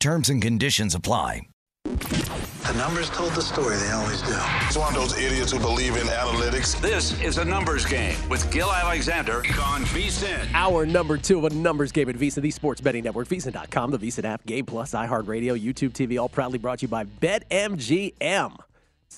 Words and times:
Terms 0.00 0.30
and 0.30 0.40
conditions 0.40 0.94
apply. 0.94 1.42
The 1.84 2.74
numbers 2.74 3.10
told 3.10 3.34
the 3.34 3.42
story, 3.42 3.76
they 3.76 3.90
always 3.90 4.22
do. 4.22 4.34
It's 4.66 4.78
one 4.78 4.88
of 4.88 4.94
those 4.94 5.18
idiots 5.18 5.52
who 5.52 5.58
believe 5.58 5.94
in 5.96 6.06
analytics. 6.06 6.80
This 6.80 7.20
is 7.20 7.36
a 7.36 7.44
numbers 7.44 7.84
game 7.84 8.16
with 8.30 8.50
Gill 8.50 8.72
Alexander 8.72 9.38
on 9.62 9.82
VSIN. 9.84 10.54
Our 10.54 10.86
number 10.86 11.18
two 11.18 11.44
of 11.44 11.52
a 11.52 11.54
numbers 11.54 11.92
game 11.92 12.08
at 12.08 12.14
VSIN, 12.14 12.40
the 12.40 12.50
sports 12.50 12.80
betting 12.80 13.04
network, 13.04 13.28
VSIN.com, 13.28 13.90
the 13.90 13.98
VSIN 13.98 14.24
app, 14.24 14.46
Game 14.46 14.64
Plus, 14.64 14.92
iHeartRadio, 14.92 15.60
YouTube 15.60 15.90
TV, 15.90 16.18
all 16.18 16.30
proudly 16.30 16.58
brought 16.58 16.78
to 16.78 16.84
you 16.84 16.88
by 16.88 17.04
BetMGM. 17.04 18.56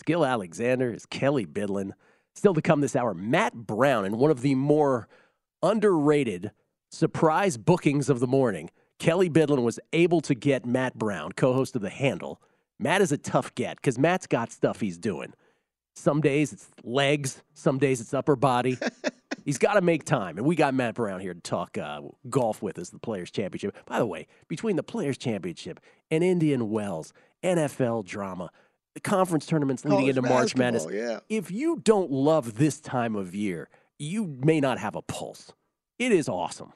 Gill 0.05 0.27
Alexander 0.27 0.92
is 0.92 1.06
Kelly 1.06 1.47
Bidlin. 1.47 1.92
Still 2.34 2.55
to 2.55 2.62
come 2.62 2.80
this 2.80 2.97
hour, 2.97 3.14
Matt 3.14 3.55
Brown, 3.55 4.05
and 4.05 4.19
one 4.19 4.32
of 4.32 4.41
the 4.41 4.56
more 4.56 5.06
underrated 5.62 6.50
surprise 6.91 7.56
bookings 7.56 8.10
of 8.10 8.19
the 8.19 8.26
morning. 8.26 8.69
Kelly 9.02 9.28
Bidlin 9.28 9.64
was 9.64 9.80
able 9.92 10.20
to 10.20 10.32
get 10.32 10.64
Matt 10.64 10.94
Brown, 10.96 11.32
co 11.32 11.52
host 11.52 11.74
of 11.74 11.82
The 11.82 11.90
Handle. 11.90 12.40
Matt 12.78 13.02
is 13.02 13.10
a 13.10 13.18
tough 13.18 13.52
get 13.56 13.74
because 13.78 13.98
Matt's 13.98 14.28
got 14.28 14.52
stuff 14.52 14.78
he's 14.78 14.96
doing. 14.96 15.32
Some 15.96 16.20
days 16.20 16.52
it's 16.52 16.68
legs, 16.84 17.42
some 17.52 17.78
days 17.78 18.00
it's 18.00 18.14
upper 18.14 18.36
body. 18.36 18.78
he's 19.44 19.58
got 19.58 19.74
to 19.74 19.80
make 19.80 20.04
time. 20.04 20.38
And 20.38 20.46
we 20.46 20.54
got 20.54 20.72
Matt 20.72 20.94
Brown 20.94 21.18
here 21.18 21.34
to 21.34 21.40
talk 21.40 21.76
uh, 21.78 22.00
golf 22.30 22.62
with 22.62 22.78
us, 22.78 22.90
the 22.90 23.00
Players' 23.00 23.32
Championship. 23.32 23.76
By 23.86 23.98
the 23.98 24.06
way, 24.06 24.28
between 24.46 24.76
the 24.76 24.84
Players' 24.84 25.19
Championship 25.19 25.80
and 26.08 26.22
Indian 26.22 26.70
Wells, 26.70 27.12
NFL 27.42 28.04
drama, 28.04 28.52
the 28.94 29.00
conference 29.00 29.46
tournaments 29.46 29.84
leading 29.84 30.06
into 30.06 30.22
March 30.22 30.54
Madness. 30.54 30.86
yeah. 30.92 31.19
If 31.28 31.50
you 31.50 31.80
don't 31.82 32.12
love 32.12 32.54
this 32.54 32.78
time 32.80 33.16
of 33.16 33.34
year, 33.34 33.69
you 33.98 34.38
may 34.44 34.60
not 34.60 34.78
have 34.78 34.94
a 34.94 35.02
pulse. 35.02 35.52
It 35.98 36.12
is 36.12 36.28
awesome. 36.28 36.72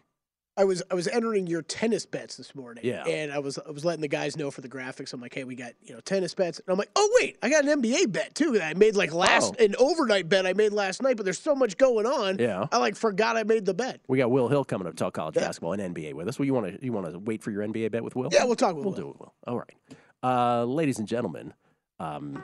I 0.59 0.65
was 0.65 0.83
I 0.91 0.95
was 0.95 1.07
entering 1.09 1.47
your 1.47 1.61
tennis 1.63 2.07
bets 2.07 2.37
this 2.37 2.55
morning. 2.55 2.83
Yeah. 2.85 3.05
And 3.05 3.31
I 3.33 3.39
was 3.39 3.59
I 3.59 3.71
was 3.71 3.85
letting 3.85 4.01
the 4.01 4.09
guys 4.09 4.37
know 4.37 4.51
for 4.51 4.63
the 4.63 4.69
graphics. 4.69 5.13
I'm 5.13 5.21
like, 5.21 5.35
hey, 5.35 5.45
we 5.45 5.55
got, 5.55 5.73
you 5.83 5.93
know, 5.95 6.01
tennis 6.01 6.35
bets. 6.35 6.59
And 6.61 6.73
I'm 6.73 6.79
like, 6.79 6.91
oh 6.97 7.11
wait, 7.21 7.37
I 7.43 7.51
got 7.51 7.65
an 7.67 7.83
NBA 7.83 8.11
bet 8.13 8.35
too 8.35 8.53
that 8.53 8.63
I 8.63 8.73
made 8.75 8.97
like 8.97 9.13
last 9.13 9.55
Oh. 9.59 9.63
an 9.65 9.75
overnight 9.79 10.29
bet 10.29 10.47
I 10.47 10.55
made 10.55 10.73
last 10.73 11.03
night, 11.03 11.17
but 11.17 11.25
there's 11.25 11.39
so 11.39 11.55
much 11.55 11.77
going 11.77 12.07
on. 12.07 12.39
Yeah. 12.39 12.67
I 12.73 12.79
like 12.79 12.97
forgot 12.97 13.37
I 13.37 13.43
made 13.43 13.67
the 13.67 13.75
bet. 13.75 14.01
We 14.09 14.17
got 14.19 14.31
Will 14.31 14.49
Hill 14.49 14.65
coming 14.65 14.87
up 14.87 14.95
to 14.95 14.97
talk 14.97 15.13
college 15.15 15.35
basketball 15.35 15.75
and 15.75 15.95
NBA 15.95 16.15
with 16.15 16.27
us. 16.29 16.39
Well, 16.39 16.47
you 16.47 16.55
want 16.55 16.79
to 16.81 16.85
you 16.85 16.93
want 16.93 17.11
to 17.13 17.19
wait 17.19 17.43
for 17.43 17.51
your 17.51 17.63
NBA 17.67 17.91
bet 17.91 18.03
with 18.03 18.17
Will? 18.17 18.31
Yeah, 18.33 18.45
we'll 18.45 18.57
talk 18.57 18.77
with 18.77 18.85
We'll 18.87 18.95
Will. 18.95 19.01
do 19.03 19.11
it, 19.11 19.21
Will. 19.21 19.35
All 19.47 19.59
right, 19.59 19.75
uh, 20.23 20.65
ladies 20.65 20.99
and 20.99 21.07
gentlemen, 21.07 21.53
um, 22.01 22.43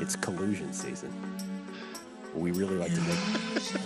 it's 0.00 0.14
collusion 0.16 0.72
season. 0.72 1.12
We 2.34 2.52
really 2.52 2.76
like 2.76 2.94
to 2.94 3.00
make. 3.00 3.18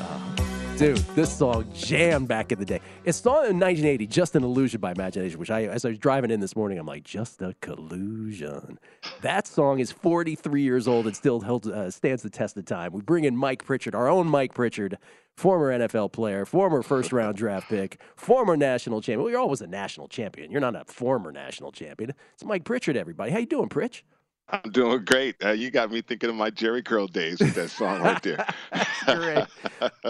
Uh, 0.00 0.77
dude, 0.77 0.97
this 1.15 1.37
song 1.37 1.66
jammed 1.75 2.27
back 2.27 2.53
in 2.53 2.59
the 2.59 2.65
day. 2.65 2.81
It's 3.05 3.19
song 3.19 3.47
in 3.47 3.59
1980, 3.59 4.06
"Just 4.06 4.34
an 4.34 4.44
Illusion" 4.44 4.81
by 4.81 4.93
Imagination. 4.93 5.38
Which 5.38 5.50
I, 5.50 5.65
as 5.65 5.84
I 5.84 5.91
was 5.91 5.99
driving 5.99 6.31
in 6.31 6.41
this 6.41 6.56
morning, 6.56 6.78
I'm 6.78 6.87
like, 6.87 7.05
"Just 7.05 7.43
a 7.43 7.55
collusion." 7.60 8.78
That 9.21 9.47
song 9.47 9.78
is 9.81 9.93
43 9.93 10.62
years 10.62 10.88
old 10.88 11.06
and 11.06 11.15
still 11.15 11.41
held, 11.41 11.66
uh, 11.66 11.91
stands 11.91 12.22
the 12.22 12.31
test 12.31 12.56
of 12.56 12.65
time. 12.65 12.93
We 12.93 13.03
bring 13.03 13.25
in 13.25 13.37
Mike 13.37 13.65
Pritchard, 13.65 13.94
our 13.94 14.09
own 14.09 14.27
Mike 14.28 14.55
Pritchard, 14.55 14.97
former 15.37 15.71
NFL 15.71 16.12
player, 16.12 16.44
former 16.44 16.82
first 16.82 17.12
round 17.12 17.37
draft 17.37 17.69
pick, 17.69 18.00
former 18.16 18.56
national 18.56 19.00
champion. 19.00 19.22
Well, 19.22 19.31
you're 19.31 19.41
always 19.41 19.61
a 19.61 19.66
national 19.66 20.09
champion. 20.09 20.50
You're 20.50 20.61
not 20.61 20.76
a 20.76 20.84
former 20.87 21.31
national 21.31 21.72
champion. 21.72 22.15
It's 22.34 22.44
Mike 22.44 22.65
Pritchard, 22.65 22.97
everybody. 22.97 23.32
How 23.32 23.38
you 23.38 23.47
doing, 23.47 23.69
Pritch? 23.69 24.03
I'm 24.49 24.71
doing 24.71 25.05
great. 25.05 25.37
Uh, 25.43 25.53
you 25.53 25.71
got 25.71 25.91
me 25.91 26.03
thinking 26.03 26.28
of 26.31 26.37
my 26.37 26.50
Jheri 26.50 26.84
curl 26.84 27.06
days 27.06 27.41
with 27.41 27.55
that 27.55 27.71
song 27.71 28.03
right 28.03 28.22
there. 28.22 28.47
Great. 29.06 29.47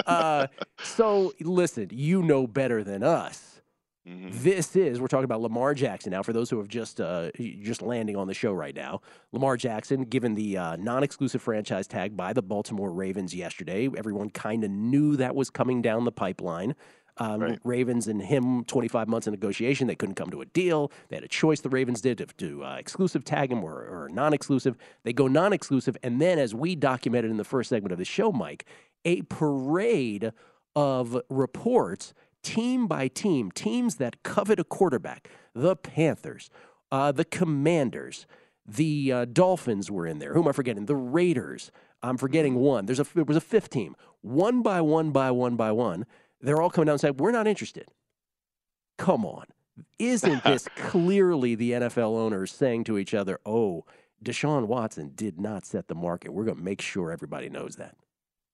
Uh, 0.06 0.46
so 0.82 1.32
listen, 1.40 1.88
you 1.92 2.22
know 2.22 2.46
better 2.46 2.82
than 2.82 3.02
us. 3.04 3.60
Mhm. 4.06 4.32
This 4.32 4.76
is 4.76 5.00
we're 5.00 5.06
talking 5.06 5.24
about 5.24 5.40
Lamar 5.40 5.72
Jackson 5.72 6.10
now. 6.10 6.22
For 6.22 6.32
those 6.34 6.50
who 6.50 6.58
have 6.58 6.68
just 6.68 7.00
uh, 7.00 7.30
just 7.38 7.80
landing 7.80 8.16
on 8.16 8.26
the 8.26 8.34
show 8.34 8.52
right 8.52 8.74
now, 8.74 9.00
Lamar 9.32 9.56
Jackson 9.56 10.02
given 10.02 10.34
the 10.34 10.58
uh, 10.58 10.76
non-exclusive 10.76 11.40
franchise 11.40 11.86
tag 11.86 12.14
by 12.16 12.32
the 12.34 12.42
Baltimore 12.42 12.92
Ravens 12.92 13.34
yesterday. 13.34 13.88
Everyone 13.96 14.28
kind 14.30 14.62
of 14.62 14.70
knew 14.70 15.16
that 15.16 15.34
was 15.34 15.48
coming 15.48 15.80
down 15.80 16.04
the 16.04 16.12
pipeline. 16.12 16.74
Um, 17.16 17.40
Right. 17.40 17.58
Ravens 17.62 18.08
and 18.08 18.20
him, 18.20 18.64
25 18.64 19.06
months 19.06 19.26
of 19.26 19.32
negotiation. 19.32 19.86
They 19.86 19.94
couldn't 19.94 20.16
come 20.16 20.30
to 20.30 20.40
a 20.40 20.46
deal. 20.46 20.90
They 21.08 21.16
had 21.16 21.24
a 21.24 21.28
choice. 21.28 21.60
The 21.60 21.68
Ravens 21.68 22.00
did 22.00 22.18
to, 22.18 22.26
to 22.26 22.64
uh, 22.64 22.76
exclusive 22.76 23.24
tag 23.24 23.52
him 23.52 23.62
or, 23.62 23.74
or 23.74 24.08
non-exclusive. 24.12 24.76
They 25.04 25.12
go 25.12 25.28
non-exclusive, 25.28 25.96
and 26.02 26.20
then, 26.20 26.38
as 26.38 26.54
we 26.54 26.74
documented 26.74 27.30
in 27.30 27.36
the 27.36 27.44
first 27.44 27.68
segment 27.68 27.92
of 27.92 27.98
the 27.98 28.04
show, 28.04 28.32
Mike, 28.32 28.64
a 29.04 29.22
parade 29.22 30.32
of 30.74 31.20
reports, 31.28 32.14
team 32.42 32.86
by 32.86 33.08
team, 33.08 33.50
teams 33.50 33.96
that 33.96 34.22
covet 34.22 34.58
a 34.58 34.64
quarterback. 34.64 35.28
The 35.54 35.76
Panthers, 35.76 36.50
uh, 36.90 37.12
the 37.12 37.24
Commanders, 37.24 38.26
the 38.66 39.12
uh, 39.12 39.24
Dolphins 39.26 39.90
were 39.90 40.06
in 40.06 40.18
there. 40.18 40.34
Who 40.34 40.42
am 40.42 40.48
I 40.48 40.52
forgetting? 40.52 40.86
The 40.86 40.96
Raiders. 40.96 41.70
I'm 42.02 42.18
forgetting 42.18 42.56
one. 42.56 42.86
There's 42.86 43.00
a 43.00 43.06
there 43.14 43.24
was 43.24 43.36
a 43.36 43.40
fifth 43.40 43.70
team. 43.70 43.96
One 44.20 44.62
by 44.62 44.80
one 44.80 45.10
by 45.10 45.30
one 45.30 45.56
by 45.56 45.72
one. 45.72 46.04
They're 46.44 46.60
all 46.60 46.70
coming 46.70 46.86
down 46.86 46.94
and 46.94 47.00
saying, 47.00 47.16
"We're 47.16 47.32
not 47.32 47.46
interested." 47.46 47.88
Come 48.98 49.24
on, 49.24 49.46
isn't 49.98 50.44
this 50.44 50.68
clearly 50.76 51.54
the 51.54 51.72
NFL 51.72 52.16
owners 52.16 52.52
saying 52.52 52.84
to 52.84 52.98
each 52.98 53.14
other, 53.14 53.40
"Oh, 53.46 53.84
Deshaun 54.22 54.66
Watson 54.66 55.12
did 55.14 55.40
not 55.40 55.66
set 55.66 55.88
the 55.88 55.94
market. 55.94 56.32
We're 56.32 56.44
going 56.44 56.58
to 56.58 56.62
make 56.62 56.80
sure 56.80 57.10
everybody 57.10 57.48
knows 57.48 57.76
that." 57.76 57.96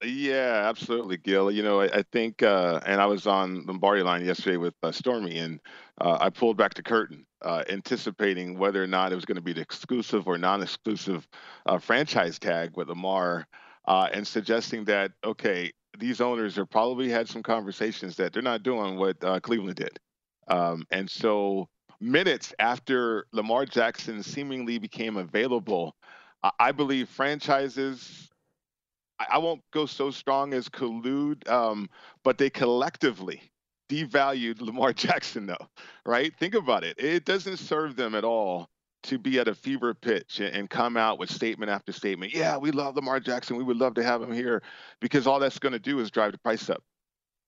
Yeah, 0.03 0.63
absolutely, 0.67 1.17
Gill. 1.17 1.51
You 1.51 1.61
know, 1.61 1.81
I, 1.81 1.85
I 1.85 2.03
think, 2.11 2.41
uh, 2.41 2.79
and 2.87 2.99
I 2.99 3.05
was 3.05 3.27
on 3.27 3.65
Lombardi 3.67 4.01
line 4.01 4.25
yesterday 4.25 4.57
with 4.57 4.73
uh, 4.81 4.91
Stormy, 4.91 5.37
and 5.37 5.59
uh, 5.99 6.17
I 6.19 6.31
pulled 6.31 6.57
back 6.57 6.73
the 6.73 6.81
curtain, 6.81 7.25
uh, 7.43 7.63
anticipating 7.69 8.57
whether 8.57 8.81
or 8.83 8.87
not 8.87 9.11
it 9.11 9.15
was 9.15 9.25
going 9.25 9.35
to 9.35 9.43
be 9.43 9.53
the 9.53 9.61
exclusive 9.61 10.27
or 10.27 10.39
non-exclusive 10.39 11.27
uh, 11.67 11.77
franchise 11.77 12.39
tag 12.39 12.75
with 12.75 12.89
Lamar, 12.89 13.45
uh, 13.85 14.09
and 14.11 14.25
suggesting 14.25 14.85
that 14.85 15.11
okay, 15.23 15.71
these 16.01 16.19
owners 16.19 16.57
have 16.57 16.69
probably 16.69 17.09
had 17.09 17.29
some 17.29 17.43
conversations 17.43 18.17
that 18.17 18.33
they're 18.33 18.41
not 18.41 18.63
doing 18.63 18.97
what 18.97 19.23
uh, 19.23 19.39
Cleveland 19.39 19.75
did, 19.75 19.97
um, 20.49 20.83
and 20.91 21.09
so 21.09 21.69
minutes 22.01 22.53
after 22.59 23.25
Lamar 23.31 23.65
Jackson 23.65 24.23
seemingly 24.23 24.79
became 24.79 25.15
available, 25.15 25.95
I, 26.43 26.51
I 26.59 26.71
believe 26.73 27.07
franchises. 27.07 28.29
I, 29.19 29.27
I, 29.33 29.37
won't 29.37 29.61
go 29.71 29.85
so 29.85 30.11
strong 30.11 30.53
as 30.53 30.67
collude, 30.67 31.47
um, 31.49 31.89
but 32.23 32.37
they 32.37 32.49
collectively 32.49 33.43
devalued 33.87 34.59
Lamar 34.59 34.91
Jackson, 35.05 35.45
though, 35.45 35.67
right? 36.05 36.35
Think 36.37 36.55
about 36.55 36.83
it. 36.83 36.99
It 36.99 37.23
doesn't 37.23 37.57
serve 37.57 37.95
them 37.95 38.15
at 38.15 38.25
all 38.25 38.69
to 39.03 39.17
be 39.17 39.39
at 39.39 39.47
a 39.47 39.55
fever 39.55 39.93
pitch 39.93 40.39
and, 40.39 40.69
come 40.69 40.95
out 40.95 41.19
with 41.19 41.29
statement 41.29 41.69
after 41.69 41.91
statement. 41.91 42.33
Yeah, 42.33 42.57
we 42.57 42.71
love 42.71 42.95
Lamar 42.95 43.19
Jackson. 43.19 43.57
We 43.57 43.63
would 43.63 43.77
love 43.77 43.95
to 43.95 44.03
have 44.03 44.21
him 44.21 44.31
here 44.31 44.61
because 44.99 45.27
all 45.27 45.39
that's 45.39 45.59
going 45.59 45.73
to 45.73 45.79
do 45.79 45.99
is 45.99 46.11
drive 46.11 46.31
the 46.31 46.37
price 46.37 46.69
up. 46.69 46.83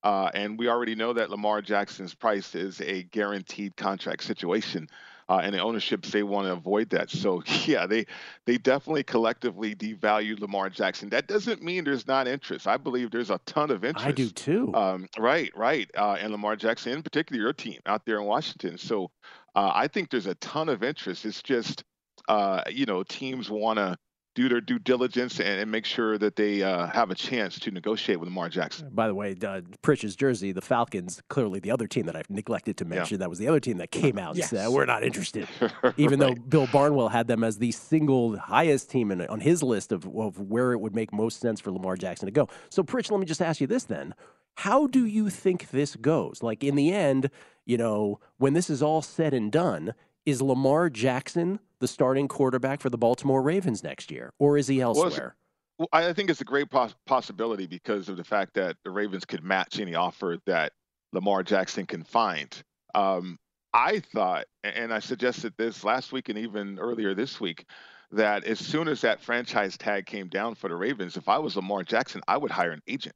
Uh, 0.04 0.30
and 0.34 0.60
we 0.60 0.68
already 0.68 0.96
know 0.96 1.14
that 1.14 1.30
Lamar 1.30 1.62
Jackson's 1.62 2.14
price 2.14 2.56
is 2.56 2.82
a 2.82 3.04
guaranteed 3.04 3.76
contract 3.78 4.24
situation. 4.24 4.90
Uh, 5.30 5.40
and 5.42 5.56
the 5.56 5.60
ownerships 5.60 6.12
they 6.12 6.22
want 6.22 6.48
to 6.48 6.52
avoid 6.52 6.90
that. 6.90 7.10
So 7.10 7.42
yeah, 7.66 7.88
they 7.88 8.06
they 8.46 8.58
definitely 8.58 9.04
collectively 9.04 9.74
devalued 9.74 10.42
Lamar 10.42 10.70
Jackson. 10.70 11.10
That 11.10 11.28
doesn't 11.28 11.64
mean 11.64 11.86
there's 11.86 12.08
not 12.08 12.28
interest. 12.28 12.68
I 12.68 12.76
believe 12.76 13.10
there's 13.10 13.30
a 13.30 13.40
ton 13.46 13.72
of 13.72 13.86
interest. 13.86 14.06
I 14.06 14.12
do 14.12 14.30
too. 14.30 14.74
Um, 14.76 15.08
right, 15.18 15.50
right. 15.56 15.90
Uh, 15.98 16.18
and 16.20 16.34
Lamar 16.34 16.58
Jackson, 16.58 16.92
in 16.92 17.04
particular, 17.04 17.42
your 17.42 17.54
team 17.54 17.80
out 17.86 18.06
there 18.06 18.18
in 18.18 18.26
Washington. 18.26 18.78
So 18.78 19.12
uh, 19.56 19.72
I 19.74 19.88
think 19.88 20.10
there's 20.10 20.28
a 20.28 20.36
ton 20.36 20.70
of 20.70 20.84
interest. 20.84 21.26
It's 21.26 21.42
just 21.42 21.84
uh, 22.28 22.64
you 22.70 22.86
know 22.86 23.04
teams 23.04 23.50
want 23.50 23.78
to 23.78 23.98
do 24.36 24.50
their 24.50 24.62
due 24.62 24.80
diligence 24.80 25.40
and, 25.40 25.62
and 25.62 25.72
make 25.72 25.86
sure 25.86 26.18
that 26.18 26.36
they 26.36 26.64
uh, 26.64 26.88
have 26.88 27.12
a 27.12 27.16
chance 27.16 27.60
to 27.60 27.72
negotiate 27.72 28.20
with 28.20 28.28
Lamar 28.28 28.50
Jackson. 28.50 28.90
By 28.92 29.08
the 29.08 29.14
way, 29.14 29.32
uh, 29.32 29.62
Pritch's 29.84 30.16
jersey, 30.16 30.52
the 30.52 30.62
Falcons, 30.62 31.22
clearly 31.30 31.60
the 31.60 31.72
other 31.72 31.88
team 31.88 32.06
that 32.08 32.16
I've 32.16 32.30
neglected 32.30 32.78
to 32.78 32.86
mention. 32.86 33.16
Yeah. 33.16 33.20
That 33.20 33.30
was 33.30 33.40
the 33.40 33.48
other 33.48 33.60
team 33.60 33.78
that 33.78 33.92
came 33.92 34.18
out 34.18 34.36
yes. 34.36 34.52
and 34.52 34.60
said, 34.60 34.70
we're 34.70 34.86
not 34.86 35.04
interested. 35.04 35.48
Even 35.98 36.20
right. 36.20 36.36
though 36.36 36.42
Bill 36.42 36.68
Barnwell 36.72 37.10
had 37.10 37.28
them 37.28 37.44
as 37.44 37.58
the 37.58 37.72
single 37.72 38.38
highest 38.38 38.90
team 38.90 39.12
in, 39.12 39.22
on 39.28 39.40
his 39.40 39.62
list 39.62 39.92
of, 39.92 40.06
of 40.18 40.40
where 40.40 40.74
it 40.74 40.80
would 40.80 40.96
make 40.96 41.14
most 41.14 41.40
sense 41.40 41.60
for 41.60 41.72
Lamar 41.72 41.96
Jackson 41.96 42.26
to 42.26 42.32
go. 42.32 42.50
So, 42.70 42.84
Pritch, 42.84 43.12
let 43.12 43.20
me 43.20 43.26
just 43.26 43.42
ask 43.42 43.62
you 43.62 43.68
this 43.68 43.84
then. 43.84 44.16
How 44.56 44.88
do 44.88 45.06
you 45.06 45.30
think 45.30 45.72
this 45.72 45.96
goes? 45.96 46.44
Like, 46.44 46.64
in 46.64 46.76
the 46.76 46.92
end, 46.92 47.30
you 47.66 47.78
know, 47.78 48.20
when 48.38 48.54
this 48.54 48.70
is 48.70 48.82
all 48.82 49.02
said 49.02 49.34
and 49.34 49.52
done, 49.52 49.94
is 50.26 50.42
Lamar 50.42 50.90
Jackson– 50.90 51.60
the 51.84 51.88
starting 51.90 52.30
quarterback 52.30 52.80
for 52.80 52.90
the 52.90 52.98
Baltimore 52.98 53.42
Ravens 53.42 53.84
next 53.84 54.10
year, 54.10 54.32
or 54.40 54.58
is 54.58 54.70
he 54.70 54.80
elsewhere? 54.80 55.36
Well, 55.78 55.90
I 55.92 56.14
think 56.14 56.30
it's 56.30 56.40
a 56.40 56.46
great 56.46 56.70
poss- 56.70 56.96
possibility 57.06 57.68
because 57.68 58.08
of 58.08 58.16
the 58.16 58.24
fact 58.24 58.54
that 58.54 58.78
the 58.86 58.90
Ravens 58.90 59.26
could 59.26 59.44
match 59.44 59.82
any 59.82 59.94
offer 59.94 60.38
that 60.46 60.72
Lamar 61.12 61.44
Jackson 61.44 61.86
can 61.86 62.06
find. 62.06 62.64
Um, 62.96 63.38
I 63.74 64.00
thought, 64.00 64.46
and 64.64 64.94
I 64.94 65.00
suggested 65.00 65.54
this 65.58 65.84
last 65.84 66.14
week 66.14 66.30
and 66.30 66.38
even 66.38 66.80
earlier 66.80 67.14
this 67.14 67.42
week, 67.42 67.66
that 68.14 68.46
as 68.46 68.60
soon 68.60 68.88
as 68.88 69.02
that 69.02 69.20
franchise 69.20 69.78
tag 69.78 70.06
came 70.06 70.30
down 70.30 70.56
for 70.56 70.70
the 70.70 70.76
Ravens, 70.78 71.18
if 71.18 71.28
I 71.28 71.38
was 71.38 71.58
Lamar 71.58 71.84
Jackson, 71.84 72.22
I 72.30 72.38
would 72.38 72.52
hire 72.52 72.72
an 72.72 72.82
agent 72.88 73.16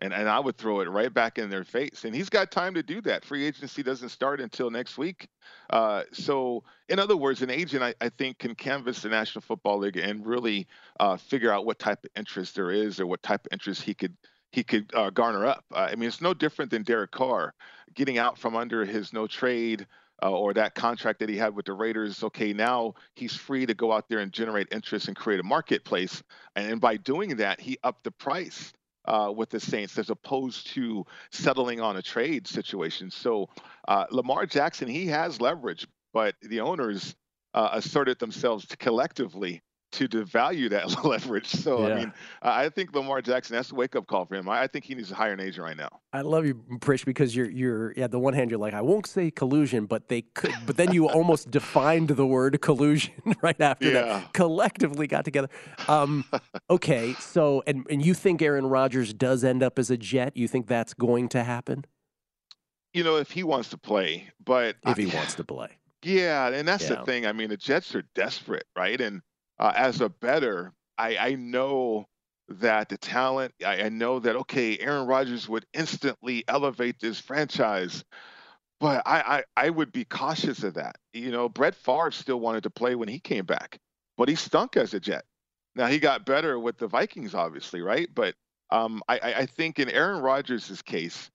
and 0.00 0.12
and 0.12 0.28
I 0.28 0.38
would 0.38 0.56
throw 0.56 0.80
it 0.80 0.88
right 0.88 1.12
back 1.12 1.38
in 1.38 1.50
their 1.50 1.64
face. 1.64 2.04
And 2.04 2.14
he's 2.14 2.28
got 2.28 2.50
time 2.50 2.74
to 2.74 2.82
do 2.82 3.00
that. 3.02 3.24
Free 3.24 3.46
agency 3.46 3.82
doesn't 3.82 4.10
start 4.10 4.40
until 4.40 4.70
next 4.70 4.96
week. 4.96 5.28
Uh, 5.70 6.04
so, 6.12 6.62
in 6.88 6.98
other 6.98 7.16
words, 7.16 7.42
an 7.42 7.50
agent 7.50 7.82
I, 7.82 7.94
I, 8.00 8.08
think 8.08 8.38
can 8.38 8.54
canvass 8.54 9.02
the 9.02 9.08
National 9.08 9.42
Football 9.42 9.78
League 9.78 9.96
and 9.96 10.24
really 10.24 10.66
uh, 11.00 11.16
figure 11.16 11.52
out 11.52 11.66
what 11.66 11.78
type 11.78 12.04
of 12.04 12.10
interest 12.16 12.54
there 12.54 12.70
is 12.70 13.00
or 13.00 13.06
what 13.06 13.22
type 13.22 13.46
of 13.46 13.52
interest 13.52 13.82
he 13.82 13.94
could 13.94 14.16
he 14.50 14.62
could 14.62 14.90
uh, 14.94 15.10
garner 15.10 15.44
up. 15.44 15.64
Uh, 15.74 15.88
I 15.90 15.94
mean, 15.94 16.08
it's 16.08 16.22
no 16.22 16.32
different 16.32 16.70
than 16.70 16.82
Derek 16.82 17.10
Carr 17.10 17.54
getting 17.94 18.18
out 18.18 18.38
from 18.38 18.56
under 18.56 18.84
his 18.84 19.12
no 19.12 19.26
trade. 19.26 19.86
Uh, 20.20 20.32
or 20.32 20.52
that 20.52 20.74
contract 20.74 21.20
that 21.20 21.28
he 21.28 21.36
had 21.36 21.54
with 21.54 21.64
the 21.64 21.72
Raiders. 21.72 22.24
Okay, 22.24 22.52
now 22.52 22.92
he's 23.14 23.36
free 23.36 23.64
to 23.66 23.72
go 23.72 23.92
out 23.92 24.08
there 24.08 24.18
and 24.18 24.32
generate 24.32 24.66
interest 24.72 25.06
and 25.06 25.16
create 25.16 25.38
a 25.38 25.44
marketplace. 25.44 26.24
And, 26.56 26.72
and 26.72 26.80
by 26.80 26.96
doing 26.96 27.36
that, 27.36 27.60
he 27.60 27.78
upped 27.84 28.02
the 28.02 28.10
price 28.10 28.72
uh, 29.08 29.32
with 29.32 29.50
the 29.50 29.58
Saints 29.58 29.98
as 29.98 30.10
opposed 30.10 30.68
to 30.74 31.04
settling 31.30 31.80
on 31.80 31.96
a 31.96 32.02
trade 32.02 32.46
situation. 32.46 33.10
So 33.10 33.48
uh, 33.88 34.04
Lamar 34.10 34.46
Jackson, 34.46 34.88
he 34.88 35.06
has 35.06 35.40
leverage, 35.40 35.86
but 36.12 36.34
the 36.42 36.60
owners 36.60 37.16
uh, 37.54 37.70
asserted 37.72 38.18
themselves 38.18 38.66
collectively 38.78 39.62
to 39.92 40.08
devalue 40.08 40.70
that 40.70 41.04
leverage. 41.04 41.46
So 41.46 41.86
yeah. 41.86 41.94
I 41.94 41.98
mean, 41.98 42.12
I 42.42 42.68
think 42.68 42.94
Lamar 42.94 43.22
Jackson 43.22 43.56
that's 43.56 43.72
a 43.72 43.74
wake 43.74 43.96
up 43.96 44.06
call 44.06 44.26
for 44.26 44.34
him. 44.34 44.48
I 44.48 44.66
think 44.66 44.84
he 44.84 44.94
needs 44.94 45.08
to 45.08 45.14
hire 45.14 45.32
an 45.32 45.40
agent 45.40 45.64
right 45.64 45.76
now. 45.76 46.00
I 46.12 46.22
love 46.22 46.46
you, 46.46 46.54
Pritch, 46.78 47.04
because 47.04 47.34
you're 47.34 47.50
you're 47.50 47.92
yeah. 47.96 48.06
The 48.06 48.18
one 48.18 48.34
hand 48.34 48.50
you're 48.50 48.60
like, 48.60 48.74
I 48.74 48.82
won't 48.82 49.06
say 49.06 49.30
collusion, 49.30 49.86
but 49.86 50.08
they 50.08 50.22
could. 50.22 50.54
But 50.66 50.76
then 50.76 50.92
you 50.92 51.08
almost 51.08 51.50
defined 51.50 52.08
the 52.08 52.26
word 52.26 52.60
collusion 52.60 53.14
right 53.42 53.60
after 53.60 53.86
yeah. 53.86 54.02
that. 54.02 54.32
Collectively 54.32 55.06
got 55.06 55.24
together. 55.24 55.48
Um, 55.88 56.24
okay, 56.70 57.14
so 57.14 57.62
and 57.66 57.86
and 57.90 58.04
you 58.04 58.14
think 58.14 58.42
Aaron 58.42 58.66
Rodgers 58.66 59.12
does 59.14 59.44
end 59.44 59.62
up 59.62 59.78
as 59.78 59.90
a 59.90 59.96
Jet? 59.96 60.36
You 60.36 60.48
think 60.48 60.66
that's 60.66 60.94
going 60.94 61.28
to 61.30 61.44
happen? 61.44 61.84
You 62.92 63.04
know, 63.04 63.16
if 63.16 63.30
he 63.30 63.42
wants 63.42 63.68
to 63.70 63.78
play, 63.78 64.28
but 64.44 64.76
if 64.86 64.96
he 64.96 65.06
wants 65.06 65.34
to 65.34 65.44
play. 65.44 65.68
Yeah, 66.02 66.48
and 66.48 66.66
that's 66.66 66.88
yeah. 66.88 66.96
the 66.96 67.04
thing. 67.04 67.26
I 67.26 67.32
mean, 67.32 67.48
the 67.48 67.56
Jets 67.56 67.94
are 67.94 68.02
desperate, 68.14 68.66
right? 68.76 69.00
And 69.00 69.20
uh, 69.58 69.72
as 69.74 70.00
a 70.00 70.08
better, 70.08 70.72
I, 70.96 71.16
I 71.16 71.34
know 71.34 72.06
that 72.48 72.88
the 72.88 72.98
talent, 72.98 73.52
I, 73.64 73.82
I 73.82 73.88
know 73.88 74.18
that, 74.20 74.36
okay, 74.36 74.78
Aaron 74.78 75.06
Rodgers 75.06 75.48
would 75.48 75.66
instantly 75.74 76.44
elevate 76.48 76.98
this 77.00 77.20
franchise. 77.20 78.04
But 78.80 79.02
I, 79.06 79.42
I, 79.56 79.66
I 79.66 79.70
would 79.70 79.90
be 79.90 80.04
cautious 80.04 80.62
of 80.62 80.74
that. 80.74 80.96
You 81.12 81.32
know, 81.32 81.48
Brett 81.48 81.74
Favre 81.74 82.12
still 82.12 82.38
wanted 82.38 82.62
to 82.62 82.70
play 82.70 82.94
when 82.94 83.08
he 83.08 83.18
came 83.18 83.44
back, 83.44 83.78
but 84.16 84.28
he 84.28 84.36
stunk 84.36 84.76
as 84.76 84.94
a 84.94 85.00
Jet. 85.00 85.24
Now 85.74 85.86
he 85.86 85.98
got 85.98 86.24
better 86.24 86.58
with 86.58 86.78
the 86.78 86.86
Vikings, 86.86 87.34
obviously, 87.34 87.82
right? 87.82 88.08
But 88.14 88.34
um, 88.70 89.02
I, 89.08 89.18
I 89.18 89.46
think 89.46 89.78
in 89.78 89.90
Aaron 89.90 90.22
Rodgers' 90.22 90.80
case, 90.82 91.30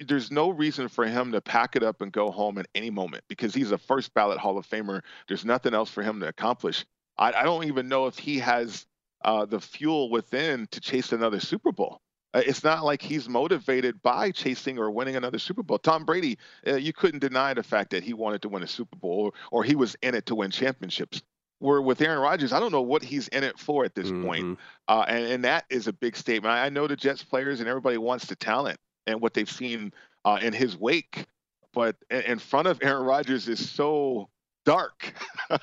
there's 0.00 0.30
no 0.30 0.50
reason 0.50 0.88
for 0.88 1.06
him 1.06 1.32
to 1.32 1.40
pack 1.40 1.76
it 1.76 1.82
up 1.82 2.00
and 2.00 2.10
go 2.10 2.30
home 2.30 2.58
at 2.58 2.66
any 2.74 2.90
moment 2.90 3.24
because 3.28 3.54
he's 3.54 3.72
a 3.72 3.78
first 3.78 4.12
ballot 4.14 4.38
Hall 4.38 4.58
of 4.58 4.66
Famer. 4.66 5.02
There's 5.28 5.44
nothing 5.44 5.74
else 5.74 5.90
for 5.90 6.02
him 6.02 6.20
to 6.20 6.28
accomplish. 6.28 6.84
I, 7.18 7.32
I 7.32 7.42
don't 7.42 7.64
even 7.64 7.88
know 7.88 8.06
if 8.06 8.18
he 8.18 8.38
has 8.38 8.86
uh, 9.24 9.44
the 9.44 9.60
fuel 9.60 10.10
within 10.10 10.66
to 10.70 10.80
chase 10.80 11.12
another 11.12 11.40
Super 11.40 11.72
Bowl. 11.72 12.00
Uh, 12.34 12.42
it's 12.44 12.62
not 12.62 12.84
like 12.84 13.00
he's 13.00 13.28
motivated 13.28 14.00
by 14.02 14.30
chasing 14.30 14.78
or 14.78 14.90
winning 14.90 15.16
another 15.16 15.38
Super 15.38 15.62
Bowl. 15.62 15.78
Tom 15.78 16.04
Brady, 16.04 16.38
uh, 16.66 16.74
you 16.74 16.92
couldn't 16.92 17.20
deny 17.20 17.54
the 17.54 17.62
fact 17.62 17.90
that 17.90 18.02
he 18.02 18.12
wanted 18.12 18.42
to 18.42 18.48
win 18.48 18.62
a 18.62 18.66
Super 18.66 18.96
Bowl 18.96 19.26
or, 19.26 19.32
or 19.50 19.64
he 19.64 19.74
was 19.74 19.96
in 20.02 20.14
it 20.14 20.26
to 20.26 20.34
win 20.34 20.50
championships. 20.50 21.22
Where 21.58 21.80
with 21.80 22.02
Aaron 22.02 22.20
Rodgers, 22.20 22.52
I 22.52 22.60
don't 22.60 22.72
know 22.72 22.82
what 22.82 23.02
he's 23.02 23.28
in 23.28 23.42
it 23.42 23.58
for 23.58 23.86
at 23.86 23.94
this 23.94 24.08
mm-hmm. 24.08 24.26
point. 24.26 24.58
Uh, 24.88 25.06
and, 25.08 25.24
and 25.24 25.44
that 25.44 25.64
is 25.70 25.86
a 25.86 25.92
big 25.92 26.14
statement. 26.14 26.52
I, 26.52 26.66
I 26.66 26.68
know 26.68 26.86
the 26.86 26.96
Jets 26.96 27.24
players 27.24 27.60
and 27.60 27.68
everybody 27.68 27.96
wants 27.96 28.26
the 28.26 28.36
talent 28.36 28.78
and 29.06 29.22
what 29.22 29.32
they've 29.32 29.50
seen 29.50 29.94
uh, 30.26 30.38
in 30.42 30.52
his 30.52 30.76
wake. 30.76 31.24
But 31.72 31.96
in 32.10 32.38
front 32.38 32.68
of 32.68 32.78
Aaron 32.82 33.04
Rodgers 33.04 33.48
is 33.48 33.70
so 33.70 34.28
dark 34.66 35.14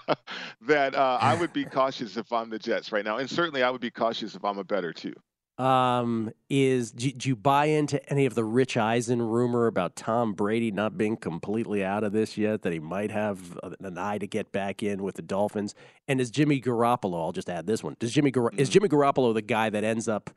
that 0.61 0.95
uh, 0.95 1.19
I 1.21 1.35
would 1.35 1.53
be 1.53 1.65
cautious 1.79 2.17
if 2.17 2.33
I'm 2.33 2.49
the 2.49 2.57
Jets 2.57 2.91
right 2.91 3.05
now, 3.05 3.17
and 3.17 3.29
certainly 3.29 3.61
I 3.61 3.69
would 3.69 3.81
be 3.81 3.91
cautious 3.91 4.33
if 4.33 4.43
I'm 4.43 4.57
a 4.57 4.63
better 4.63 4.91
too. 4.91 5.13
Um, 5.59 6.31
is 6.49 6.91
do, 6.91 7.11
do, 7.11 7.29
you 7.29 7.35
buy 7.35 7.65
into 7.65 8.03
any 8.11 8.25
of 8.25 8.33
the 8.33 8.43
Rich 8.43 8.75
Eisen 8.75 9.21
rumor 9.21 9.67
about 9.67 9.95
Tom 9.95 10.33
Brady 10.33 10.71
not 10.71 10.97
being 10.97 11.15
completely 11.15 11.83
out 11.83 12.03
of 12.03 12.11
this 12.11 12.39
yet? 12.39 12.63
That 12.63 12.73
he 12.73 12.79
might 12.79 13.11
have 13.11 13.59
an 13.79 13.99
eye 13.99 14.17
to 14.17 14.25
get 14.25 14.51
back 14.51 14.81
in 14.81 15.03
with 15.03 15.13
the 15.13 15.21
Dolphins, 15.21 15.75
and 16.07 16.19
is 16.19 16.31
Jimmy 16.31 16.59
Garoppolo? 16.59 17.21
I'll 17.21 17.31
just 17.33 17.51
add 17.51 17.67
this 17.67 17.83
one: 17.83 17.95
Does 17.99 18.11
Jimmy 18.11 18.31
Gar- 18.31 18.49
mm. 18.49 18.59
is 18.59 18.67
Jimmy 18.67 18.89
Garoppolo 18.89 19.31
the 19.31 19.43
guy 19.43 19.69
that 19.69 19.83
ends 19.83 20.07
up 20.07 20.31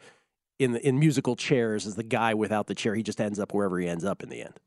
in 0.59 0.73
the, 0.73 0.87
in 0.87 0.99
musical 0.99 1.35
chairs? 1.35 1.87
Is 1.87 1.95
the 1.95 2.03
guy 2.03 2.35
without 2.35 2.67
the 2.67 2.75
chair? 2.75 2.95
He 2.95 3.03
just 3.03 3.21
ends 3.21 3.41
up 3.41 3.55
wherever 3.55 3.79
he 3.79 3.89
ends 3.89 4.05
up 4.05 4.23
in 4.23 4.29
the 4.29 4.43
end. 4.43 4.61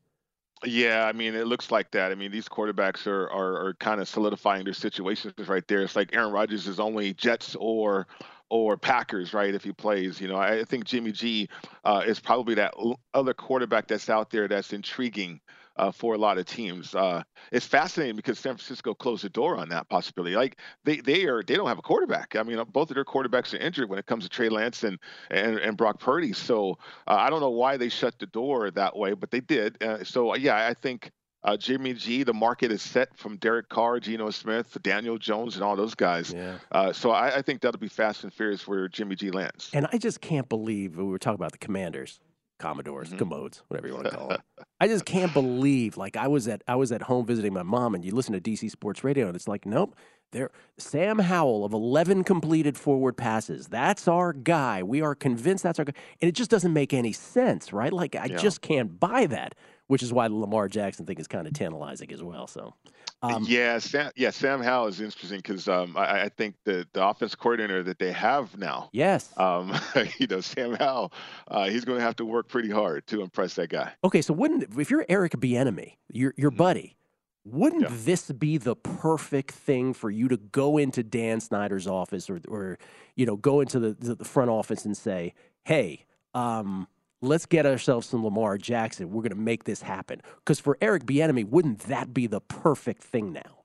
Yeah, 0.64 1.06
I 1.06 1.12
mean, 1.12 1.34
it 1.34 1.46
looks 1.46 1.70
like 1.70 1.90
that. 1.92 2.12
I 2.12 2.14
mean, 2.14 2.30
these 2.30 2.48
quarterbacks 2.48 3.06
are 3.06 3.30
are, 3.30 3.68
are 3.68 3.74
kind 3.74 4.00
of 4.00 4.08
solidifying 4.08 4.64
their 4.64 4.74
situations 4.74 5.34
right 5.48 5.66
there. 5.66 5.80
It's 5.82 5.96
like 5.96 6.14
Aaron 6.14 6.32
Rodgers 6.32 6.66
is 6.66 6.78
only 6.78 7.14
Jets 7.14 7.56
or 7.58 8.06
or 8.50 8.76
Packers, 8.76 9.32
right? 9.32 9.54
If 9.54 9.64
he 9.64 9.72
plays, 9.72 10.20
you 10.20 10.28
know, 10.28 10.36
I 10.36 10.64
think 10.64 10.84
Jimmy 10.84 11.12
G 11.12 11.48
uh, 11.84 12.02
is 12.06 12.20
probably 12.20 12.54
that 12.56 12.74
other 13.14 13.32
quarterback 13.32 13.86
that's 13.86 14.10
out 14.10 14.30
there 14.30 14.48
that's 14.48 14.72
intriguing 14.72 15.40
uh, 15.80 15.90
for 15.90 16.14
a 16.14 16.18
lot 16.18 16.36
of 16.36 16.44
teams. 16.44 16.94
Uh, 16.94 17.22
it's 17.52 17.64
fascinating 17.64 18.14
because 18.14 18.38
San 18.38 18.54
Francisco 18.54 18.92
closed 18.92 19.24
the 19.24 19.30
door 19.30 19.56
on 19.56 19.70
that 19.70 19.88
possibility. 19.88 20.36
Like 20.36 20.58
they 20.84 20.96
they 20.96 21.24
are 21.24 21.42
they 21.42 21.54
don't 21.54 21.68
have 21.68 21.78
a 21.78 21.82
quarterback. 21.82 22.36
I 22.36 22.42
mean, 22.42 22.62
both 22.70 22.90
of 22.90 22.94
their 22.94 23.04
quarterbacks 23.04 23.54
are 23.54 23.56
injured 23.56 23.88
when 23.88 23.98
it 23.98 24.04
comes 24.04 24.24
to 24.24 24.28
Trey 24.28 24.50
Lance 24.50 24.84
and 24.84 24.98
and, 25.30 25.58
and 25.58 25.78
Brock 25.78 25.98
Purdy. 25.98 26.34
So 26.34 26.78
uh, 27.08 27.14
I 27.14 27.30
don't 27.30 27.40
know 27.40 27.50
why 27.50 27.78
they 27.78 27.88
shut 27.88 28.18
the 28.18 28.26
door 28.26 28.70
that 28.72 28.94
way, 28.94 29.14
but 29.14 29.30
they 29.30 29.40
did. 29.40 29.82
Uh, 29.82 30.04
so 30.04 30.36
yeah, 30.36 30.66
I 30.66 30.74
think. 30.74 31.10
Uh, 31.42 31.56
Jimmy 31.56 31.94
G, 31.94 32.22
the 32.22 32.34
market 32.34 32.70
is 32.70 32.82
set 32.82 33.16
from 33.16 33.38
Derek 33.38 33.70
Carr, 33.70 33.98
Geno 33.98 34.28
Smith, 34.28 34.76
Daniel 34.82 35.16
Jones, 35.16 35.54
and 35.54 35.64
all 35.64 35.74
those 35.74 35.94
guys. 35.94 36.34
Yeah. 36.34 36.58
Uh, 36.70 36.92
so 36.92 37.12
I, 37.12 37.36
I, 37.36 37.40
think 37.40 37.62
that'll 37.62 37.80
be 37.80 37.88
fast 37.88 38.24
and 38.24 38.34
furious 38.34 38.68
where 38.68 38.88
Jimmy 38.88 39.16
G 39.16 39.30
lands. 39.30 39.70
And 39.72 39.88
I 39.90 39.96
just 39.96 40.20
can't 40.20 40.50
believe 40.50 40.98
we 40.98 41.04
were 41.04 41.18
talking 41.18 41.36
about 41.36 41.52
the 41.52 41.56
Commanders 41.56 42.20
Commodores, 42.60 43.08
Mm-hmm. 43.08 43.18
commodes, 43.18 43.62
whatever 43.68 43.88
you 43.88 43.94
want 43.94 44.06
to 44.06 44.16
call 44.16 44.28
them. 44.28 44.38
I 44.80 44.86
just 44.86 45.04
can't 45.04 45.32
believe 45.34 45.96
like 45.96 46.16
I 46.16 46.28
was 46.28 46.46
at 46.46 46.62
I 46.68 46.76
was 46.76 46.92
at 46.92 47.02
home 47.02 47.26
visiting 47.26 47.52
my 47.52 47.62
mom 47.64 47.94
and 47.94 48.04
you 48.04 48.12
listen 48.14 48.32
to 48.34 48.40
DC 48.40 48.70
Sports 48.70 49.02
Radio 49.02 49.26
and 49.26 49.34
it's 49.34 49.48
like 49.48 49.66
nope. 49.66 49.96
There 50.32 50.50
Sam 50.78 51.18
Howell 51.18 51.64
of 51.64 51.72
11 51.72 52.22
completed 52.22 52.76
forward 52.78 53.16
passes. 53.16 53.66
That's 53.66 54.06
our 54.06 54.32
guy. 54.32 54.82
We 54.84 55.00
are 55.02 55.16
convinced 55.16 55.64
that's 55.64 55.78
our 55.80 55.84
guy. 55.84 55.94
And 56.22 56.28
it 56.28 56.32
just 56.36 56.50
doesn't 56.50 56.72
make 56.72 56.94
any 56.94 57.12
sense, 57.12 57.72
right? 57.72 57.92
Like 57.92 58.14
I 58.14 58.26
Yeah. 58.26 58.36
just 58.36 58.60
can't 58.60 59.00
buy 59.00 59.26
that, 59.26 59.56
which 59.90 60.04
is 60.04 60.12
why 60.12 60.28
the 60.28 60.34
Lamar 60.34 60.68
Jackson 60.68 61.04
thing 61.04 61.18
is 61.18 61.26
kind 61.26 61.48
of 61.48 61.52
tantalizing 61.52 62.12
as 62.12 62.22
well. 62.22 62.46
So 62.46 62.74
um, 63.22 63.44
yeah, 63.48 63.76
Sam. 63.80 64.12
Yeah, 64.14 64.30
Sam 64.30 64.62
Howell 64.62 64.86
is 64.86 65.00
interesting 65.00 65.38
because 65.38 65.66
um, 65.66 65.96
I, 65.96 66.22
I 66.22 66.28
think 66.28 66.54
the 66.64 66.86
the 66.92 67.04
offense 67.04 67.34
coordinator 67.34 67.82
that 67.82 67.98
they 67.98 68.12
have 68.12 68.56
now, 68.56 68.88
yes. 68.92 69.36
um, 69.36 69.74
you 70.18 70.28
know, 70.28 70.40
Sam 70.40 70.74
Howell, 70.74 71.12
uh, 71.48 71.68
he's 71.68 71.84
going 71.84 71.98
to 71.98 72.04
have 72.04 72.14
to 72.16 72.24
work 72.24 72.46
pretty 72.46 72.70
hard 72.70 73.04
to 73.08 73.20
impress 73.20 73.54
that 73.54 73.70
guy. 73.70 73.92
Okay, 74.04 74.22
so 74.22 74.32
wouldn't 74.32 74.78
if 74.78 74.90
you're 74.92 75.04
Eric 75.08 75.32
Bieniemy, 75.32 75.96
your 76.12 76.34
your 76.36 76.52
buddy, 76.52 76.96
wouldn't 77.44 77.86
Mm-hmm. 77.86 77.94
Yeah. 77.94 78.00
this 78.04 78.30
be 78.30 78.58
the 78.58 78.76
perfect 78.76 79.50
thing 79.50 79.92
for 79.92 80.08
you 80.08 80.28
to 80.28 80.36
go 80.36 80.78
into 80.78 81.02
Dan 81.02 81.40
Snyder's 81.40 81.88
office 81.88 82.30
or 82.30 82.40
or 82.46 82.78
you 83.16 83.26
know 83.26 83.34
go 83.34 83.60
into 83.60 83.80
the 83.80 83.94
the, 83.98 84.14
the 84.14 84.24
front 84.24 84.50
office 84.50 84.84
and 84.84 84.96
say, 84.96 85.34
"Hey, 85.64 86.06
um, 86.32 86.86
let's 87.22 87.46
get 87.46 87.66
ourselves 87.66 88.08
some 88.08 88.24
Lamar 88.24 88.58
Jackson. 88.58 89.10
We're 89.10 89.22
going 89.22 89.30
to 89.30 89.36
make 89.36 89.64
this 89.64 89.82
happen." 89.82 90.20
Because 90.38 90.60
for 90.60 90.76
Eric 90.80 91.04
Bieniemy, 91.04 91.48
wouldn't 91.48 91.80
that 91.80 92.12
be 92.14 92.26
the 92.26 92.40
perfect 92.40 93.02
thing 93.02 93.32
now? 93.32 93.60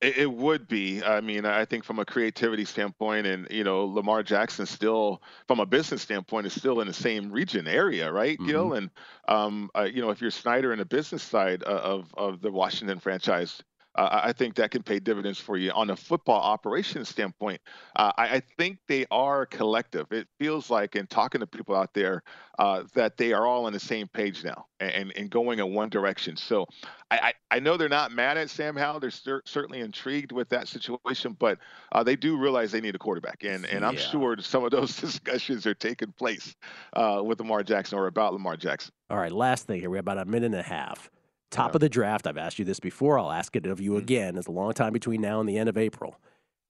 It, 0.00 0.18
it 0.18 0.32
would 0.32 0.68
be. 0.68 1.02
I 1.02 1.20
mean, 1.20 1.44
I 1.44 1.64
think 1.64 1.84
from 1.84 1.98
a 1.98 2.04
creativity 2.04 2.64
standpoint, 2.64 3.26
and 3.26 3.48
you 3.50 3.64
know, 3.64 3.84
Lamar 3.84 4.22
Jackson 4.22 4.66
still, 4.66 5.22
from 5.46 5.60
a 5.60 5.66
business 5.66 6.02
standpoint, 6.02 6.46
is 6.46 6.52
still 6.52 6.80
in 6.80 6.86
the 6.86 6.92
same 6.92 7.30
region 7.32 7.66
area, 7.66 8.10
right, 8.12 8.38
Gill? 8.46 8.74
And 8.74 8.90
um, 9.26 9.70
uh, 9.76 9.88
you 9.92 10.00
know, 10.00 10.10
if 10.10 10.20
you're 10.20 10.30
Snyder 10.30 10.72
in 10.72 10.78
the 10.78 10.84
business 10.84 11.22
side 11.22 11.64
uh, 11.64 11.70
of 11.70 12.14
of 12.16 12.40
the 12.40 12.52
Washington 12.52 13.00
franchise, 13.00 13.62
uh, 13.98 14.08
I 14.24 14.28
I 14.28 14.32
think 14.32 14.54
that 14.56 14.70
can 14.70 14.82
pay 14.82 14.98
dividends 15.00 15.40
for 15.40 15.56
you 15.56 15.70
on 15.72 15.90
a 15.90 15.96
football 15.96 16.40
operations 16.40 17.08
standpoint. 17.08 17.60
Uh, 17.96 18.12
I, 18.16 18.36
I 18.36 18.42
think 18.56 18.78
they 18.86 19.06
are 19.10 19.44
collective. 19.46 20.06
It 20.12 20.28
feels 20.38 20.70
like, 20.70 20.94
in 20.96 21.06
talking 21.06 21.40
to 21.40 21.46
people 21.46 21.74
out 21.74 21.92
there, 21.94 22.22
uh, 22.58 22.84
that 22.94 23.16
they 23.16 23.32
are 23.32 23.46
all 23.46 23.66
on 23.66 23.72
the 23.72 23.80
same 23.80 24.06
page 24.08 24.44
now 24.44 24.66
and, 24.80 24.90
and, 24.92 25.12
and 25.16 25.30
going 25.30 25.58
in 25.58 25.74
one 25.74 25.88
direction. 25.88 26.36
So 26.36 26.66
I, 27.10 27.18
I, 27.50 27.56
I 27.56 27.58
know 27.60 27.76
they're 27.76 27.88
not 27.88 28.12
mad 28.12 28.36
at 28.36 28.50
Sam 28.50 28.76
Howell. 28.76 29.00
They're 29.00 29.10
cer- 29.10 29.42
certainly 29.46 29.80
intrigued 29.80 30.32
with 30.32 30.48
that 30.50 30.68
situation, 30.68 31.36
but 31.38 31.58
uh, 31.92 32.02
they 32.04 32.16
do 32.16 32.36
realize 32.36 32.70
they 32.72 32.80
need 32.80 32.94
a 32.94 32.98
quarterback. 32.98 33.44
And, 33.44 33.64
and 33.66 33.84
I'm 33.84 33.94
Yeah. 33.94 34.00
sure 34.00 34.36
some 34.40 34.64
of 34.64 34.70
those 34.70 34.96
discussions 35.00 35.66
are 35.66 35.74
taking 35.74 36.12
place 36.12 36.54
uh, 36.92 37.22
with 37.24 37.40
Lamar 37.40 37.62
Jackson 37.62 37.98
or 37.98 38.06
about 38.06 38.32
Lamar 38.32 38.56
Jackson. 38.56 38.92
All 39.10 39.18
right, 39.18 39.32
last 39.32 39.66
thing 39.66 39.80
here. 39.80 39.90
We 39.90 39.96
have 39.98 40.04
about 40.04 40.18
a 40.18 40.24
minute 40.24 40.46
and 40.46 40.54
a 40.56 40.62
half. 40.62 41.10
Top 41.50 41.58
Yeah. 41.60 41.68
Mm-hmm. 41.68 41.76
of 41.76 41.80
the 41.80 41.88
draft. 41.88 42.26
I've 42.26 42.38
asked 42.38 42.58
you 42.58 42.64
this 42.64 42.80
before. 42.80 43.18
I'll 43.18 43.32
ask 43.32 43.54
it 43.56 43.66
of 43.66 43.80
you 43.80 43.96
again. 43.96 44.36
It's 44.36 44.46
a 44.46 44.52
long 44.52 44.72
time 44.72 44.92
between 44.92 45.20
now 45.20 45.40
and 45.40 45.48
the 45.48 45.58
end 45.58 45.68
of 45.68 45.76
April. 45.78 46.18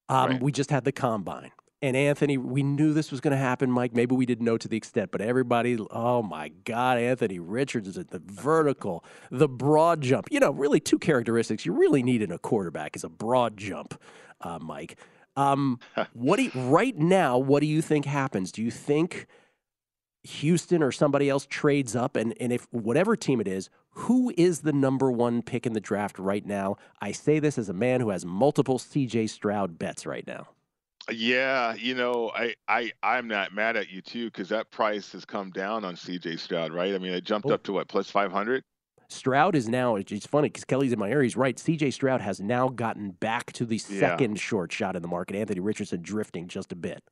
Um, 0.09 0.31
Right. 0.31 0.43
We 0.43 0.53
just 0.53 0.71
had 0.71 0.85
the 0.85 0.93
combine. 0.93 1.51
And 1.81 1.97
Anthony, 1.97 2.39
we 2.39 2.65
knew 2.65 2.93
this 2.93 3.13
was 3.13 3.21
going 3.21 3.31
to 3.31 3.37
happen, 3.37 3.71
Mike. 3.71 3.95
Maybe 3.95 4.15
we 4.17 4.27
didn't 4.27 4.45
know 4.45 4.57
to 4.59 4.67
the 4.67 4.77
extent, 4.77 5.13
but 5.13 5.21
everybody, 5.21 5.79
oh 5.93 6.23
my 6.25 6.49
God, 6.65 6.99
Anthony 6.99 7.39
Richards 7.39 7.87
is 7.87 7.97
at 7.97 8.09
the 8.11 8.21
vertical, 8.27 9.05
the 9.31 9.47
broad 9.49 10.01
jump. 10.01 10.27
You 10.31 10.41
know, 10.41 10.51
really 10.51 10.81
two 10.81 10.99
characteristics 10.99 11.65
you 11.65 11.73
really 11.73 12.03
need 12.03 12.21
in 12.21 12.33
a 12.33 12.39
quarterback 12.39 12.97
is 12.97 13.05
a 13.05 13.09
broad 13.09 13.57
jump, 13.57 13.95
uh, 14.41 14.59
Mike. 14.61 14.99
Um, 15.37 15.79
what 16.15 16.39
do 16.39 16.45
you, 16.45 16.51
right 16.55 16.97
now? 16.99 17.39
What 17.39 17.61
do 17.61 17.67
you 17.67 17.81
think 17.81 18.07
happens? 18.07 18.51
Do 18.51 18.61
you 18.61 18.73
think 18.73 19.29
Houston 20.29 20.83
or 20.83 20.93
somebody 20.93 21.29
else 21.29 21.47
trades 21.47 21.97
up, 21.97 22.17
and, 22.17 22.35
and 22.41 22.53
if 22.53 22.67
whatever 22.71 23.17
team 23.17 23.41
it 23.41 23.49
is, 23.49 23.71
who 23.91 24.33
is 24.37 24.61
the 24.61 24.73
number 24.73 25.11
one 25.11 25.43
pick 25.43 25.67
in 25.67 25.73
the 25.73 25.81
draft 25.81 26.19
right 26.19 26.45
now? 26.47 26.77
I 27.01 27.13
say 27.13 27.39
this 27.39 27.59
as 27.59 27.69
a 27.69 27.73
man 27.73 28.01
who 28.01 28.11
has 28.11 28.25
multiple 28.25 28.79
CJ 28.79 29.29
Stroud 29.31 29.79
bets 29.79 30.07
right 30.07 30.27
now. 30.27 30.49
Yeah, 31.11 31.75
you 31.75 31.95
know, 31.95 32.31
I, 32.35 32.55
I 32.69 32.93
I'm 33.03 33.29
not 33.29 33.55
mad 33.55 33.77
at 33.77 33.91
you 33.91 34.03
too 34.03 34.27
because 34.27 34.51
that 34.51 34.71
price 34.71 35.13
has 35.13 35.25
come 35.25 35.51
down 35.51 35.85
on 35.85 35.95
CJ 35.97 36.39
Stroud, 36.39 36.71
right? 36.73 36.95
I 36.95 36.99
mean, 36.99 37.13
it 37.13 37.25
jumped 37.25 37.49
Oh. 37.51 37.55
up 37.55 37.63
to 37.65 37.73
what 37.73 37.89
plus 37.89 38.11
500. 38.11 38.63
Stroud 39.09 39.57
is 39.57 39.69
now, 39.71 39.97
it's 39.97 40.13
it's 40.13 40.27
funny 40.27 40.49
because 40.51 40.65
Kelly's 40.65 40.93
in 40.93 40.99
my 40.99 41.09
area. 41.11 41.25
He's 41.25 41.37
right. 41.37 41.57
CJ 41.57 41.95
Stroud 41.95 42.21
has 42.21 42.41
now 42.41 42.69
gotten 42.69 43.13
back 43.13 43.53
to 43.55 43.65
the 43.65 43.77
Yeah. 43.77 44.01
second 44.01 44.39
short 44.39 44.71
shot 44.71 44.97
in 44.97 45.03
the 45.03 45.09
market. 45.09 45.35
Anthony 45.35 45.61
Richardson 45.61 46.03
drifting 46.03 46.47
just 46.47 46.73
a 46.73 46.77
bit. 46.77 47.03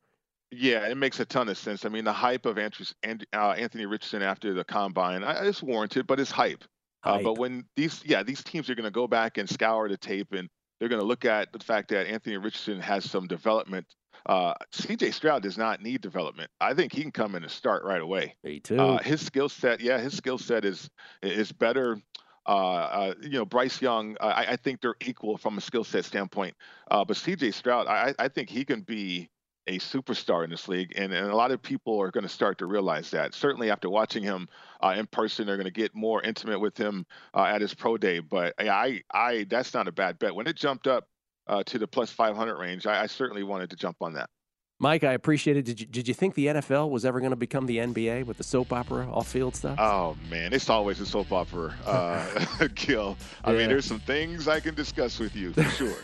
Yeah, 0.50 0.88
it 0.88 0.96
makes 0.96 1.18
a 1.20 1.24
ton 1.24 1.48
of 1.48 1.58
sense. 1.58 1.84
I 1.84 1.88
mean, 1.88 2.04
the 2.04 2.12
hype 2.12 2.46
of 2.46 2.56
Andrews, 2.56 2.94
and, 3.02 3.26
uh, 3.32 3.50
Anthony 3.52 3.86
Richardson 3.86 4.22
after 4.22 4.54
the 4.54 4.64
combine, 4.64 5.24
I, 5.24 5.44
it's 5.46 5.62
warranted, 5.62 6.06
but 6.06 6.20
it's 6.20 6.30
hype. 6.30 6.64
Uh, 7.02 7.20
but 7.22 7.38
when 7.38 7.64
these, 7.76 8.02
yeah, 8.04 8.22
these 8.22 8.42
teams 8.42 8.68
are 8.68 8.74
going 8.74 8.84
to 8.84 8.90
go 8.90 9.06
back 9.06 9.38
and 9.38 9.48
scour 9.48 9.88
the 9.88 9.96
tape, 9.96 10.32
and 10.32 10.48
they're 10.78 10.88
going 10.88 11.00
to 11.00 11.06
look 11.06 11.24
at 11.24 11.52
the 11.52 11.58
fact 11.60 11.88
that 11.90 12.08
Anthony 12.08 12.36
Richardson 12.36 12.80
has 12.80 13.08
some 13.08 13.26
development. 13.28 13.86
Uh, 14.26 14.54
C.J. 14.72 15.12
Stroud 15.12 15.42
does 15.42 15.56
not 15.56 15.80
need 15.80 16.00
development. 16.00 16.50
I 16.60 16.74
think 16.74 16.92
he 16.92 17.02
can 17.02 17.12
come 17.12 17.36
in 17.36 17.44
and 17.44 17.52
start 17.52 17.84
right 17.84 18.00
away. 18.00 18.34
Me 18.42 18.58
too. 18.58 18.78
Uh, 18.78 18.98
his 18.98 19.24
skill 19.24 19.48
set, 19.48 19.80
yeah, 19.80 19.98
his 19.98 20.16
skill 20.16 20.38
set 20.38 20.64
is 20.64 20.90
is 21.22 21.52
better. 21.52 22.00
Uh, 22.44 22.50
uh, 22.50 23.14
you 23.22 23.30
know, 23.30 23.44
Bryce 23.44 23.80
Young, 23.82 24.16
uh, 24.20 24.26
I, 24.26 24.52
I 24.52 24.56
think 24.56 24.80
they're 24.80 24.94
equal 25.04 25.36
from 25.36 25.58
a 25.58 25.60
skill 25.60 25.82
set 25.84 26.04
standpoint. 26.04 26.54
Uh, 26.90 27.04
but 27.04 27.16
C.J. 27.16 27.50
Stroud, 27.52 27.88
I, 27.88 28.14
I 28.18 28.28
think 28.28 28.50
he 28.50 28.64
can 28.64 28.82
be 28.82 29.28
a 29.66 29.78
superstar 29.78 30.44
in 30.44 30.50
this 30.50 30.68
league, 30.68 30.92
and, 30.96 31.12
and 31.12 31.28
a 31.28 31.36
lot 31.36 31.50
of 31.50 31.62
people 31.62 32.00
are 32.00 32.10
going 32.10 32.22
to 32.22 32.28
start 32.28 32.58
to 32.58 32.66
realize 32.66 33.10
that. 33.10 33.34
Certainly, 33.34 33.70
after 33.70 33.90
watching 33.90 34.22
him 34.22 34.48
uh, 34.80 34.94
in 34.96 35.06
person, 35.06 35.46
they're 35.46 35.56
going 35.56 35.64
to 35.64 35.70
get 35.72 35.94
more 35.94 36.22
intimate 36.22 36.60
with 36.60 36.76
him 36.76 37.06
uh, 37.34 37.44
at 37.44 37.60
his 37.60 37.74
pro 37.74 37.96
day. 37.96 38.20
But 38.20 38.54
I, 38.58 39.02
I, 39.12 39.46
that's 39.48 39.74
not 39.74 39.88
a 39.88 39.92
bad 39.92 40.18
bet. 40.18 40.34
When 40.34 40.46
it 40.46 40.56
jumped 40.56 40.86
up 40.86 41.08
uh, 41.46 41.62
to 41.64 41.78
the 41.78 41.86
plus 41.86 42.10
500 42.10 42.58
range, 42.58 42.86
I, 42.86 43.02
I 43.02 43.06
certainly 43.06 43.42
wanted 43.42 43.70
to 43.70 43.76
jump 43.76 43.96
on 44.00 44.14
that. 44.14 44.30
Mike, 44.78 45.04
I 45.04 45.12
appreciate 45.14 45.56
it. 45.56 45.64
Did 45.64 45.80
you, 45.80 45.86
did 45.86 46.06
you 46.06 46.12
think 46.12 46.34
the 46.34 46.46
NFL 46.48 46.90
was 46.90 47.06
ever 47.06 47.18
going 47.20 47.30
to 47.30 47.36
become 47.36 47.64
the 47.64 47.78
NBA 47.78 48.26
with 48.26 48.36
the 48.36 48.44
soap 48.44 48.74
opera 48.74 49.08
off 49.10 49.26
field 49.26 49.56
stuff? 49.56 49.78
Oh 49.80 50.16
man, 50.30 50.52
it's 50.52 50.68
always 50.68 51.00
a 51.00 51.06
soap 51.06 51.32
opera, 51.32 51.74
uh, 51.86 52.68
Gill. 52.74 53.16
I 53.42 53.52
Yeah. 53.52 53.58
mean, 53.58 53.68
there's 53.68 53.86
some 53.86 54.00
things 54.00 54.48
I 54.48 54.60
can 54.60 54.74
discuss 54.74 55.18
with 55.18 55.34
you 55.34 55.54
for 55.54 55.62
sure. 55.70 55.96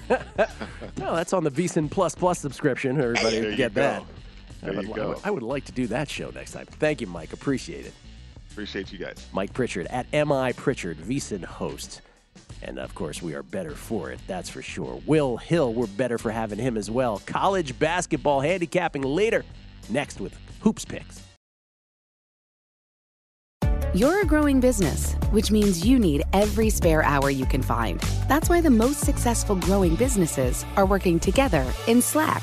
no, 0.97 1.15
that's 1.15 1.35
on 1.35 1.45
the 1.45 1.51
VSIN 1.51 1.91
Plus 1.91 2.15
Plus 2.15 2.39
subscription. 2.39 2.99
Everybody 2.99 3.37
you 3.37 3.57
get 3.57 3.75
that. 3.75 4.05
There 4.63 4.73
I, 4.73 4.77
would, 4.77 4.87
you 4.87 4.95
I 4.95 5.07
would- 5.07 5.19
I 5.25 5.31
would 5.31 5.43
like 5.43 5.65
to 5.67 5.73
do 5.73 5.87
that 5.89 6.09
show 6.09 6.31
next 6.31 6.53
time. 6.53 6.65
Thank 6.67 7.03
you, 7.03 7.07
Mike. 7.09 7.35
Appreciate 7.35 7.85
it. 7.85 7.93
Appreciate 8.53 8.91
you 8.93 8.99
guys. 8.99 9.27
Mike 9.33 9.53
Pritchard 9.53 9.87
at 9.89 10.07
MI 10.13 10.53
Pritchard, 10.55 10.97
VSIN 10.99 11.45
host. 11.45 12.01
And 12.63 12.79
of 12.79 12.95
course, 12.95 13.21
we 13.21 13.35
are 13.35 13.43
better 13.43 13.73
for 13.73 14.11
it, 14.11 14.21
that's 14.27 14.49
for 14.49 14.63
sure. 14.63 15.01
Will 15.07 15.37
Hill, 15.37 15.75
we're 15.75 15.87
better 15.87 16.19
for 16.19 16.31
having 16.31 16.59
him 16.59 16.77
as 16.77 16.91
well. 16.91 17.21
College 17.27 17.79
basketball 17.79 18.41
handicapping 18.41 19.03
later. 19.03 19.45
Next 19.89 20.21
with 20.21 20.37
Hoops 20.61 20.85
Picks. 20.85 21.23
You're 23.95 24.23
a 24.23 24.25
growing 24.25 24.59
business, 24.59 25.15
which 25.33 25.51
means 25.51 25.85
you 25.85 25.99
need 25.99 26.23
every 26.33 26.71
spare 26.71 27.03
hour 27.03 27.29
you 27.29 27.45
can 27.45 27.61
find. 27.61 28.01
That's 28.27 28.49
why 28.49 28.63
the 28.63 28.71
most 28.71 29.01
successful 29.01 29.55
growing 29.55 29.97
businesses 29.97 30.65
are 30.77 30.87
working 30.87 31.21
together 31.21 31.67
in 31.87 32.01
Slack. 32.01 32.43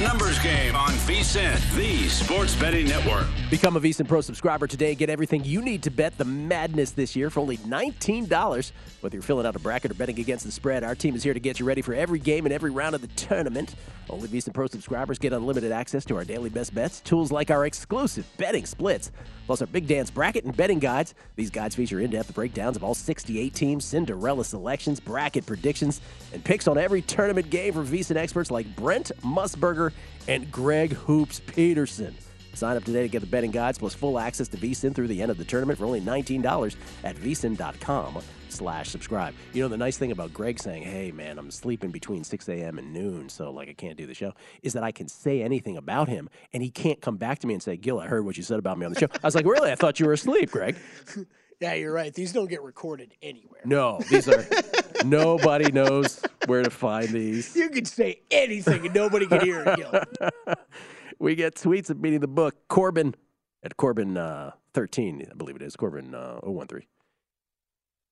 A 0.00 0.02
numbers 0.02 0.38
game 0.38 0.74
on 0.74 0.92
VSIN, 0.92 1.76
the 1.76 2.08
sports 2.08 2.54
betting 2.56 2.88
network. 2.88 3.26
Become 3.50 3.76
a 3.76 3.80
VSiN 3.80 4.08
Pro 4.08 4.22
subscriber 4.22 4.66
today 4.66 4.90
and 4.90 4.98
get 4.98 5.10
everything 5.10 5.44
you 5.44 5.60
need 5.60 5.82
to 5.82 5.90
bet 5.90 6.16
the 6.16 6.24
madness 6.24 6.92
this 6.92 7.14
year 7.14 7.28
for 7.28 7.40
only 7.40 7.58
$19. 7.58 8.72
Whether 9.02 9.16
you're 9.16 9.22
filling 9.22 9.44
out 9.44 9.56
a 9.56 9.58
bracket 9.58 9.90
or 9.90 9.94
betting 9.94 10.18
against 10.18 10.46
the 10.46 10.52
spread, 10.52 10.84
our 10.84 10.94
team 10.94 11.14
is 11.14 11.22
here 11.22 11.34
to 11.34 11.40
get 11.40 11.60
you 11.60 11.66
ready 11.66 11.82
for 11.82 11.92
every 11.92 12.18
game 12.18 12.46
and 12.46 12.52
every 12.54 12.70
round 12.70 12.94
of 12.94 13.02
the 13.02 13.08
tournament. 13.08 13.74
Only 14.08 14.28
VSiN 14.28 14.54
Pro 14.54 14.68
subscribers 14.68 15.18
get 15.18 15.34
unlimited 15.34 15.70
access 15.70 16.06
to 16.06 16.16
our 16.16 16.24
daily 16.24 16.48
best 16.48 16.74
bets, 16.74 17.00
tools 17.00 17.30
like 17.30 17.50
our 17.50 17.66
exclusive 17.66 18.26
betting 18.38 18.64
splits, 18.64 19.12
plus 19.46 19.60
our 19.60 19.66
Big 19.66 19.86
Dance 19.86 20.10
bracket 20.10 20.44
and 20.44 20.56
betting 20.56 20.78
guides. 20.78 21.14
These 21.36 21.50
guides 21.50 21.74
feature 21.74 22.00
in-depth 22.00 22.34
breakdowns 22.34 22.76
of 22.76 22.84
all 22.84 22.94
68 22.94 23.54
teams, 23.54 23.84
Cinderella 23.84 24.44
selections, 24.44 24.98
bracket 24.98 25.44
predictions, 25.44 26.00
and 26.32 26.42
picks 26.42 26.66
on 26.66 26.78
every 26.78 27.02
tournament 27.02 27.50
game 27.50 27.74
from 27.74 27.86
VSiN 27.86 28.16
experts 28.16 28.50
like 28.50 28.74
Brent 28.76 29.12
Musburger 29.22 29.89
and 30.28 30.50
Greg 30.50 30.92
Hoops 30.92 31.40
Peterson. 31.40 32.14
Sign 32.54 32.76
up 32.76 32.84
today 32.84 33.02
to 33.02 33.08
get 33.08 33.20
the 33.20 33.26
betting 33.26 33.50
guides 33.50 33.78
plus 33.78 33.94
full 33.94 34.18
access 34.18 34.48
to 34.48 34.56
VSIN 34.56 34.94
through 34.94 35.08
the 35.08 35.22
end 35.22 35.30
of 35.30 35.38
the 35.38 35.44
tournament 35.44 35.78
for 35.78 35.84
only 35.84 36.00
$19 36.00 36.74
at 37.04 37.16
vsin.com 37.16 38.22
slash 38.48 38.88
subscribe. 38.88 39.34
You 39.52 39.62
know, 39.62 39.68
the 39.68 39.76
nice 39.76 39.96
thing 39.96 40.12
about 40.12 40.32
Greg 40.32 40.58
saying, 40.58 40.82
hey, 40.82 41.12
man, 41.12 41.38
I'm 41.38 41.50
sleeping 41.50 41.90
between 41.90 42.24
6 42.24 42.48
a.m. 42.48 42.78
and 42.78 42.92
noon, 42.92 43.28
so, 43.28 43.50
like, 43.50 43.68
I 43.68 43.72
can't 43.72 43.96
do 43.96 44.06
the 44.06 44.14
show, 44.14 44.34
is 44.62 44.72
that 44.72 44.82
I 44.82 44.92
can 44.92 45.08
say 45.08 45.42
anything 45.42 45.76
about 45.76 46.08
him, 46.08 46.28
and 46.52 46.62
he 46.62 46.70
can't 46.70 47.00
come 47.00 47.16
back 47.16 47.38
to 47.40 47.46
me 47.46 47.54
and 47.54 47.62
say, 47.62 47.76
Gill, 47.76 48.00
I 48.00 48.06
heard 48.06 48.24
what 48.24 48.36
you 48.36 48.42
said 48.42 48.58
about 48.58 48.78
me 48.78 48.86
on 48.86 48.92
the 48.92 49.00
show. 49.00 49.08
I 49.22 49.26
was 49.26 49.34
like, 49.34 49.46
really? 49.46 49.70
I 49.70 49.76
thought 49.76 50.00
you 50.00 50.06
were 50.06 50.12
asleep, 50.12 50.50
Greg. 50.50 50.76
Yeah, 51.60 51.74
you're 51.74 51.92
right. 51.92 52.12
These 52.12 52.32
don't 52.32 52.48
get 52.48 52.62
recorded 52.62 53.14
anywhere. 53.22 53.60
No, 53.66 54.00
these 54.08 54.28
are, 54.28 54.46
nobody 55.04 55.70
knows 55.70 56.22
where 56.46 56.62
to 56.62 56.70
find 56.70 57.08
these. 57.08 57.54
You 57.54 57.68
can 57.68 57.84
say 57.84 58.22
anything 58.30 58.86
and 58.86 58.94
nobody 58.94 59.26
can 59.26 59.42
hear 59.42 59.64
it, 59.66 59.76
Gill. 59.76 60.54
we 61.18 61.34
get 61.34 61.56
tweets 61.56 61.90
of 61.90 62.00
meeting 62.00 62.20
the 62.20 62.28
book. 62.28 62.56
Corbin 62.68 63.14
at 63.62 63.76
Corbin 63.76 64.16
uh, 64.16 64.52
13, 64.72 65.26
I 65.30 65.34
believe 65.34 65.56
it 65.56 65.62
is. 65.62 65.76
Corbin 65.76 66.14
uh, 66.14 66.40
013. 66.40 66.86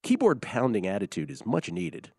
Keyboard 0.03 0.43
pounding 0.43 0.87
attitude 0.87 1.31
is 1.31 1.47
much 1.47 1.71
needed. 1.71 2.13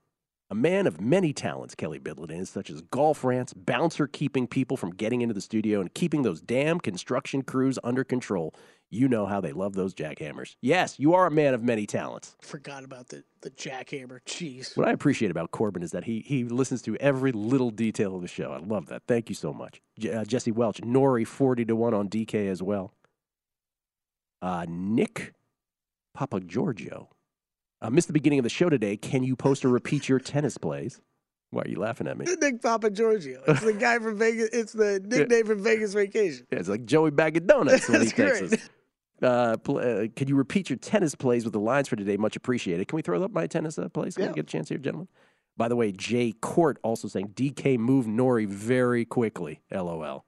A 0.51 0.55
man 0.55 0.87
of 0.87 0.99
many 0.99 1.31
talents, 1.31 1.75
Kelly 1.75 1.99
Bidlin 1.99 2.31
is, 2.31 2.49
such 2.49 2.71
as 2.71 2.81
golf 2.81 3.23
rants, 3.23 3.53
bouncer 3.53 4.07
keeping 4.07 4.47
people 4.47 4.77
from 4.77 4.89
getting 4.89 5.21
into 5.21 5.35
the 5.35 5.41
studio, 5.41 5.79
and 5.79 5.93
keeping 5.93 6.23
those 6.23 6.41
damn 6.41 6.79
construction 6.79 7.43
crews 7.43 7.77
under 7.83 8.03
control. 8.03 8.55
You 8.91 9.07
know 9.07 9.27
how 9.27 9.39
they 9.39 9.51
love 9.51 9.73
those 9.73 9.93
jackhammers. 9.93 10.55
Yes, 10.61 10.97
you 10.99 11.13
are 11.13 11.27
a 11.27 11.31
man 11.31 11.53
of 11.53 11.63
many 11.63 11.85
talents. 11.85 12.35
Forgot 12.41 12.83
about 12.83 13.09
the, 13.09 13.23
the 13.41 13.51
jackhammer. 13.51 14.19
Jeez. 14.25 14.75
What 14.75 14.87
I 14.87 14.91
appreciate 14.91 15.29
about 15.29 15.51
Corbin 15.51 15.83
is 15.83 15.91
that 15.91 16.05
he 16.05 16.21
he 16.21 16.43
listens 16.45 16.81
to 16.83 16.95
every 16.97 17.31
little 17.31 17.69
detail 17.69 18.15
of 18.15 18.23
the 18.23 18.27
show. 18.27 18.51
I 18.51 18.57
love 18.57 18.87
that. 18.87 19.03
Thank 19.07 19.29
you 19.29 19.35
so 19.35 19.53
much, 19.53 19.79
J- 19.99 20.13
uh, 20.13 20.25
Jesse 20.25 20.51
Welch. 20.51 20.83
Norrie 20.83 21.23
forty 21.23 21.65
to 21.65 21.75
one 21.75 21.93
on 21.93 22.09
DK 22.09 22.49
as 22.49 22.63
well. 22.63 22.93
Uh, 24.41 24.65
Nick 24.67 25.33
Papa 26.15 26.39
Giorgio. 26.39 27.09
I 27.81 27.89
missed 27.89 28.07
the 28.07 28.13
beginning 28.13 28.39
of 28.39 28.43
the 28.43 28.49
show 28.49 28.69
today. 28.69 28.97
Can 28.97 29.23
you 29.23 29.35
post 29.35 29.63
or 29.63 29.69
repeat 29.69 30.09
your 30.09 30.19
tennis 30.19 30.57
plays? 30.57 30.99
Why 31.51 31.63
are 31.63 31.67
you 31.67 31.79
laughing 31.79 32.07
at 32.07 32.17
me? 32.17 32.25
Nick 32.39 32.61
Papa 32.61 32.89
Giorgio. 32.89 33.41
It's 33.47 33.61
the 33.61 33.73
guy 33.73 33.99
from 33.99 34.17
Vegas. 34.17 34.49
It's 34.51 34.73
the 34.73 34.99
nickname 35.05 35.45
from 35.45 35.63
Vegas 35.63 35.93
Vacation. 35.93 36.45
Yeah, 36.51 36.59
it's 36.59 36.69
like 36.69 36.85
Joey 36.85 37.11
Bag 37.11 37.37
of 37.37 37.47
Donuts 37.47 37.87
when 37.89 38.01
he 38.01 38.09
great. 38.11 38.53
us. 38.53 38.69
Uh, 39.21 39.57
pl- 39.57 39.77
uh, 39.79 40.07
can 40.15 40.27
you 40.27 40.35
repeat 40.35 40.69
your 40.69 40.77
tennis 40.77 41.15
plays 41.15 41.43
with 41.43 41.53
the 41.53 41.59
lines 41.59 41.87
for 41.87 41.95
today? 41.95 42.17
Much 42.17 42.35
appreciated. 42.35 42.87
Can 42.87 42.95
we 42.95 43.01
throw 43.01 43.21
up 43.21 43.31
my 43.31 43.47
tennis 43.47 43.77
uh, 43.77 43.89
plays? 43.89 44.15
Can 44.15 44.23
Yeah. 44.25 44.29
we 44.31 44.35
get 44.35 44.45
a 44.45 44.51
chance 44.51 44.69
here, 44.69 44.77
gentlemen? 44.77 45.07
By 45.57 45.67
the 45.67 45.75
way, 45.75 45.91
Jay 45.91 46.33
Court 46.39 46.77
also 46.83 47.07
saying 47.09 47.29
DK 47.35 47.77
move 47.77 48.07
Norrie 48.07 48.45
very 48.45 49.03
quickly. 49.03 49.59
LOL. 49.71 50.25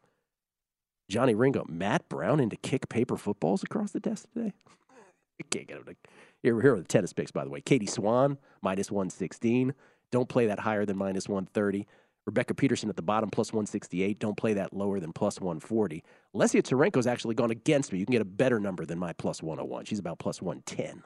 Johnny 1.10 1.36
Ringo, 1.36 1.66
Matt 1.70 2.08
Brown 2.10 2.40
into 2.40 2.58
kick 2.58 2.90
paper 2.90 3.18
footballs 3.18 3.64
across 3.64 3.92
the 3.92 4.00
desk 4.00 4.28
today. 4.34 4.54
I 5.40 5.44
can't 5.50 5.68
get 5.68 5.78
him 5.78 5.84
to. 5.86 5.96
Here, 6.44 6.60
here 6.62 6.74
are 6.74 6.80
the 6.80 6.84
tennis 6.84 7.14
picks, 7.14 7.32
by 7.32 7.44
the 7.44 7.50
way. 7.50 7.62
Katie 7.62 7.86
Swan, 7.86 8.38
minus 8.62 8.92
116. 8.92 9.74
Don't 10.12 10.28
play 10.28 10.48
that 10.48 10.60
higher 10.60 10.86
than 10.86 10.98
minus 10.98 11.30
130. 11.30 11.88
Rebecca 12.26 12.54
Peterson 12.54 12.90
at 12.90 12.96
the 12.96 13.02
bottom, 13.02 13.30
plus 13.30 13.52
168. 13.52 14.20
Don't 14.20 14.38
play 14.38 14.54
that 14.54 14.74
lower 14.74 15.00
than 15.00 15.12
plus 15.12 15.40
140. 15.40 16.04
Lesia 16.36 16.62
Tsurenko's 16.62 17.08
actually 17.08 17.36
gone 17.36 17.52
against 17.52 17.92
me. 17.92 18.00
You 18.00 18.06
can 18.06 18.14
get 18.14 18.22
a 18.22 18.26
better 18.26 18.60
number 18.60 18.86
than 18.86 19.00
my 19.00 19.14
plus 19.14 19.42
101. 19.42 19.86
She's 19.86 20.00
about 20.00 20.20
plus 20.20 20.42
110. 20.42 21.04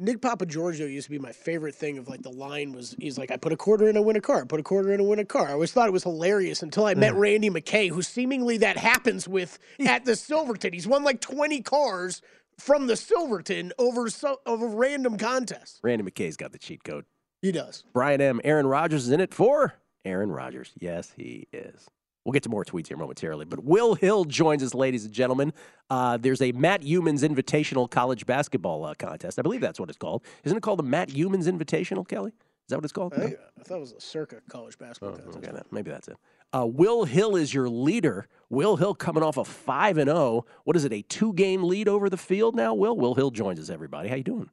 Nick 0.00 0.22
Papa 0.22 0.46
Giorgio 0.46 0.86
used 0.86 1.06
to 1.06 1.10
be 1.10 1.18
my 1.18 1.32
favorite 1.32 1.74
thing 1.74 1.98
of 1.98 2.08
like 2.08 2.22
the 2.22 2.30
line 2.30 2.72
was 2.72 2.94
he's 3.00 3.18
like, 3.18 3.32
I 3.32 3.36
put 3.36 3.52
a 3.52 3.56
quarter 3.56 3.88
in 3.88 3.96
a 3.96 4.02
win 4.02 4.14
a 4.14 4.20
car, 4.20 4.46
put 4.46 4.60
a 4.60 4.62
quarter 4.62 4.92
in 4.92 5.00
a 5.00 5.04
win 5.04 5.18
a 5.18 5.24
car. 5.24 5.48
I 5.48 5.52
always 5.52 5.72
thought 5.72 5.88
it 5.88 5.92
was 5.92 6.04
hilarious 6.04 6.62
until 6.62 6.86
I 6.86 6.94
met 6.94 7.14
mm. 7.14 7.18
Randy 7.18 7.50
McKay, 7.50 7.90
who 7.90 8.02
seemingly 8.02 8.58
that 8.58 8.76
happens 8.76 9.26
with 9.26 9.58
at 9.80 10.04
the 10.04 10.14
Silverton. 10.14 10.72
He's 10.72 10.86
won 10.86 11.02
like 11.02 11.20
20 11.20 11.62
cars 11.62 12.22
from 12.58 12.86
the 12.86 12.94
Silverton 12.94 13.72
over 13.78 14.08
so 14.08 14.38
over 14.46 14.66
a 14.66 14.76
random 14.76 15.18
contests. 15.18 15.80
Randy 15.82 16.08
McKay's 16.08 16.36
got 16.36 16.52
the 16.52 16.58
cheat 16.58 16.84
code. 16.84 17.04
He 17.42 17.50
does. 17.50 17.82
Brian 17.92 18.20
M. 18.20 18.40
Aaron 18.44 18.66
Rodgers 18.66 19.06
is 19.06 19.10
in 19.10 19.20
it 19.20 19.34
for 19.34 19.74
Aaron 20.04 20.30
Rodgers. 20.30 20.72
Yes, 20.78 21.12
he 21.16 21.46
is. 21.52 21.86
We'll 22.24 22.32
get 22.34 22.42
to 22.42 22.48
more 22.50 22.64
tweets 22.64 22.88
here 22.88 22.96
momentarily. 22.96 23.46
But 23.46 23.64
Will 23.64 23.94
Hill 23.94 24.24
joins 24.24 24.62
us, 24.62 24.74
ladies 24.74 25.04
and 25.06 25.14
gentlemen. 25.14 25.52
Uh, 25.88 26.18
there's 26.18 26.42
a 26.42 26.52
Matt 26.52 26.82
Youmans 26.82 27.22
Invitational 27.26 27.90
College 27.90 28.26
Basketball 28.26 28.84
uh, 28.84 28.94
contest. 28.94 29.38
I 29.38 29.42
believe 29.42 29.60
that's 29.62 29.80
what 29.80 29.88
it's 29.88 29.96
called. 29.98 30.22
Isn't 30.44 30.58
it 30.58 30.60
called 30.62 30.78
the 30.78 30.82
Matt 30.84 31.08
Youmans 31.08 31.44
Invitational, 31.48 32.06
Kelly? 32.06 32.30
Is 32.32 32.70
that 32.70 32.76
what 32.76 32.84
it's 32.84 32.92
called? 32.92 33.14
I, 33.14 33.18
think, 33.20 33.36
I 33.58 33.62
thought 33.62 33.76
it 33.76 33.80
was 33.80 33.92
a 33.92 34.00
circa 34.00 34.42
college 34.50 34.76
basketball 34.76 35.16
Oh, 35.18 35.30
contest. 35.32 35.54
okay, 35.54 35.62
maybe 35.70 35.90
that's 35.90 36.08
it. 36.08 36.16
Uh, 36.52 36.66
Will 36.66 37.04
Hill 37.04 37.34
is 37.34 37.54
your 37.54 37.68
leader. 37.70 38.26
Will 38.50 38.76
Hill 38.76 38.94
coming 38.94 39.22
off 39.22 39.38
a 39.38 39.44
five 39.44 39.96
and 39.96 40.08
zero. 40.10 40.44
What 40.64 40.76
is 40.76 40.84
it? 40.84 40.92
A 40.92 41.00
two 41.02 41.32
game 41.32 41.62
lead 41.62 41.88
over 41.88 42.10
the 42.10 42.16
field 42.18 42.54
now. 42.54 42.74
Will 42.74 42.96
Will 42.96 43.14
Hill 43.14 43.30
joins 43.30 43.58
us. 43.58 43.70
Everybody, 43.70 44.10
how 44.10 44.16
you 44.16 44.22
doing? 44.24 44.50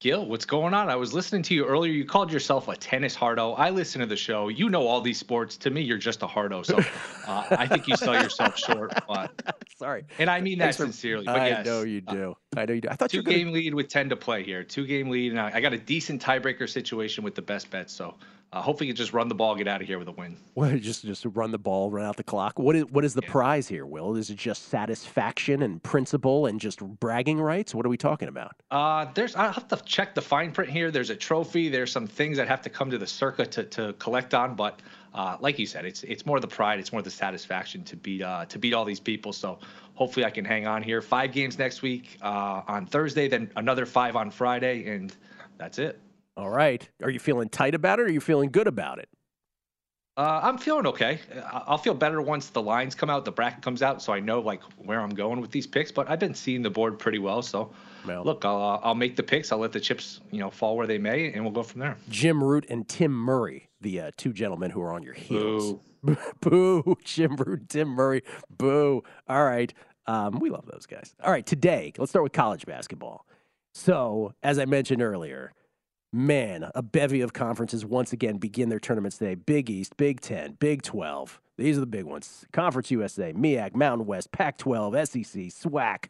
Gil, 0.00 0.24
what's 0.24 0.46
going 0.46 0.72
on? 0.72 0.88
I 0.88 0.96
was 0.96 1.12
listening 1.12 1.42
to 1.42 1.54
you 1.54 1.66
earlier. 1.66 1.92
You 1.92 2.06
called 2.06 2.32
yourself 2.32 2.68
a 2.68 2.74
tennis 2.76 3.14
hardo. 3.14 3.52
I 3.52 3.68
listen 3.68 4.00
to 4.00 4.06
the 4.06 4.16
show. 4.16 4.48
You 4.48 4.70
know 4.70 4.86
all 4.86 5.02
these 5.02 5.18
sports. 5.18 5.58
To 5.58 5.68
me, 5.68 5.82
you're 5.82 5.98
just 5.98 6.22
a 6.22 6.26
hardo. 6.26 6.62
So 6.62 6.78
uh, 7.26 7.44
I 7.50 7.66
think 7.66 7.86
you 7.86 7.94
sell 7.98 8.14
yourself 8.14 8.56
short. 8.56 8.94
But 9.06 9.30
Sorry, 9.76 10.04
and 10.18 10.30
I 10.30 10.40
mean 10.40 10.58
that 10.60 10.74
for- 10.74 10.84
sincerely. 10.84 11.26
But 11.26 11.38
I 11.40 11.48
yes, 11.48 11.66
know 11.66 11.82
you 11.82 12.00
do. 12.00 12.34
I 12.56 12.64
know 12.64 12.72
you 12.72 12.80
do. 12.80 12.88
I 12.88 12.96
thought 12.96 13.12
you 13.12 13.20
two 13.20 13.28
were 13.28 13.30
gonna- 13.30 13.44
game 13.44 13.52
lead 13.52 13.74
with 13.74 13.88
ten 13.88 14.08
to 14.08 14.16
play 14.16 14.42
here. 14.42 14.64
Two 14.64 14.86
game 14.86 15.10
lead, 15.10 15.32
and 15.32 15.40
I, 15.40 15.50
I 15.56 15.60
got 15.60 15.74
a 15.74 15.78
decent 15.78 16.22
tiebreaker 16.22 16.66
situation 16.66 17.22
with 17.22 17.34
the 17.34 17.42
best 17.42 17.70
bets. 17.70 17.92
So 17.92 18.14
uh, 18.52 18.60
hopefully, 18.60 18.88
you 18.88 18.92
just 18.92 19.12
run 19.12 19.28
the 19.28 19.34
ball, 19.34 19.54
get 19.54 19.68
out 19.68 19.80
of 19.80 19.86
here 19.86 19.98
with 19.98 20.08
a 20.08 20.12
win. 20.12 20.36
What, 20.54 20.80
just 20.80 21.04
just 21.04 21.24
run 21.24 21.52
the 21.52 21.58
ball, 21.58 21.90
run 21.90 22.04
out 22.04 22.16
the 22.16 22.24
clock. 22.24 22.58
What 22.58 22.74
is 22.74 22.84
what 22.86 23.04
is 23.04 23.14
the 23.14 23.22
prize 23.22 23.68
here, 23.68 23.86
Will? 23.86 24.16
Is 24.16 24.28
it 24.28 24.36
just 24.36 24.68
satisfaction 24.68 25.62
and 25.62 25.82
principle 25.82 26.46
and 26.46 26.60
just 26.60 26.80
bragging 26.80 27.40
rights? 27.40 27.74
What 27.74 27.86
are 27.86 27.88
we 27.88 27.96
talking 27.96 28.28
about? 28.28 28.56
Uh, 28.70 29.06
there's 29.14 29.36
I 29.36 29.52
have 29.52 29.68
to 29.68 29.76
check 29.84 30.14
the 30.14 30.20
fine 30.20 30.50
print 30.50 30.70
here. 30.70 30.90
There's 30.90 31.10
a 31.10 31.16
trophy. 31.16 31.68
There's 31.68 31.92
some 31.92 32.06
things 32.06 32.36
that 32.36 32.48
have 32.48 32.60
to 32.62 32.70
come 32.70 32.90
to 32.90 32.98
the 32.98 33.06
circa 33.06 33.46
to, 33.46 33.64
to 33.64 33.92
collect 33.94 34.34
on. 34.34 34.56
But 34.56 34.80
uh, 35.14 35.36
like 35.40 35.58
you 35.58 35.66
said, 35.66 35.84
it's 35.84 36.02
it's 36.02 36.26
more 36.26 36.40
the 36.40 36.48
pride. 36.48 36.80
It's 36.80 36.92
more 36.92 37.02
the 37.02 37.10
satisfaction 37.10 37.84
to 37.84 37.96
beat 37.96 38.22
uh, 38.22 38.44
to 38.46 38.58
beat 38.58 38.74
all 38.74 38.84
these 38.84 39.00
people. 39.00 39.32
So 39.32 39.60
hopefully 39.94 40.26
I 40.26 40.30
can 40.30 40.44
hang 40.44 40.66
on 40.66 40.82
here. 40.82 41.00
Five 41.00 41.32
games 41.32 41.58
next 41.58 41.82
week 41.82 42.18
uh, 42.20 42.62
on 42.66 42.86
Thursday, 42.86 43.28
then 43.28 43.52
another 43.54 43.86
five 43.86 44.16
on 44.16 44.30
Friday, 44.30 44.92
and 44.92 45.14
that's 45.56 45.78
it. 45.78 46.00
All 46.40 46.48
right. 46.48 46.88
Are 47.02 47.10
you 47.10 47.18
feeling 47.18 47.50
tight 47.50 47.74
about 47.74 47.98
it 47.98 48.02
or 48.02 48.06
are 48.06 48.10
you 48.10 48.20
feeling 48.20 48.50
good 48.50 48.66
about 48.66 48.98
it? 48.98 49.10
Uh, 50.16 50.40
I'm 50.42 50.56
feeling 50.56 50.86
okay. 50.86 51.20
I'll 51.52 51.78
feel 51.78 51.92
better 51.92 52.22
once 52.22 52.48
the 52.48 52.62
lines 52.62 52.94
come 52.94 53.10
out, 53.10 53.26
the 53.26 53.30
bracket 53.30 53.62
comes 53.62 53.82
out, 53.82 54.02
so 54.02 54.12
I 54.14 54.20
know 54.20 54.40
like 54.40 54.62
where 54.78 55.00
I'm 55.00 55.14
going 55.14 55.40
with 55.40 55.50
these 55.50 55.66
picks. 55.66 55.92
But 55.92 56.10
I've 56.10 56.18
been 56.18 56.34
seeing 56.34 56.62
the 56.62 56.70
board 56.70 56.98
pretty 56.98 57.18
well, 57.18 57.42
so 57.42 57.72
look, 58.06 58.44
I'll 58.44 58.56
uh, 58.56 58.80
I'll 58.82 58.94
make 58.94 59.16
the 59.16 59.22
picks. 59.22 59.52
I'll 59.52 59.58
let 59.58 59.72
the 59.72 59.80
chips 59.80 60.20
you 60.30 60.40
know 60.40 60.50
fall 60.50 60.76
where 60.76 60.86
they 60.86 60.98
may, 60.98 61.32
and 61.32 61.44
we'll 61.44 61.52
go 61.52 61.62
from 61.62 61.80
there. 61.80 61.96
Jim 62.08 62.42
Root 62.42 62.66
and 62.68 62.88
Tim 62.88 63.12
Murray, 63.12 63.68
the 63.82 64.00
uh, 64.00 64.10
two 64.16 64.32
gentlemen 64.32 64.70
who 64.70 64.80
are 64.80 64.92
on 64.92 65.02
your 65.02 65.14
heels. 65.14 65.78
Boo. 66.40 66.96
Jim 67.04 67.36
Root, 67.36 67.68
Tim 67.68 67.88
Murray. 67.88 68.22
Boo. 68.50 69.02
All 69.28 69.44
right. 69.44 69.72
Um, 70.06 70.38
we 70.40 70.50
love 70.50 70.66
those 70.66 70.86
guys. 70.86 71.14
All 71.22 71.30
right. 71.30 71.46
Today, 71.46 71.92
let's 71.98 72.10
start 72.10 72.22
with 72.24 72.32
college 72.32 72.66
basketball. 72.66 73.26
So, 73.72 74.34
as 74.42 74.58
I 74.58 74.64
mentioned 74.64 75.02
earlier, 75.02 75.52
man, 76.12 76.70
a 76.74 76.82
bevy 76.82 77.20
of 77.20 77.32
conferences 77.32 77.84
once 77.84 78.12
again 78.12 78.38
begin 78.38 78.68
their 78.68 78.80
tournaments 78.80 79.18
today. 79.18 79.34
Big 79.34 79.70
East, 79.70 79.96
Big 79.96 80.20
Ten, 80.20 80.52
Big 80.52 80.82
12. 80.82 81.40
These 81.56 81.76
are 81.76 81.80
the 81.80 81.86
big 81.86 82.04
ones. 82.04 82.46
Conference 82.52 82.90
USA, 82.90 83.32
MEAC, 83.32 83.74
Mountain 83.74 84.06
West, 84.06 84.32
Pac 84.32 84.58
12, 84.58 85.08
SEC, 85.08 85.24
SWAC. 85.24 86.06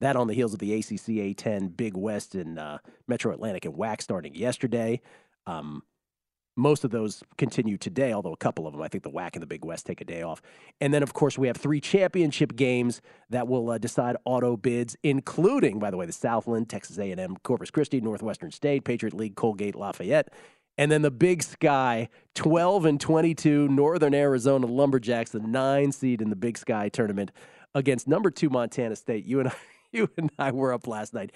That 0.00 0.16
on 0.16 0.26
the 0.26 0.34
heels 0.34 0.52
of 0.52 0.58
the 0.58 0.74
ACC 0.74 1.36
A10, 1.36 1.76
Big 1.76 1.96
West, 1.96 2.34
and 2.34 2.58
uh, 2.58 2.78
Metro 3.06 3.32
Atlantic 3.32 3.64
and 3.64 3.74
WAC 3.74 4.02
starting 4.02 4.34
yesterday. 4.34 5.00
Um, 5.46 5.82
most 6.56 6.84
of 6.84 6.90
those 6.90 7.22
continue 7.38 7.78
today, 7.78 8.12
although 8.12 8.32
a 8.32 8.36
couple 8.36 8.66
of 8.66 8.72
them, 8.72 8.82
I 8.82 8.88
think 8.88 9.04
the 9.04 9.10
WAC 9.10 9.30
and 9.34 9.42
the 9.42 9.46
Big 9.46 9.64
West 9.64 9.86
take 9.86 10.00
a 10.00 10.04
day 10.04 10.22
off. 10.22 10.42
And 10.80 10.92
then, 10.92 11.02
of 11.02 11.14
course, 11.14 11.38
we 11.38 11.46
have 11.46 11.56
three 11.56 11.80
championship 11.80 12.56
games 12.56 13.00
that 13.30 13.48
will 13.48 13.70
uh, 13.70 13.78
decide 13.78 14.16
auto 14.24 14.56
bids, 14.56 14.96
including, 15.02 15.78
by 15.78 15.90
the 15.90 15.96
way, 15.96 16.06
the 16.06 16.12
Southland, 16.12 16.68
Texas 16.68 16.98
A&M, 16.98 17.36
Corpus 17.42 17.70
Christi, 17.70 18.00
Northwestern 18.00 18.50
State, 18.50 18.84
Patriot 18.84 19.14
League, 19.14 19.34
Colgate, 19.34 19.74
Lafayette. 19.74 20.28
And 20.78 20.90
then 20.90 21.02
the 21.02 21.10
Big 21.10 21.42
Sky, 21.42 22.08
12 22.34 22.86
and 22.86 23.00
22, 23.00 23.68
Northern 23.68 24.14
Arizona 24.14 24.66
Lumberjacks, 24.66 25.30
the 25.30 25.40
nine 25.40 25.92
seed 25.92 26.22
in 26.22 26.30
the 26.30 26.36
Big 26.36 26.56
Sky 26.58 26.88
tournament 26.88 27.30
against 27.74 28.08
number 28.08 28.30
two 28.30 28.50
Montana 28.50 28.96
State. 28.96 29.24
You 29.24 29.40
and 29.40 29.48
I, 29.48 29.54
you 29.92 30.08
and 30.16 30.30
I 30.38 30.50
were 30.50 30.72
up 30.72 30.86
last 30.86 31.14
night. 31.14 31.32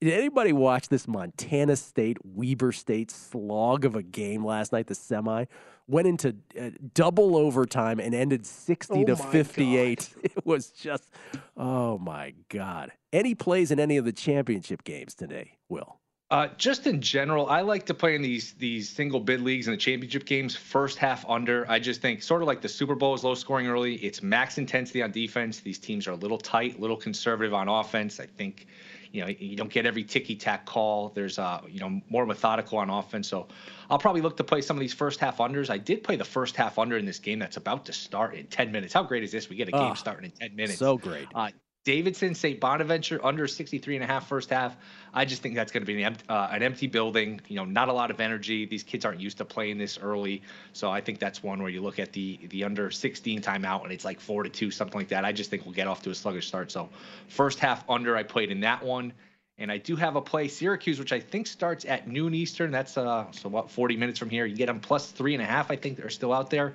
Did 0.00 0.14
anybody 0.14 0.54
watch 0.54 0.88
this 0.88 1.06
Montana 1.06 1.76
State 1.76 2.16
Weber 2.24 2.72
State 2.72 3.10
slog 3.10 3.84
of 3.84 3.96
a 3.96 4.02
game 4.02 4.42
last 4.42 4.72
night? 4.72 4.86
The 4.86 4.94
semi 4.94 5.44
went 5.86 6.06
into 6.06 6.36
uh, 6.58 6.70
double 6.94 7.36
overtime 7.36 8.00
and 8.00 8.14
ended 8.14 8.46
60 8.46 8.94
Oh 8.94 9.04
to 9.04 9.16
my 9.16 9.30
58. 9.30 10.14
It 10.22 10.46
was 10.46 10.70
just, 10.70 11.10
oh 11.54 11.98
my 11.98 12.32
God. 12.48 12.92
Any 13.12 13.34
plays 13.34 13.70
in 13.70 13.78
any 13.78 13.98
of 13.98 14.06
the 14.06 14.12
championship 14.12 14.84
games 14.84 15.14
today, 15.14 15.58
Will? 15.68 16.00
Uh, 16.30 16.48
just 16.56 16.86
in 16.86 17.02
general, 17.02 17.48
I 17.48 17.60
like 17.60 17.84
to 17.86 17.94
play 17.94 18.14
in 18.14 18.22
these 18.22 18.52
these 18.52 18.88
single 18.88 19.18
bid 19.18 19.42
leagues 19.42 19.66
and 19.66 19.74
the 19.74 19.80
championship 19.80 20.24
games 20.24 20.54
first 20.54 20.96
half 20.96 21.28
under. 21.28 21.68
I 21.68 21.80
just 21.80 22.00
think 22.00 22.22
sort 22.22 22.40
of 22.40 22.48
like 22.48 22.62
the 22.62 22.68
Super 22.68 22.94
Bowl 22.94 23.14
is 23.14 23.24
low 23.24 23.34
scoring 23.34 23.66
early. 23.66 23.96
It's 23.96 24.22
max 24.22 24.56
intensity 24.56 25.02
on 25.02 25.10
defense. 25.10 25.58
These 25.60 25.80
teams 25.80 26.06
are 26.06 26.12
a 26.12 26.16
little 26.16 26.38
tight, 26.38 26.78
a 26.78 26.80
little 26.80 26.96
conservative 26.96 27.52
on 27.52 27.68
offense. 27.68 28.20
I 28.20 28.26
think, 28.26 28.68
you 29.12 29.22
know, 29.22 29.28
you 29.28 29.56
don't 29.56 29.70
get 29.70 29.86
every 29.86 30.04
ticky 30.04 30.36
tack 30.36 30.66
call. 30.66 31.10
There's 31.10 31.38
uh, 31.38 31.60
you 31.68 31.80
know, 31.80 32.00
more 32.08 32.26
methodical 32.26 32.78
on 32.78 32.90
offense. 32.90 33.28
So 33.28 33.48
I'll 33.88 33.98
probably 33.98 34.20
look 34.20 34.36
to 34.36 34.44
play 34.44 34.60
some 34.60 34.76
of 34.76 34.80
these 34.80 34.94
first 34.94 35.20
half 35.20 35.38
unders. 35.38 35.70
I 35.70 35.78
did 35.78 36.02
play 36.04 36.16
the 36.16 36.24
first 36.24 36.56
half 36.56 36.78
under 36.78 36.96
in 36.96 37.04
this 37.04 37.18
game 37.18 37.38
that's 37.38 37.56
about 37.56 37.84
to 37.86 37.92
start 37.92 38.34
in 38.34 38.46
10 38.46 38.70
minutes. 38.70 38.92
How 38.92 39.02
great 39.02 39.22
is 39.22 39.32
this? 39.32 39.48
We 39.48 39.56
get 39.56 39.68
a 39.68 39.72
game 39.72 39.80
Ah, 39.80 39.94
starting 39.94 40.26
in 40.26 40.30
10 40.48 40.56
minutes. 40.56 40.78
So 40.78 40.96
great. 40.96 41.26
Uh, 41.34 41.50
Davidson, 41.84 42.34
St. 42.34 42.60
Bonaventure 42.60 43.24
under 43.24 43.46
63 43.48 43.94
and 43.96 44.04
a 44.04 44.06
half 44.06 44.28
first 44.28 44.50
half. 44.50 44.76
I 45.14 45.24
just 45.24 45.40
think 45.40 45.54
that's 45.54 45.72
going 45.72 45.82
to 45.82 45.86
be 45.86 46.02
an, 46.02 46.16
uh, 46.28 46.48
an 46.50 46.62
empty 46.62 46.86
building. 46.86 47.40
You 47.48 47.56
know, 47.56 47.64
not 47.64 47.88
a 47.88 47.92
lot 47.92 48.10
of 48.10 48.20
energy. 48.20 48.66
These 48.66 48.82
kids 48.82 49.06
aren't 49.06 49.20
used 49.20 49.38
to 49.38 49.46
playing 49.46 49.78
this 49.78 49.98
early, 49.98 50.42
so 50.74 50.90
I 50.90 51.00
think 51.00 51.20
that's 51.20 51.42
one 51.42 51.62
where 51.62 51.70
you 51.70 51.80
look 51.80 51.98
at 51.98 52.12
the 52.12 52.38
the 52.50 52.64
under 52.64 52.90
16 52.90 53.40
timeout 53.40 53.84
and 53.84 53.92
it's 53.92 54.04
like 54.04 54.20
four 54.20 54.42
to 54.42 54.50
two, 54.50 54.70
something 54.70 54.98
like 54.98 55.08
that. 55.08 55.24
I 55.24 55.32
just 55.32 55.48
think 55.48 55.64
we'll 55.64 55.74
get 55.74 55.88
off 55.88 56.02
to 56.02 56.10
a 56.10 56.14
sluggish 56.14 56.48
start. 56.48 56.70
So, 56.70 56.90
first 57.28 57.58
half 57.58 57.88
under, 57.88 58.14
I 58.14 58.24
played 58.24 58.50
in 58.50 58.60
that 58.60 58.82
one, 58.82 59.14
and 59.56 59.72
I 59.72 59.78
do 59.78 59.96
have 59.96 60.16
a 60.16 60.20
play 60.20 60.48
Syracuse, 60.48 60.98
which 60.98 61.12
I 61.12 61.20
think 61.20 61.46
starts 61.46 61.86
at 61.86 62.06
noon 62.06 62.34
Eastern. 62.34 62.70
That's 62.72 62.98
uh, 62.98 63.32
so 63.32 63.48
about 63.48 63.70
40 63.70 63.96
minutes 63.96 64.18
from 64.18 64.28
here. 64.28 64.44
You 64.44 64.54
get 64.54 64.66
them 64.66 64.80
plus 64.80 65.10
three 65.10 65.32
and 65.32 65.42
a 65.42 65.46
half. 65.46 65.70
I 65.70 65.76
think 65.76 65.96
they're 65.96 66.10
still 66.10 66.34
out 66.34 66.50
there. 66.50 66.74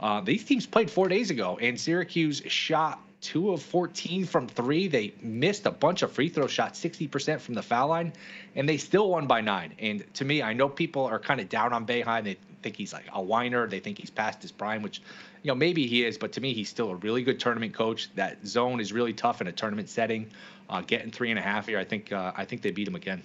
Uh, 0.00 0.22
these 0.22 0.44
teams 0.44 0.64
played 0.64 0.90
four 0.90 1.08
days 1.08 1.30
ago, 1.30 1.58
and 1.60 1.78
Syracuse 1.78 2.40
shot 2.46 3.00
two 3.20 3.50
of 3.50 3.62
14 3.62 4.24
from 4.24 4.46
three. 4.48 4.88
They 4.88 5.14
missed 5.20 5.66
a 5.66 5.70
bunch 5.70 6.02
of 6.02 6.12
free 6.12 6.28
throw 6.28 6.46
shots, 6.46 6.82
60% 6.82 7.40
from 7.40 7.54
the 7.54 7.62
foul 7.62 7.88
line, 7.88 8.12
and 8.54 8.68
they 8.68 8.76
still 8.76 9.10
won 9.10 9.26
by 9.26 9.40
nine. 9.40 9.74
And 9.78 10.04
to 10.14 10.24
me, 10.24 10.42
I 10.42 10.52
know 10.52 10.68
people 10.68 11.04
are 11.04 11.18
kind 11.18 11.40
of 11.40 11.48
down 11.48 11.72
on 11.72 11.86
Boeheim. 11.86 12.24
They 12.24 12.36
think 12.62 12.76
he's 12.76 12.92
like 12.92 13.06
a 13.12 13.22
whiner. 13.22 13.66
They 13.66 13.80
think 13.80 13.98
he's 13.98 14.10
past 14.10 14.42
his 14.42 14.52
prime, 14.52 14.82
which, 14.82 15.00
you 15.42 15.48
know, 15.48 15.54
maybe 15.54 15.86
he 15.86 16.04
is, 16.04 16.18
but 16.18 16.32
to 16.32 16.40
me, 16.40 16.52
he's 16.54 16.68
still 16.68 16.90
a 16.90 16.96
really 16.96 17.22
good 17.22 17.40
tournament 17.40 17.74
coach. 17.74 18.08
That 18.14 18.46
zone 18.46 18.80
is 18.80 18.92
really 18.92 19.12
tough 19.12 19.40
in 19.40 19.46
a 19.46 19.52
tournament 19.52 19.88
setting. 19.88 20.30
Uh, 20.68 20.82
getting 20.82 21.10
three 21.10 21.30
and 21.30 21.38
a 21.38 21.42
half 21.42 21.66
here, 21.66 21.78
I 21.78 21.84
think, 21.84 22.12
uh, 22.12 22.32
I 22.36 22.44
think 22.44 22.62
they 22.62 22.70
beat 22.70 22.86
him 22.86 22.94
again. 22.94 23.22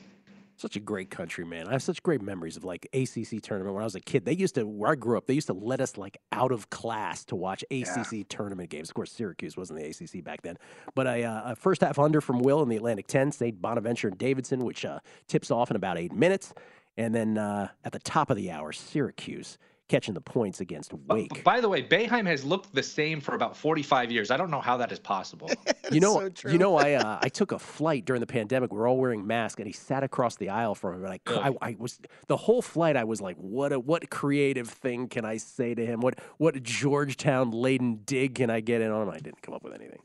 Such 0.63 0.78
a 0.78 0.80
great 0.80 1.10
country, 1.10 1.43
man. 1.43 1.67
I 1.67 1.73
have 1.73 1.84
such 1.84 2.02
great 2.02 2.21
memories 2.21 2.56
of 2.56 2.63
like 2.63 2.88
ACC 2.93 3.41
tournament 3.41 3.76
when 3.76 3.82
I 3.82 3.84
was 3.84 3.95
a 3.95 3.99
kid. 3.99 4.23
They 4.23 4.32
used 4.32 4.56
to, 4.56 4.65
where 4.65 4.91
I 4.91 4.95
grew 4.95 5.17
up, 5.17 5.28
they 5.28 5.34
used 5.34 5.47
to 5.47 5.54
let 5.54 5.82
us 5.82 5.97
like 5.97 6.17
out 6.32 6.54
of 6.54 6.69
class 6.69 7.26
to 7.26 7.36
watch 7.36 7.65
ACC 7.69 8.26
tournament 8.30 8.69
games. 8.69 8.88
Of 8.88 8.95
course, 8.95 9.12
Syracuse 9.12 9.58
wasn't 9.58 9.82
the 9.82 9.86
ACC 9.88 10.23
back 10.23 10.41
then. 10.41 10.56
But 10.95 11.08
a, 11.08 11.26
uh, 11.26 11.52
a 11.52 11.56
first 11.58 11.82
half 11.82 11.99
under 11.99 12.21
from 12.21 12.39
Will 12.39 12.63
in 12.63 12.69
the 12.69 12.78
Atlantic 12.78 13.08
10, 13.08 13.34
St. 13.34 13.62
Bonaventure 13.62 14.08
and 14.08 14.17
Davidson, 14.17 14.63
which 14.63 14.86
uh, 14.86 14.99
tips 15.28 15.52
off 15.52 15.69
in 15.69 15.76
about 15.76 15.97
eight 15.97 16.13
minutes. 16.13 16.54
And 16.95 17.13
then 17.13 17.38
uh, 17.38 17.67
at 17.84 17.91
the 17.91 17.99
top 17.99 18.30
of 18.30 18.38
the 18.38 18.49
hour, 18.49 18.71
Syracuse 18.71 19.58
catching 19.89 20.13
the 20.13 20.22
points 20.22 20.62
against 20.62 20.93
Wake. 20.93 21.43
By 21.43 21.62
the 21.62 21.69
way, 21.69 21.84
Boeheim 21.84 22.26
has 22.26 22.43
looked 22.43 22.74
the 22.74 22.84
same 22.84 23.19
for 23.19 23.36
about 23.36 23.56
45 23.56 24.12
years. 24.12 24.32
I 24.32 24.38
don't 24.38 24.50
know 24.50 24.62
how 24.62 24.78
that 24.78 24.91
is 24.91 25.00
possible. 25.00 25.50
you 25.91 26.00
know, 26.00 26.30
you 26.48 26.58
know, 26.58 26.78
I 26.78 26.93
uh, 26.93 27.19
I 27.22 27.30
took 27.30 27.52
a 27.52 27.60
flight 27.60 28.06
during 28.06 28.19
the 28.19 28.28
pandemic. 28.28 28.72
We're 28.72 28.88
all 28.88 28.98
wearing 28.98 29.26
masks, 29.28 29.60
and 29.60 29.67
he 29.67 29.74
sat 29.74 30.04
across 30.04 30.36
the 30.36 30.50
aisle 30.50 30.76
from 30.76 30.96
him. 30.96 31.06
And 31.06 31.19
I, 31.28 31.50
I, 31.50 31.54
I 31.62 31.76
was 31.78 32.00
the 32.28 32.38
whole 32.38 32.62
flight. 32.62 32.96
I 32.96 33.04
was 33.04 33.22
like, 33.22 33.38
what 33.38 33.72
a 33.74 33.80
what 33.80 34.10
creative 34.10 34.69
thing 34.69 35.08
can 35.08 35.26
I 35.26 35.38
say 35.38 35.76
to 35.76 35.86
him? 35.86 36.00
What 36.00 36.19
what 36.38 36.62
Georgetown 36.63 37.52
laden 37.52 38.02
dig 38.06 38.36
can 38.36 38.50
I 38.50 38.62
get 38.62 38.82
in 38.82 38.91
on 38.91 39.04
him? 39.04 39.10
I 39.10 39.19
didn't 39.19 39.41
come 39.41 39.54
up 39.54 39.63
with 39.63 39.74
anything. 39.74 40.00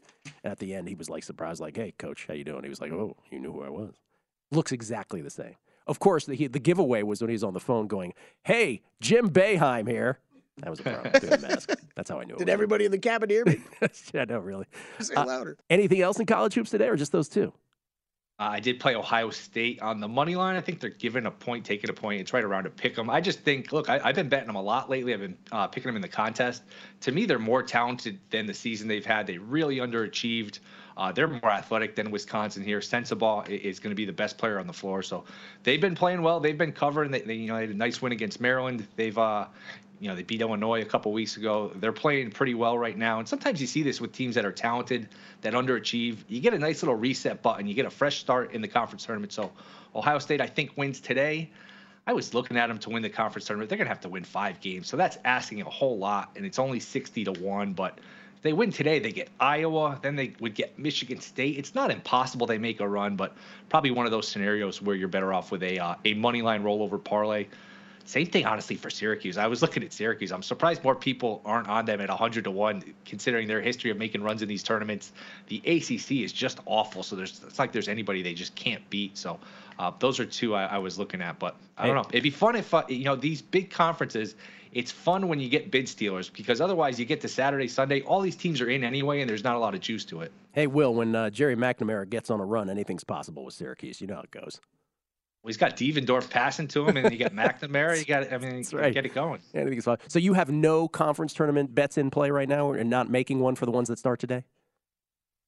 And 0.45 0.53
at 0.53 0.59
the 0.59 0.75
end, 0.75 0.89
he 0.89 0.95
was 0.95 1.09
like 1.09 1.25
surprised, 1.25 1.61
like, 1.61 1.77
"Hey, 1.77 1.93
coach, 1.99 2.27
how 2.27 2.35
you 2.35 2.45
doing?" 2.45 2.63
He 2.63 2.69
was 2.69 2.81
like, 2.81 2.93
"Oh, 2.93 3.17
you 3.31 3.39
knew 3.39 3.53
who 3.53 3.63
I 3.63 3.71
was." 3.71 3.95
Looks 4.51 4.73
exactly 4.73 5.21
the 5.21 5.31
same. 5.31 5.55
Of 5.89 5.99
course, 5.99 6.27
the, 6.27 6.47
the 6.47 6.61
giveaway 6.61 7.03
was 7.03 7.21
when 7.21 7.31
he 7.31 7.35
was 7.35 7.43
on 7.45 7.55
the 7.55 7.61
phone 7.61 7.87
going, 7.87 8.13
"Hey, 8.45 8.83
Jim 9.01 9.31
Boeheim 9.31 9.89
here." 9.89 10.19
That 10.59 10.71
was 10.71 10.81
a 10.81 10.83
problem. 10.83 11.13
Through 11.13 11.31
the 11.31 11.39
mask. 11.49 11.71
That's 11.95 12.11
how 12.11 12.19
I 12.21 12.25
knew. 12.25 12.35
it 12.35 12.39
Did 12.39 12.47
was 12.47 12.51
him. 12.51 12.55
everybody 12.55 12.85
in 12.85 12.91
the 12.91 12.99
cabin 12.99 13.31
hear 13.31 13.45
me? 13.45 13.59
yeah, 14.13 14.25
no, 14.25 14.41
really. 14.41 14.67
Say 14.99 15.15
Uh, 15.15 15.25
louder. 15.25 15.57
Anything 15.71 16.01
else 16.01 16.19
in 16.19 16.27
college 16.27 16.55
hoops 16.55 16.71
today, 16.71 16.89
or 16.89 16.97
just 16.97 17.13
those 17.13 17.29
two? 17.29 17.53
Uh, 18.41 18.51
I 18.53 18.61
did 18.61 18.79
play 18.79 18.95
Ohio 18.95 19.31
State 19.31 19.81
on 19.83 19.99
the 20.01 20.07
money 20.09 20.35
line. 20.37 20.55
I 20.57 20.61
think 20.61 20.79
they're 20.81 20.91
giving 20.91 21.27
a 21.27 21.31
point, 21.31 21.65
taking 21.65 21.91
a 21.91 21.93
point. 21.93 22.21
It's 22.21 22.33
right 22.33 22.45
around 22.45 22.65
to 22.65 22.71
pick 22.71 22.95
them. 22.95 23.09
I 23.11 23.21
just 23.21 23.41
think, 23.41 23.73
look, 23.73 23.89
I, 23.89 23.99
have 23.99 24.15
been 24.15 24.29
betting 24.29 24.47
them 24.49 24.55
a 24.57 24.63
lot 24.63 24.89
lately. 24.91 25.13
I've 25.15 25.21
been 25.21 25.37
uh, 25.51 25.67
picking 25.67 25.89
them 25.89 25.97
in 25.97 26.03
the 26.03 26.09
contest. 26.09 26.63
To 27.01 27.11
me, 27.13 27.25
they're 27.27 27.39
more 27.41 27.63
talented 27.65 28.21
than 28.31 28.47
the 28.47 28.55
season 28.55 28.87
they've 28.87 29.05
had. 29.07 29.27
They 29.27 29.39
really 29.39 29.77
underachieved. 29.79 30.61
Uh, 30.99 31.13
they're 31.13 31.29
more 31.29 31.51
athletic 31.51 31.95
than 31.95 32.11
Wisconsin 32.11 32.65
here. 32.65 32.81
Sensabaugh 32.81 33.49
is 33.49 33.79
going 33.79 33.93
to 33.93 33.97
be 33.97 34.05
the 34.05 34.13
best 34.13 34.37
player 34.37 34.59
on 34.59 34.67
the 34.67 34.73
floor. 34.73 35.03
So 35.03 35.25
they've 35.63 35.81
been 35.81 35.95
playing 35.95 36.23
well. 36.23 36.41
They've 36.41 36.59
been 36.59 36.73
covering. 36.73 37.13
They, 37.13 37.21
they 37.21 37.35
you 37.35 37.47
know, 37.47 37.55
they 37.55 37.63
had 37.63 37.71
a 37.71 37.75
nice 37.75 38.03
win 38.03 38.11
against 38.11 38.41
Maryland. 38.41 38.87
They've 38.97 39.17
uh, 39.17 39.47
you 40.01 40.09
know, 40.09 40.15
they 40.15 40.23
beat 40.23 40.41
Illinois 40.41 40.83
a 40.83 40.85
couple 40.85 41.13
weeks 41.13 41.37
ago. 41.37 41.73
They're 41.75 41.93
playing 41.93 42.31
pretty 42.31 42.55
well 42.55 42.79
right 42.79 42.97
now. 42.97 43.19
And 43.19 43.29
sometimes 43.29 43.61
you 43.61 43.67
see 43.67 43.83
this 43.83 44.01
with 44.01 44.13
teams 44.13 44.35
that 44.37 44.45
are 44.45 44.53
talented, 44.53 45.09
that 45.43 45.55
underachieve. 45.55 46.19
You 46.29 46.41
get 46.41 46.55
a 46.55 46.59
nice 46.59 46.83
little 46.83 46.95
reset 46.95 47.43
button. 47.43 47.67
You 47.67 47.75
get 47.75 47.87
a 47.87 47.91
fresh 47.91 48.19
start 48.19 48.53
in 48.53 48.61
the 48.61 48.69
conference 48.69 49.05
tournament. 49.05 49.33
So 49.33 49.53
Ohio 49.95 50.19
State, 50.19 50.41
I 50.41 50.47
think, 50.47 50.77
wins 50.77 51.01
today. 51.01 51.51
I 52.07 52.13
was 52.13 52.33
looking 52.33 52.57
at 52.57 52.69
them 52.69 52.79
to 52.79 52.91
win 52.91 53.03
the 53.03 53.11
conference 53.11 53.47
tournament. 53.47 53.69
They're 53.69 53.79
going 53.79 53.87
to 53.87 53.93
have 53.93 54.01
to 54.03 54.09
win 54.09 54.25
five 54.25 54.61
games. 54.61 54.89
So 54.89 54.97
that's 54.97 55.19
asking 55.25 55.61
a 55.63 55.65
whole 55.65 55.99
lot. 55.99 56.31
And 56.37 56.47
it's 56.47 56.59
only 56.59 56.81
60 56.81 57.25
to 57.25 57.33
1. 57.33 57.73
But 57.75 57.99
if 58.39 58.43
they 58.43 58.53
win 58.53 58.71
today, 58.71 59.01
they 59.01 59.11
get 59.11 59.31
Iowa. 59.41 59.99
Then 60.01 60.15
they 60.15 60.33
would 60.39 60.55
get 60.55 60.79
Michigan 60.79 61.19
State. 61.21 61.59
It's 61.59 61.75
not 61.75 61.91
impossible 61.91 62.47
they 62.47 62.57
make 62.57 62.79
a 62.79 62.89
run, 62.89 63.17
but 63.17 63.37
probably 63.69 63.91
one 63.91 64.07
of 64.07 64.13
those 64.13 64.29
scenarios 64.29 64.81
where 64.81 64.95
you're 64.95 65.09
better 65.09 65.33
off 65.33 65.51
with 65.51 65.65
a, 65.65 65.81
uh, 65.81 65.97
a 66.05 66.15
money 66.15 66.41
line 66.41 66.63
rollover 66.63 67.03
parlay. 67.03 67.49
Same 68.05 68.27
thing, 68.27 68.47
honestly, 68.47 68.77
for 68.77 68.91
Syracuse. 68.91 69.39
I 69.39 69.49
was 69.49 69.61
looking 69.61 69.83
at 69.83 69.93
Syracuse. 69.93 70.31
I'm 70.31 70.45
surprised 70.45 70.85
more 70.85 70.95
people 70.95 71.43
aren't 71.45 71.67
on 71.67 71.85
them 71.85 72.01
at 72.01 72.11
100 72.11 72.45
to 72.45 72.51
one, 72.53 72.85
considering 73.05 73.49
their 73.49 73.61
history 73.61 73.91
of 73.91 73.97
making 73.99 74.23
runs 74.23 74.41
in 74.41 74.49
these 74.49 74.63
tournaments. 74.63 75.11
The 75.49 75.57
ACC 75.67 76.23
is 76.23 76.33
just 76.33 76.61
awful, 76.65 77.03
so 77.03 77.17
there's 77.17 77.43
it's 77.45 77.59
like 77.59 77.73
there's 77.73 77.89
anybody 77.89 78.23
they 78.23 78.35
just 78.35 78.55
can't 78.55 78.89
beat. 78.89 79.19
So 79.19 79.41
uh, 79.81 79.91
those 79.99 80.21
are 80.21 80.25
two 80.25 80.55
I, 80.55 80.67
I, 80.67 80.79
was 80.79 80.97
looking 80.97 81.21
at, 81.21 81.41
but 81.41 81.57
I 81.77 81.89
don't 81.89 81.97
know. 81.97 82.07
It'd 82.11 82.23
be 82.23 82.31
fun 82.31 82.55
if 82.55 82.73
uh, 82.73 82.85
you 82.89 83.05
know 83.05 83.17
these 83.17 83.43
big 83.43 83.69
conferences. 83.69 84.37
It's 84.73 84.91
fun 84.91 85.29
when 85.29 85.41
you 85.41 85.49
get 85.49 85.71
bid 85.71 85.89
stealers 85.89 86.29
because 86.29 86.61
otherwise 86.61 86.99
you 86.99 87.05
get 87.07 87.21
to 87.23 87.29
Saturday, 87.29 87.69
Sunday. 87.69 88.03
All 88.03 88.21
these 88.21 88.37
teams 88.37 88.61
are 88.61 88.69
in 88.69 88.85
anyway, 88.85 89.21
and 89.21 89.29
there's 89.29 89.45
not 89.45 89.57
a 89.57 89.59
lot 89.59 89.75
of 89.75 89.81
juice 89.81 90.05
to 90.07 90.21
it. 90.23 90.33
Hey, 90.53 90.67
Will, 90.67 90.95
when 90.95 91.15
uh, 91.15 91.31
Gerry 91.31 91.57
McNamara 91.57 92.09
gets 92.09 92.31
on 92.31 92.41
a 92.41 92.45
run, 92.45 92.69
anything's 92.71 93.05
possible 93.05 93.45
with 93.45 93.55
Syracuse. 93.55 94.01
You 94.01 94.07
know 94.07 94.17
how 94.17 94.23
it 94.23 94.31
goes. 94.31 94.61
Well, 95.43 95.51
he's 95.51 95.57
got 95.57 95.77
Devendorf 95.77 96.31
passing 96.31 96.67
to 96.69 96.89
him, 96.89 96.97
and 96.97 97.13
you 97.13 97.19
got 97.19 97.33
McNamara. 97.33 97.99
You 97.99 98.05
got, 98.05 98.33
I 98.33 98.39
mean, 98.39 98.57
That's 98.57 98.75
right. 98.75 98.93
get 98.93 99.07
it 99.07 99.15
going. 99.15 99.41
Anything's 99.55 99.85
fine. 99.85 99.99
So 100.09 100.19
you 100.19 100.35
have 100.35 100.51
no 100.51 100.89
conference 100.89 101.33
tournament 101.33 101.75
bets 101.75 101.97
in 101.97 102.11
play 102.11 102.31
right 102.31 102.49
now, 102.49 102.73
and 102.73 102.91
not 102.91 103.09
making 103.09 103.39
one 103.39 103.55
for 103.55 103.65
the 103.65 103.73
ones 103.73 103.89
that 103.89 103.99
start 103.99 104.19
today. 104.19 104.45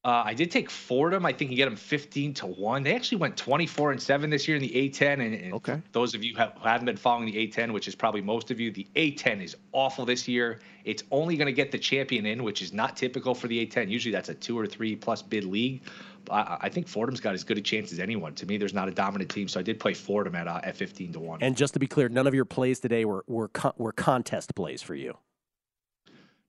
Uh, 0.03 0.23
I 0.25 0.33
did 0.33 0.49
take 0.49 0.71
Fordham. 0.71 1.27
I 1.27 1.33
think 1.33 1.51
you 1.51 1.57
get 1.57 1.65
them 1.65 1.75
15 1.75 2.33
to 2.35 2.47
1. 2.47 2.81
They 2.81 2.95
actually 2.95 3.19
went 3.19 3.37
24 3.37 3.91
and 3.91 4.01
7 4.01 4.31
this 4.31 4.47
year 4.47 4.57
in 4.57 4.63
the 4.63 4.69
A10. 4.69 5.13
And, 5.13 5.35
and 5.35 5.53
okay. 5.53 5.79
those 5.91 6.15
of 6.15 6.23
you 6.23 6.35
who 6.35 6.43
haven't 6.63 6.85
been 6.85 6.97
following 6.97 7.31
the 7.31 7.47
A10, 7.47 7.71
which 7.71 7.87
is 7.87 7.93
probably 7.93 8.21
most 8.21 8.49
of 8.49 8.59
you, 8.59 8.71
the 8.71 8.87
A10 8.95 9.43
is 9.43 9.55
awful 9.73 10.03
this 10.03 10.27
year. 10.27 10.59
It's 10.85 11.03
only 11.11 11.37
going 11.37 11.45
to 11.45 11.53
get 11.53 11.71
the 11.71 11.77
champion 11.77 12.25
in, 12.25 12.43
which 12.43 12.63
is 12.63 12.73
not 12.73 12.97
typical 12.97 13.35
for 13.35 13.47
the 13.47 13.63
A10. 13.63 13.89
Usually 13.89 14.11
that's 14.11 14.29
a 14.29 14.33
two 14.33 14.57
or 14.57 14.65
three 14.65 14.95
plus 14.95 15.21
bid 15.21 15.43
league. 15.43 15.83
I, 16.31 16.57
I, 16.61 16.69
think 16.69 16.87
Fordham's 16.87 17.19
got 17.19 17.35
as 17.35 17.43
good 17.43 17.59
a 17.59 17.61
chance 17.61 17.91
as 17.91 17.99
anyone. 17.99 18.33
To 18.35 18.45
me, 18.47 18.57
there's 18.57 18.73
not 18.73 18.87
a 18.87 18.91
dominant 18.91 19.29
team, 19.29 19.47
so 19.47 19.59
I 19.59 19.63
did 19.63 19.79
play 19.79 19.93
Fordham 19.93 20.35
at 20.35 20.47
uh, 20.47 20.61
at 20.63 20.75
15 20.75 21.13
to 21.13 21.19
one. 21.19 21.39
And 21.41 21.57
just 21.57 21.73
to 21.73 21.79
be 21.79 21.87
clear, 21.87 22.09
none 22.09 22.27
of 22.27 22.35
your 22.35 22.45
plays 22.45 22.79
today 22.79 23.05
were 23.05 23.23
were 23.27 23.47
con- 23.47 23.73
were 23.77 23.91
contest 23.91 24.53
plays 24.53 24.83
for 24.83 24.93
you. 24.93 25.17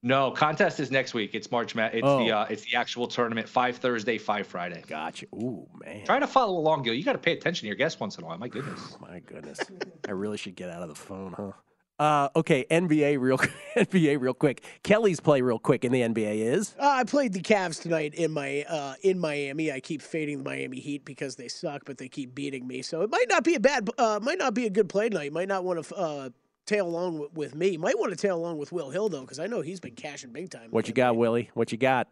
No, 0.05 0.33
contest 0.33 0.81
is 0.81 0.91
next 0.91 1.15
week. 1.15 1.35
It's 1.35 1.51
March 1.51 1.77
It's 1.77 2.01
oh. 2.03 2.25
the 2.25 2.33
uh, 2.33 2.47
it's 2.51 2.63
the 2.63 2.77
actual 2.77 3.07
tournament. 3.07 3.49
Five 3.49 3.77
Thursday, 3.77 4.19
five 4.19 4.49
Friday. 4.49 4.83
Gotcha. 4.89 5.27
Ooh 5.35 5.69
man. 5.85 6.05
Trying 6.05 6.23
to 6.23 6.27
follow 6.27 6.59
along, 6.59 6.83
Gill. 6.83 6.95
You 6.95 7.05
got 7.05 7.13
to 7.13 7.19
pay 7.19 7.33
attention 7.33 7.63
to 7.63 7.67
your 7.69 7.77
guests 7.77 8.01
once 8.01 8.19
in 8.19 8.25
a 8.25 8.27
while. 8.27 8.37
My 8.39 8.49
goodness. 8.49 8.97
My 9.01 9.21
goodness. 9.21 9.61
I 10.09 10.11
really 10.11 10.39
should 10.39 10.57
get 10.57 10.71
out 10.71 10.83
of 10.83 10.89
the 10.89 10.97
phone, 10.97 11.35
huh? 11.37 11.53
Uh, 12.01 12.29
okay, 12.35 12.67
NBA 12.69 13.21
real 13.21 13.39
NBA 13.77 14.21
real 14.21 14.35
quick. 14.35 14.65
Kelly's 14.83 15.21
play 15.21 15.41
real 15.41 15.61
quick 15.61 15.85
in 15.85 15.93
the 15.93 16.01
NBA 16.01 16.53
is. 16.53 16.75
Uh, 16.81 16.89
I 16.89 17.05
played 17.05 17.33
the 17.33 17.41
Cavs 17.41 17.81
tonight 17.81 18.15
in 18.15 18.33
my 18.33 18.65
uh, 18.69 18.95
in 19.03 19.21
Miami. 19.21 19.71
I 19.71 19.79
keep 19.79 20.03
fading 20.03 20.39
the 20.39 20.45
Miami 20.45 20.81
Heat 20.81 21.05
because 21.05 21.37
they 21.37 21.47
suck, 21.47 21.83
but 21.85 21.99
they 21.99 22.09
keep 22.09 22.35
beating 22.35 22.67
me. 22.67 22.83
So 22.83 23.03
it 23.03 23.11
might 23.11 23.27
not 23.29 23.45
be 23.45 23.55
a 23.55 23.61
bad, 23.61 23.89
uh, 23.99 24.19
might 24.21 24.39
not 24.39 24.53
be 24.53 24.67
a 24.67 24.71
good 24.71 24.89
play 24.89 25.11
tonight. 25.11 25.25
You 25.25 25.31
might 25.31 25.47
not 25.47 25.63
want 25.63 25.85
to 25.85 25.95
uh, 25.95 26.31
tail 26.67 26.87
along 26.87 27.19
with, 27.19 27.33
with 27.35 27.55
me. 27.55 27.69
You 27.69 27.79
might 27.79 27.99
want 27.99 28.11
to 28.11 28.17
tail 28.17 28.37
along 28.37 28.59
with 28.59 28.73
Will 28.73 28.91
Hill 28.91 29.09
though, 29.09 29.23
because 29.23 29.39
I 29.39 29.47
know 29.47 29.61
he's 29.61 29.81
been 29.81 29.95
cashing 29.95 30.33
big 30.33 30.51
time. 30.51 30.71
What 30.71 30.89
you 30.89 30.95
got, 30.95 31.17
Willie? 31.17 31.51
What 31.55 31.73
you 31.73 31.79
got? 31.79 32.09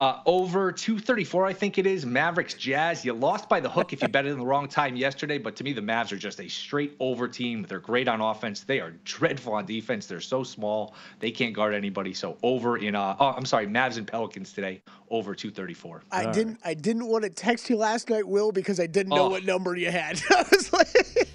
Uh, 0.00 0.18
over 0.24 0.72
234, 0.72 1.44
I 1.44 1.52
think 1.52 1.76
it 1.76 1.86
is. 1.86 2.06
Mavericks 2.06 2.54
Jazz. 2.54 3.04
You 3.04 3.12
lost 3.12 3.50
by 3.50 3.60
the 3.60 3.68
hook 3.68 3.92
if 3.92 4.00
you 4.00 4.08
bet 4.08 4.24
it 4.24 4.30
in 4.30 4.38
the 4.38 4.46
wrong 4.46 4.66
time 4.66 4.96
yesterday, 4.96 5.36
but 5.36 5.56
to 5.56 5.64
me, 5.64 5.74
the 5.74 5.82
Mavs 5.82 6.10
are 6.10 6.16
just 6.16 6.40
a 6.40 6.48
straight 6.48 6.96
over 7.00 7.28
team. 7.28 7.66
They're 7.68 7.80
great 7.80 8.08
on 8.08 8.22
offense. 8.22 8.64
They 8.64 8.80
are 8.80 8.92
dreadful 9.04 9.52
on 9.52 9.66
defense. 9.66 10.06
They're 10.06 10.22
so 10.22 10.42
small, 10.42 10.94
they 11.18 11.30
can't 11.30 11.54
guard 11.54 11.74
anybody. 11.74 12.14
So 12.14 12.38
over 12.42 12.78
in, 12.78 12.94
uh, 12.94 13.14
oh, 13.20 13.34
I'm 13.36 13.44
sorry, 13.44 13.66
Mavs 13.66 13.98
and 13.98 14.06
Pelicans 14.06 14.54
today, 14.54 14.80
over 15.10 15.34
234. 15.34 16.04
I 16.10 16.24
All 16.24 16.32
didn't, 16.32 16.52
right. 16.64 16.70
I 16.70 16.74
didn't 16.74 17.06
want 17.06 17.24
to 17.24 17.30
text 17.30 17.68
you 17.68 17.76
last 17.76 18.08
night, 18.08 18.26
Will, 18.26 18.52
because 18.52 18.80
I 18.80 18.86
didn't 18.86 19.10
know 19.10 19.26
oh. 19.26 19.30
what 19.30 19.44
number 19.44 19.76
you 19.76 19.90
had. 19.90 20.18
I 20.30 20.46
was 20.50 20.72
like. 20.72 21.28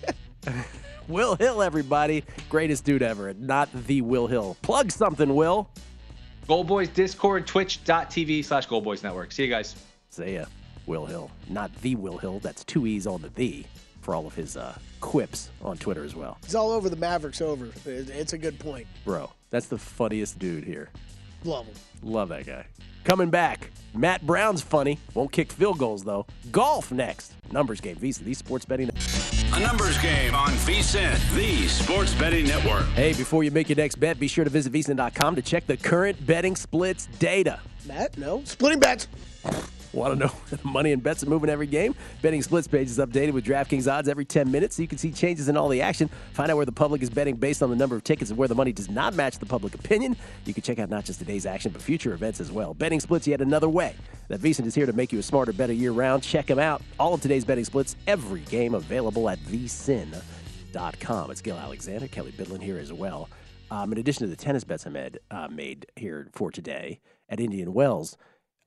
Will 1.10 1.36
Hill, 1.36 1.62
everybody. 1.62 2.24
Greatest 2.50 2.84
dude 2.84 3.04
ever. 3.04 3.34
Not 3.36 3.70
the 3.88 4.02
Will 4.02 4.28
Hill. 4.28 4.58
Plug 4.62 4.92
something, 4.92 5.36
Will. 5.36 5.70
Gold 6.48 6.68
Boys 6.68 6.90
Discord, 6.90 7.48
twitch.tv 7.48 8.44
slash 8.44 8.66
Gold 8.66 8.84
Boys 8.84 9.04
Network. 9.04 9.32
See 9.32 9.44
you 9.44 9.50
guys. 9.50 9.76
See 10.10 10.36
ya. 10.36 10.46
Will 10.86 11.06
Hill. 11.06 11.32
Not 11.50 11.74
the 11.82 11.96
Will 11.96 12.18
Hill. 12.18 12.40
That's 12.40 12.64
two 12.64 12.86
E's 12.88 13.08
on 13.08 13.22
the 13.22 13.30
the 13.30 13.66
for 14.02 14.14
all 14.14 14.28
of 14.28 14.36
his 14.36 14.56
uh, 14.56 14.78
quips 15.02 15.50
on 15.64 15.78
Twitter 15.78 16.04
as 16.04 16.16
well. 16.16 16.38
He's 16.44 16.54
all 16.54 16.72
over 16.72 16.90
the 16.90 16.96
Mavericks 16.96 17.42
over. 17.42 17.70
It's 17.86 18.34
a 18.34 18.38
good 18.38 18.60
point. 18.60 18.86
Bro, 19.04 19.32
that's 19.50 19.66
the 19.66 19.80
funniest 19.80 20.38
dude 20.38 20.64
here. 20.64 20.90
Love 21.44 21.66
him. 21.66 21.76
Love 22.04 22.30
that 22.30 22.46
guy. 22.46 22.66
Coming 23.04 23.30
back, 23.30 23.72
Matt 23.96 24.26
Brown's 24.26 24.62
funny. 24.62 25.00
Won't 25.14 25.32
kick 25.32 25.52
field 25.52 25.80
goals, 25.80 26.04
though. 26.04 26.26
Golf 26.52 26.92
next. 26.92 27.34
Numbers 27.52 27.82
game, 27.82 27.96
VSIN, 27.96 28.26
the 28.26 28.34
sports 28.34 28.66
betting. 28.66 28.90
A 29.54 29.60
numbers 29.60 29.98
game 30.00 30.36
on 30.36 30.50
VSIN, 30.50 31.18
the 31.36 31.68
sports 31.68 32.14
betting 32.14 32.46
network. 32.46 32.86
Hey, 32.90 33.14
before 33.14 33.44
you 33.44 33.52
make 33.52 33.70
your 33.70 33.78
next 33.78 33.96
bet, 33.96 34.20
be 34.20 34.28
sure 34.28 34.44
to 34.44 34.50
visit 34.50 34.74
VSIN.com 34.74 35.36
to 35.36 35.42
check 35.42 35.66
the 35.68 35.78
current 35.78 36.26
betting 36.26 36.56
splits 36.56 37.06
data. 37.20 37.60
Matt, 37.88 38.18
no. 38.18 38.42
Splitting 38.44 38.80
bets. 38.80 39.08
Want 39.96 40.14
to 40.14 40.20
know 40.20 40.32
the 40.50 40.60
money 40.68 40.92
and 40.92 41.02
bets 41.02 41.24
are 41.24 41.30
moving 41.30 41.50
every 41.50 41.68
game? 41.68 41.96
Betting 42.22 42.42
Splits 42.42 42.68
page 42.68 42.90
is 42.90 43.00
updated 43.00 43.32
with 43.32 43.46
DraftKings 43.46 43.92
odds 43.92 44.10
every 44.10 44.26
10 44.26 44.52
minutes 44.52 44.76
so 44.76 44.82
you 44.82 44.88
can 44.88 44.98
see 44.98 45.12
changes 45.12 45.48
in 45.48 45.56
all 45.56 45.70
the 45.70 45.82
action. 45.82 46.10
Find 46.34 46.52
out 46.52 46.58
where 46.58 46.66
the 46.66 46.72
public 46.72 47.02
is 47.02 47.10
betting 47.10 47.38
based 47.38 47.64
on 47.64 47.70
the 47.70 47.76
number 47.76 47.96
of 47.96 48.04
tickets 48.04 48.30
and 48.30 48.38
where 48.38 48.50
the 48.50 48.56
money 48.56 48.74
does 48.74 48.90
not 48.90 49.16
match 49.16 49.40
the 49.40 49.46
public 49.46 49.74
opinion. 49.74 50.18
You 50.44 50.54
can 50.54 50.64
check 50.64 50.80
out 50.80 50.90
not 50.90 51.06
just 51.06 51.20
today's 51.20 51.46
action, 51.46 51.72
but 51.72 51.82
future 51.82 52.14
events 52.14 52.42
as 52.42 52.52
well. 52.52 52.74
Betting 52.74 53.00
Splits 53.00 53.26
yet 53.26 53.40
another 53.42 53.70
way. 53.70 53.96
That 54.28 54.42
VSIN 54.42 54.66
is 54.66 54.76
here 54.76 54.86
to 54.86 54.94
make 54.94 55.14
you 55.14 55.20
a 55.20 55.24
smarter, 55.24 55.54
better 55.54 55.74
year 55.74 55.92
round. 55.92 56.24
Check 56.24 56.48
them 56.48 56.60
out. 56.60 56.82
All 57.00 57.14
of 57.14 57.22
today's 57.22 57.46
betting 57.46 57.64
splits, 57.66 57.96
every 58.08 58.42
game 58.42 58.74
available 58.74 59.30
at 59.30 59.38
vsin.com. 59.40 60.02
It's 61.32 61.42
Gill 61.42 61.58
Alexander, 61.58 62.08
Kelly 62.08 62.32
Bidlin 62.32 62.62
here 62.62 62.80
as 62.80 62.92
well. 62.92 63.30
Um, 63.72 63.92
in 63.92 64.00
addition 64.00 64.24
to 64.24 64.28
the 64.28 64.36
tennis 64.36 64.64
bets 64.64 64.86
I 64.86 64.90
made, 64.90 65.20
uh, 65.32 65.48
made 65.48 65.86
here 65.96 66.28
for 66.34 66.52
today 66.52 67.00
at 67.30 67.40
Indian 67.40 67.74
Wells, 67.74 68.18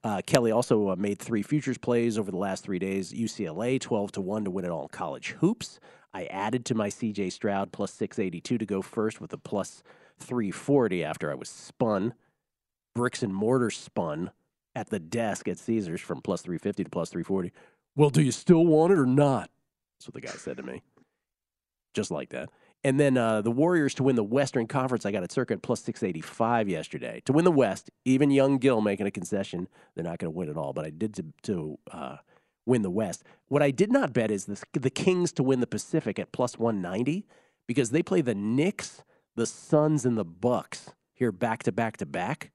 uh, 0.04 0.22
Kelly 0.26 0.50
also 0.50 0.90
uh, 0.90 0.96
made 0.96 1.18
three 1.18 1.42
futures 1.42 1.78
plays 1.78 2.18
over 2.18 2.30
the 2.30 2.36
last 2.36 2.64
three 2.64 2.78
days. 2.78 3.12
UCLA 3.12 3.80
12 3.80 4.12
to 4.12 4.20
1 4.20 4.44
to 4.44 4.50
win 4.50 4.64
it 4.64 4.70
all 4.70 4.82
in 4.82 4.88
college 4.88 5.30
hoops. 5.40 5.80
I 6.14 6.24
added 6.26 6.64
to 6.66 6.74
my 6.74 6.88
CJ 6.88 7.32
Stroud 7.32 7.72
plus 7.72 7.92
682 7.92 8.58
to 8.58 8.66
go 8.66 8.80
first 8.80 9.20
with 9.20 9.32
a 9.32 9.38
plus 9.38 9.82
340 10.20 11.04
after 11.04 11.30
I 11.30 11.34
was 11.34 11.48
spun. 11.48 12.14
Bricks 12.94 13.22
and 13.22 13.34
mortar 13.34 13.70
spun 13.70 14.30
at 14.74 14.90
the 14.90 14.98
desk 14.98 15.48
at 15.48 15.58
Caesars 15.58 16.00
from 16.00 16.22
plus 16.22 16.42
350 16.42 16.84
to 16.84 16.90
plus 16.90 17.10
340. 17.10 17.52
Well, 17.96 18.10
do 18.10 18.22
you 18.22 18.32
still 18.32 18.64
want 18.64 18.92
it 18.92 18.98
or 18.98 19.06
not? 19.06 19.50
That's 19.98 20.08
what 20.08 20.14
the 20.14 20.20
guy 20.20 20.32
said 20.32 20.56
to 20.58 20.62
me. 20.62 20.82
Just 21.94 22.10
like 22.10 22.30
that. 22.30 22.50
And 22.84 22.98
then 23.00 23.16
uh, 23.16 23.42
the 23.42 23.50
Warriors 23.50 23.94
to 23.94 24.04
win 24.04 24.16
the 24.16 24.22
Western 24.22 24.66
Conference, 24.66 25.04
I 25.04 25.10
got 25.10 25.24
at 25.24 25.32
circa 25.32 25.58
plus 25.58 25.82
685 25.82 26.68
yesterday. 26.68 27.22
To 27.24 27.32
win 27.32 27.44
the 27.44 27.50
West, 27.50 27.90
even 28.04 28.30
young 28.30 28.58
Gill 28.58 28.80
making 28.80 29.06
a 29.06 29.10
concession, 29.10 29.68
they're 29.94 30.04
not 30.04 30.18
going 30.18 30.32
to 30.32 30.36
win 30.36 30.48
it 30.48 30.56
all, 30.56 30.72
but 30.72 30.84
I 30.84 30.90
did 30.90 31.14
to, 31.14 31.24
to 31.42 31.78
uh, 31.90 32.16
win 32.66 32.82
the 32.82 32.90
West. 32.90 33.24
What 33.48 33.62
I 33.62 33.72
did 33.72 33.90
not 33.90 34.12
bet 34.12 34.30
is 34.30 34.44
the, 34.44 34.62
the 34.74 34.90
Kings 34.90 35.32
to 35.32 35.42
win 35.42 35.60
the 35.60 35.66
Pacific 35.66 36.18
at 36.20 36.30
plus 36.30 36.56
190 36.56 37.26
because 37.66 37.90
they 37.90 38.02
play 38.02 38.20
the 38.20 38.34
Knicks, 38.34 39.02
the 39.34 39.46
Suns, 39.46 40.04
and 40.04 40.16
the 40.16 40.24
Bucks 40.24 40.90
here 41.18 41.32
back 41.32 41.64
to 41.64 41.72
back 41.72 41.96
to 41.96 42.06
back. 42.06 42.52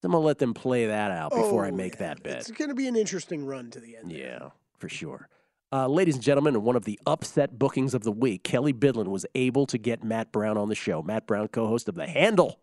So 0.00 0.06
I'm 0.06 0.12
going 0.12 0.22
to 0.22 0.26
let 0.26 0.38
them 0.38 0.54
play 0.54 0.86
that 0.86 1.10
out 1.10 1.30
before 1.30 1.64
oh, 1.64 1.68
I 1.68 1.70
make 1.70 1.94
yeah. 1.94 2.08
that 2.08 2.22
bet. 2.22 2.38
It's 2.38 2.50
going 2.50 2.70
to 2.70 2.74
be 2.74 2.86
an 2.86 2.96
interesting 2.96 3.44
run 3.44 3.70
to 3.72 3.80
the 3.80 3.98
end. 3.98 4.10
Yeah, 4.10 4.48
for 4.78 4.88
sure. 4.88 5.28
Uh, 5.72 5.86
ladies 5.86 6.16
and 6.16 6.24
gentlemen, 6.24 6.56
in 6.56 6.62
one 6.64 6.74
of 6.74 6.84
the 6.84 6.98
upset 7.06 7.56
bookings 7.58 7.94
of 7.94 8.02
the 8.02 8.10
week, 8.10 8.42
Kelly 8.42 8.72
Bidlin 8.72 9.06
was 9.06 9.24
able 9.36 9.66
to 9.66 9.78
get 9.78 10.02
Matt 10.02 10.32
Brown 10.32 10.58
on 10.58 10.68
the 10.68 10.74
show. 10.74 11.00
Matt 11.00 11.26
Brown, 11.28 11.46
co 11.46 11.68
host 11.68 11.88
of 11.88 11.94
The 11.94 12.08
Handle, 12.08 12.58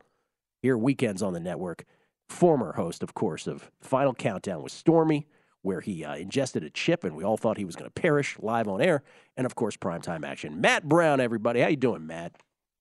here 0.61 0.77
weekends 0.77 1.21
on 1.21 1.31
the 1.33 1.39
network. 1.39 1.85
Former 2.27 2.73
host, 2.73 3.03
of 3.03 3.13
course, 3.13 3.47
of 3.47 3.71
Final 3.79 4.13
Countdown 4.13 4.61
with 4.61 4.73
Stormy, 4.73 5.25
where 5.61 5.79
he 5.79 6.03
uh, 6.03 6.15
ingested 6.15 6.65
a 6.65 6.69
chip 6.69 7.05
and 7.05 7.15
we 7.15 7.23
all 7.23 7.37
thought 7.37 7.57
he 7.57 7.63
was 7.63 7.77
going 7.77 7.89
to 7.89 7.93
perish 8.01 8.35
live 8.39 8.67
on 8.67 8.81
air. 8.81 9.03
And 9.37 9.45
of 9.45 9.55
course, 9.55 9.77
primetime 9.77 10.25
action. 10.27 10.59
Matt 10.59 10.83
Brown, 10.83 11.21
everybody. 11.21 11.61
How 11.61 11.69
you 11.69 11.77
doing, 11.77 12.05
Matt? 12.05 12.33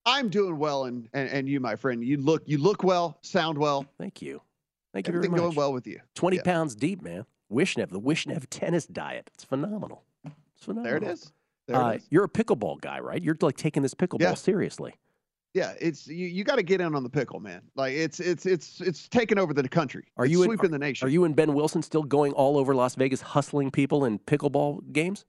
I'm 0.05 0.27
doing 0.27 0.57
well, 0.57 0.85
and, 0.85 1.07
and 1.13 1.29
and 1.29 1.47
you, 1.49 1.61
my 1.61 1.77
friend, 1.77 2.03
you 2.03 2.17
look 2.17 2.43
you 2.45 2.57
look 2.57 2.83
well, 2.83 3.17
sound 3.21 3.57
well. 3.57 3.85
Thank 3.97 4.21
you. 4.21 4.41
Thank 4.93 5.07
you 5.07 5.13
Everything 5.13 5.31
very 5.31 5.41
much. 5.43 5.55
going 5.55 5.55
well 5.55 5.73
with 5.73 5.87
you. 5.87 5.99
20 6.15 6.37
Yeah. 6.37 6.43
pounds 6.43 6.75
deep, 6.75 7.01
man. 7.01 7.25
Wishnev, 7.51 7.89
the 7.91 7.99
Wishnev 8.01 8.45
tennis 8.49 8.85
diet. 8.85 9.29
It's 9.33 9.45
phenomenal. 9.45 10.03
There 10.65 10.97
it 10.97 11.03
is. 11.03 11.31
There 11.67 11.75
Uh, 11.75 11.91
is. 11.93 12.07
You're 12.09 12.23
a 12.23 12.29
pickleball 12.29 12.81
guy, 12.81 12.99
right? 12.99 13.21
You're 13.21 13.37
like 13.41 13.57
taking 13.57 13.83
this 13.83 13.93
pickleball 13.93 14.21
Yeah. 14.21 14.33
seriously. 14.35 14.95
Yeah, 15.53 15.73
it's 15.79 16.07
you, 16.07 16.27
you 16.27 16.43
got 16.43 16.57
to 16.57 16.63
get 16.63 16.81
in 16.81 16.93
on 16.93 17.03
the 17.03 17.09
pickle, 17.09 17.39
man. 17.39 17.61
Like 17.75 17.93
it's 17.93 18.19
it's 18.19 18.45
it's 18.45 18.79
it's 18.81 19.07
taking 19.09 19.39
over 19.39 19.53
the 19.53 19.67
country. 19.67 20.05
Are 20.17 20.25
It's 20.25 20.31
you 20.31 20.43
in- 20.43 20.49
sweeping 20.49 20.71
the 20.71 20.77
nation? 20.77 21.07
Are 21.07 21.09
you 21.09 21.23
and 21.23 21.35
Ben 21.35 21.53
Wilson 21.55 21.81
still 21.81 22.03
going 22.03 22.33
all 22.33 22.57
over 22.57 22.75
Las 22.75 22.95
Vegas 22.95 23.21
hustling 23.21 23.71
people 23.71 24.05
in 24.05 24.19
pickleball 24.19 24.91
games? 24.93 25.25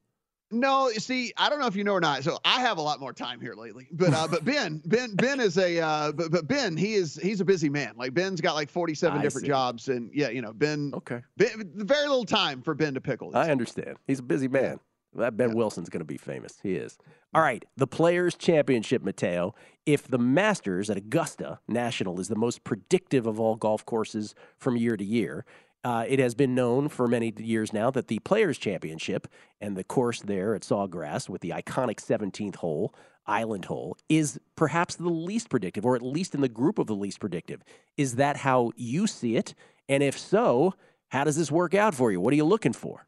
No, 0.50 0.88
you 0.88 0.98
see, 1.00 1.32
I 1.36 1.50
don't 1.50 1.60
know 1.60 1.66
if 1.66 1.76
you 1.76 1.84
know 1.84 1.92
or 1.92 2.00
not. 2.00 2.24
So 2.24 2.38
I 2.44 2.60
have 2.60 2.78
a 2.78 2.80
lot 2.82 3.00
more 3.00 3.12
time 3.12 3.38
here 3.40 3.52
lately. 3.54 3.86
But 3.92 4.12
uh, 4.14 4.26
but 4.28 4.44
Ben 4.44 4.82
Ben 4.86 5.14
Ben 5.14 5.40
is 5.40 5.56
a 5.56 5.78
uh, 5.80 6.12
but 6.12 6.30
but 6.30 6.46
Ben 6.48 6.76
he 6.76 6.94
is 6.94 7.16
he's 7.22 7.40
a 7.40 7.44
busy 7.44 7.68
man. 7.70 7.92
Like 7.96 8.12
Ben's 8.12 8.40
got 8.40 8.54
like 8.54 8.68
forty 8.68 8.94
seven 8.94 9.20
different 9.22 9.44
see. 9.44 9.48
jobs, 9.48 9.88
and 9.88 10.10
yeah, 10.12 10.28
you 10.30 10.42
know 10.42 10.52
Ben. 10.52 10.90
Okay. 10.94 11.22
Ben, 11.36 11.70
very 11.74 12.06
little 12.08 12.24
time 12.26 12.60
for 12.62 12.74
Ben 12.74 12.92
to 12.94 13.00
pickle. 13.00 13.30
I 13.34 13.50
understand. 13.50 13.96
He's 14.06 14.18
a 14.18 14.22
busy 14.22 14.48
man. 14.48 14.80
That 15.14 15.37
Ben 15.37 15.55
Wilson's 15.55 15.88
going 15.88 16.01
to 16.01 16.05
be 16.05 16.18
famous. 16.18 16.59
He 16.62 16.75
is. 16.75 16.99
All 17.35 17.42
right. 17.42 17.64
The 17.77 17.87
Players 17.87 18.35
Championship, 18.35 19.03
Mateo. 19.03 19.55
If 19.87 20.07
the 20.07 20.18
Masters 20.18 20.90
at 20.90 20.97
Augusta 20.97 21.61
National 21.66 22.21
is 22.21 22.29
the 22.29 22.37
most 22.37 22.64
predictive 22.64 23.27
of 23.27 23.40
all 23.40 23.57
golf 23.57 23.85
courses 23.87 24.35
from 24.59 24.77
year 24.77 24.97
to 24.97 25.05
year, 25.05 25.44
uh, 25.85 26.05
it 26.09 26.18
has 26.18 26.35
been 26.35 26.55
known 26.55 26.88
for 26.88 27.07
many 27.07 27.33
years 27.38 27.73
now 27.73 27.90
that 27.90 28.09
the 28.09 28.18
Players 28.21 28.59
Championship 28.59 29.29
and 29.61 29.77
the 29.77 29.85
course 29.85 30.21
there 30.21 30.55
at 30.55 30.62
Sawgrass 30.62 31.29
with 31.29 31.40
the 31.40 31.51
iconic 31.51 31.97
17th 31.97 32.57
hole, 32.57 32.94
Island 33.27 33.66
Hole, 33.66 33.97
is 34.09 34.38
perhaps 34.57 34.97
the 34.97 35.09
least 35.09 35.49
predictive, 35.49 35.87
or 35.87 35.94
at 35.94 36.03
least 36.03 36.35
in 36.35 36.40
the 36.40 36.49
group 36.49 36.79
of 36.79 36.87
the 36.87 36.94
least 36.94 37.21
predictive. 37.21 37.62
Is 37.97 38.16
that 38.16 38.38
how 38.38 38.73
you 38.77 39.07
see 39.07 39.37
it? 39.37 39.55
And 39.88 40.03
if 40.03 40.18
so, 40.18 40.75
how 41.09 41.25
does 41.25 41.37
this 41.37 41.51
work 41.51 41.75
out 41.75 41.94
for 41.94 42.11
you? 42.12 42.21
What 42.21 42.33
are 42.33 42.37
you 42.37 42.44
looking 42.44 42.73
for? 42.73 43.08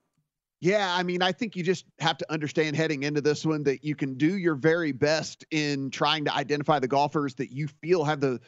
Yeah, 0.61 0.95
I 0.95 1.03
mean, 1.03 1.23
I 1.23 1.33
think 1.33 1.57
you 1.57 1.63
just 1.63 1.87
have 2.01 2.19
to 2.19 2.31
understand 2.31 2.77
heading 2.77 3.03
into 3.03 3.23
this 3.23 3.47
one 3.47 3.63
that 3.63 3.83
you 3.83 3.95
can 3.95 4.15
do 4.15 4.37
your 4.37 4.55
very 4.55 4.93
best 4.93 5.45
in 5.51 5.91
trying 5.91 6.27
to 6.27 6.35
identify 6.35 6.79
the 6.79 6.89
golfers 6.89 7.35
that 7.37 7.51
you 7.51 7.67
feel 7.83 8.05
have 8.05 8.21
the 8.21 8.41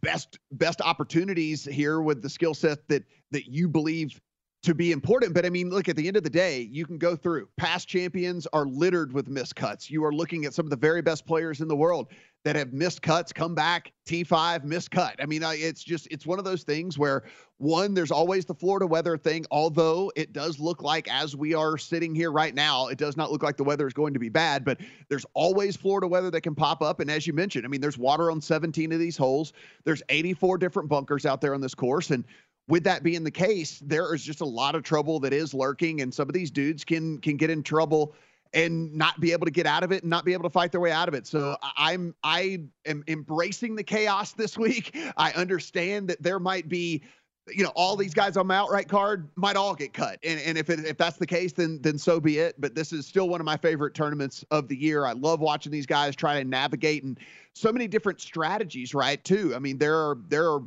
best 0.00 0.38
best 0.50 0.80
opportunities 0.80 1.64
here 1.64 2.00
with 2.00 2.22
the 2.22 2.28
skill 2.28 2.54
set 2.54 2.88
that 2.88 3.04
that 3.30 3.46
you 3.46 3.68
believe 3.68 4.20
to 4.62 4.74
be 4.74 4.92
important. 4.92 5.34
But 5.34 5.44
I 5.44 5.50
mean, 5.50 5.70
look, 5.70 5.88
at 5.88 5.96
the 5.96 6.06
end 6.06 6.16
of 6.16 6.22
the 6.22 6.30
day, 6.30 6.68
you 6.70 6.86
can 6.86 6.98
go 6.98 7.16
through. 7.16 7.48
Past 7.56 7.88
champions 7.88 8.46
are 8.52 8.66
littered 8.66 9.12
with 9.12 9.28
miscuts. 9.28 9.90
You 9.90 10.04
are 10.04 10.12
looking 10.12 10.44
at 10.44 10.54
some 10.54 10.66
of 10.66 10.70
the 10.70 10.76
very 10.76 11.02
best 11.02 11.26
players 11.26 11.60
in 11.60 11.68
the 11.68 11.76
world 11.76 12.08
that 12.44 12.56
have 12.56 12.72
missed 12.72 13.02
cuts, 13.02 13.32
come 13.32 13.54
back, 13.54 13.92
T5, 14.04 14.64
missed 14.64 14.90
cut. 14.90 15.14
I 15.20 15.26
mean, 15.26 15.42
it's 15.44 15.84
just, 15.84 16.08
it's 16.10 16.26
one 16.26 16.40
of 16.40 16.44
those 16.44 16.64
things 16.64 16.98
where, 16.98 17.22
one, 17.58 17.94
there's 17.94 18.10
always 18.10 18.44
the 18.44 18.54
Florida 18.54 18.84
weather 18.84 19.16
thing, 19.16 19.44
although 19.52 20.10
it 20.16 20.32
does 20.32 20.58
look 20.58 20.82
like, 20.82 21.08
as 21.08 21.36
we 21.36 21.54
are 21.54 21.78
sitting 21.78 22.16
here 22.16 22.32
right 22.32 22.52
now, 22.52 22.88
it 22.88 22.98
does 22.98 23.16
not 23.16 23.30
look 23.30 23.44
like 23.44 23.56
the 23.56 23.62
weather 23.62 23.86
is 23.86 23.92
going 23.92 24.12
to 24.14 24.18
be 24.18 24.28
bad, 24.28 24.64
but 24.64 24.80
there's 25.08 25.24
always 25.34 25.76
Florida 25.76 26.08
weather 26.08 26.32
that 26.32 26.40
can 26.40 26.56
pop 26.56 26.82
up. 26.82 26.98
And 26.98 27.08
as 27.08 27.28
you 27.28 27.32
mentioned, 27.32 27.64
I 27.64 27.68
mean, 27.68 27.80
there's 27.80 27.98
water 27.98 28.28
on 28.32 28.40
17 28.40 28.90
of 28.90 28.98
these 28.98 29.16
holes, 29.16 29.52
there's 29.84 30.02
84 30.08 30.58
different 30.58 30.88
bunkers 30.88 31.24
out 31.24 31.40
there 31.40 31.54
on 31.54 31.60
this 31.60 31.76
course. 31.76 32.10
And 32.10 32.24
with 32.68 32.84
that 32.84 33.02
being 33.02 33.24
the 33.24 33.30
case, 33.30 33.80
there 33.84 34.14
is 34.14 34.22
just 34.22 34.40
a 34.40 34.46
lot 34.46 34.74
of 34.74 34.82
trouble 34.82 35.20
that 35.20 35.32
is 35.32 35.52
lurking, 35.52 36.00
and 36.00 36.12
some 36.12 36.28
of 36.28 36.34
these 36.34 36.50
dudes 36.50 36.84
can 36.84 37.18
can 37.18 37.36
get 37.36 37.50
in 37.50 37.62
trouble 37.62 38.14
and 38.54 38.92
not 38.94 39.18
be 39.18 39.32
able 39.32 39.46
to 39.46 39.50
get 39.50 39.66
out 39.66 39.82
of 39.82 39.92
it 39.92 40.02
and 40.02 40.10
not 40.10 40.24
be 40.24 40.32
able 40.32 40.42
to 40.42 40.50
fight 40.50 40.72
their 40.72 40.80
way 40.80 40.92
out 40.92 41.08
of 41.08 41.14
it. 41.14 41.26
So 41.26 41.56
I'm 41.76 42.14
I 42.22 42.62
am 42.86 43.02
embracing 43.08 43.74
the 43.76 43.82
chaos 43.82 44.32
this 44.32 44.56
week. 44.58 44.96
I 45.16 45.32
understand 45.32 46.08
that 46.08 46.22
there 46.22 46.38
might 46.38 46.68
be 46.68 47.02
you 47.48 47.64
know 47.64 47.72
all 47.74 47.96
these 47.96 48.14
guys 48.14 48.36
on 48.36 48.46
my 48.46 48.56
outright 48.56 48.88
card 48.88 49.28
might 49.34 49.56
all 49.56 49.74
get 49.74 49.92
cut 49.92 50.18
and, 50.22 50.40
and 50.42 50.56
if, 50.56 50.70
it, 50.70 50.78
if 50.84 50.96
that's 50.96 51.16
the 51.16 51.26
case 51.26 51.52
then 51.52 51.80
then 51.82 51.98
so 51.98 52.20
be 52.20 52.38
it 52.38 52.54
but 52.60 52.72
this 52.72 52.92
is 52.92 53.04
still 53.04 53.28
one 53.28 53.40
of 53.40 53.44
my 53.44 53.56
favorite 53.56 53.94
tournaments 53.94 54.44
of 54.52 54.68
the 54.68 54.76
year 54.76 55.06
i 55.06 55.12
love 55.12 55.40
watching 55.40 55.72
these 55.72 55.84
guys 55.84 56.14
try 56.14 56.40
to 56.40 56.48
navigate 56.48 57.02
and 57.02 57.18
so 57.54 57.72
many 57.72 57.88
different 57.88 58.20
strategies 58.20 58.94
right 58.94 59.24
too 59.24 59.52
i 59.56 59.58
mean 59.58 59.76
there 59.76 59.96
are 59.96 60.18
there 60.28 60.48
are 60.48 60.62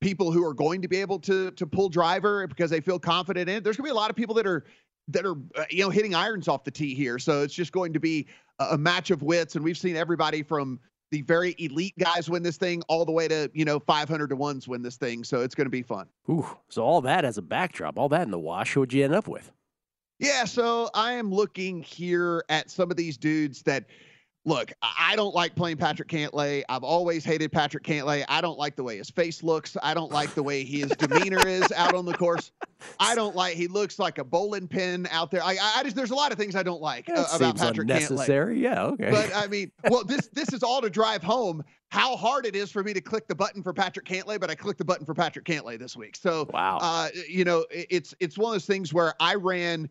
people 0.00 0.32
who 0.32 0.44
are 0.44 0.54
going 0.54 0.82
to 0.82 0.88
be 0.88 0.96
able 0.96 1.18
to 1.20 1.50
to 1.52 1.66
pull 1.66 1.88
driver 1.88 2.46
because 2.46 2.70
they 2.70 2.80
feel 2.80 2.98
confident 2.98 3.48
in 3.48 3.56
it. 3.56 3.64
There's 3.64 3.76
going 3.76 3.88
to 3.88 3.92
be 3.92 3.96
a 3.96 4.00
lot 4.00 4.10
of 4.10 4.16
people 4.16 4.34
that 4.36 4.46
are 4.46 4.64
that 5.08 5.26
are 5.26 5.36
uh, 5.56 5.64
you 5.70 5.82
know 5.82 5.90
hitting 5.90 6.14
irons 6.14 6.48
off 6.48 6.64
the 6.64 6.70
tee 6.70 6.94
here. 6.94 7.18
So 7.18 7.42
it's 7.42 7.54
just 7.54 7.72
going 7.72 7.92
to 7.92 8.00
be 8.00 8.26
a, 8.58 8.70
a 8.72 8.78
match 8.78 9.10
of 9.10 9.22
wits, 9.22 9.56
and 9.56 9.64
we've 9.64 9.78
seen 9.78 9.96
everybody 9.96 10.42
from 10.42 10.80
the 11.10 11.22
very 11.22 11.56
elite 11.58 11.98
guys 11.98 12.30
win 12.30 12.42
this 12.42 12.56
thing 12.56 12.82
all 12.88 13.04
the 13.04 13.12
way 13.12 13.28
to 13.28 13.50
you 13.52 13.64
know 13.64 13.78
500 13.78 14.28
to 14.28 14.36
ones 14.36 14.68
win 14.68 14.82
this 14.82 14.96
thing. 14.96 15.24
So 15.24 15.42
it's 15.42 15.54
going 15.54 15.66
to 15.66 15.70
be 15.70 15.82
fun. 15.82 16.06
Ooh, 16.28 16.46
so 16.68 16.82
all 16.82 17.00
that 17.02 17.24
as 17.24 17.38
a 17.38 17.42
backdrop, 17.42 17.98
all 17.98 18.08
that 18.10 18.22
in 18.22 18.30
the 18.30 18.38
wash, 18.38 18.74
who'd 18.74 18.92
you 18.92 19.04
end 19.04 19.14
up 19.14 19.28
with? 19.28 19.52
Yeah, 20.18 20.44
so 20.44 20.90
I 20.92 21.12
am 21.12 21.32
looking 21.32 21.82
here 21.82 22.44
at 22.50 22.70
some 22.70 22.90
of 22.90 22.98
these 22.98 23.16
dudes 23.16 23.62
that 23.62 23.86
look, 24.44 24.72
I 24.82 25.14
don't 25.16 25.34
like 25.34 25.54
playing 25.54 25.76
Patrick 25.76 26.08
Cantlay. 26.08 26.62
I've 26.68 26.82
always 26.82 27.24
hated 27.24 27.52
Patrick 27.52 27.84
Cantlay. 27.84 28.24
I 28.28 28.40
don't 28.40 28.58
like 28.58 28.76
the 28.76 28.82
way 28.82 28.96
his 28.98 29.10
face 29.10 29.42
looks. 29.42 29.76
I 29.82 29.94
don't 29.94 30.10
like 30.10 30.34
the 30.34 30.42
way 30.42 30.64
his 30.64 30.88
demeanor 30.90 31.46
is 31.46 31.70
out 31.72 31.94
on 31.94 32.04
the 32.04 32.14
course. 32.14 32.52
I 32.98 33.14
don't 33.14 33.36
like 33.36 33.56
he 33.56 33.68
looks 33.68 33.98
like 33.98 34.18
a 34.18 34.24
bowling 34.24 34.66
pin 34.66 35.06
out 35.10 35.30
there. 35.30 35.42
I, 35.42 35.52
I 35.60 35.72
I 35.78 35.82
just 35.82 35.94
there's 35.96 36.10
a 36.10 36.14
lot 36.14 36.32
of 36.32 36.38
things 36.38 36.56
I 36.56 36.62
don't 36.62 36.80
like 36.80 37.08
uh, 37.10 37.26
about 37.34 37.56
Patrick 37.58 37.88
Cantlay. 37.88 37.96
unnecessary. 38.10 38.60
Yeah, 38.60 38.84
okay. 38.84 39.10
But 39.10 39.30
I 39.34 39.46
mean, 39.46 39.70
well, 39.90 40.04
this 40.04 40.28
this 40.32 40.52
is 40.52 40.62
all 40.62 40.80
to 40.80 40.90
drive 40.90 41.22
home 41.22 41.62
how 41.90 42.16
hard 42.16 42.46
it 42.46 42.54
is 42.54 42.70
for 42.70 42.84
me 42.84 42.92
to 42.94 43.00
click 43.00 43.26
the 43.26 43.34
button 43.34 43.62
for 43.64 43.72
Patrick 43.72 44.06
Cantlay, 44.06 44.38
but 44.40 44.48
I 44.48 44.54
clicked 44.54 44.78
the 44.78 44.84
button 44.84 45.04
for 45.04 45.12
Patrick 45.12 45.44
Cantlay 45.44 45.76
this 45.78 45.96
week. 45.96 46.14
So 46.16 46.48
wow, 46.52 46.78
uh, 46.80 47.08
you 47.28 47.44
know, 47.44 47.66
it- 47.70 47.86
it's 47.90 48.14
it's 48.20 48.38
one 48.38 48.50
of 48.50 48.54
those 48.54 48.66
things 48.66 48.94
where 48.94 49.14
I 49.20 49.34
ran. 49.34 49.88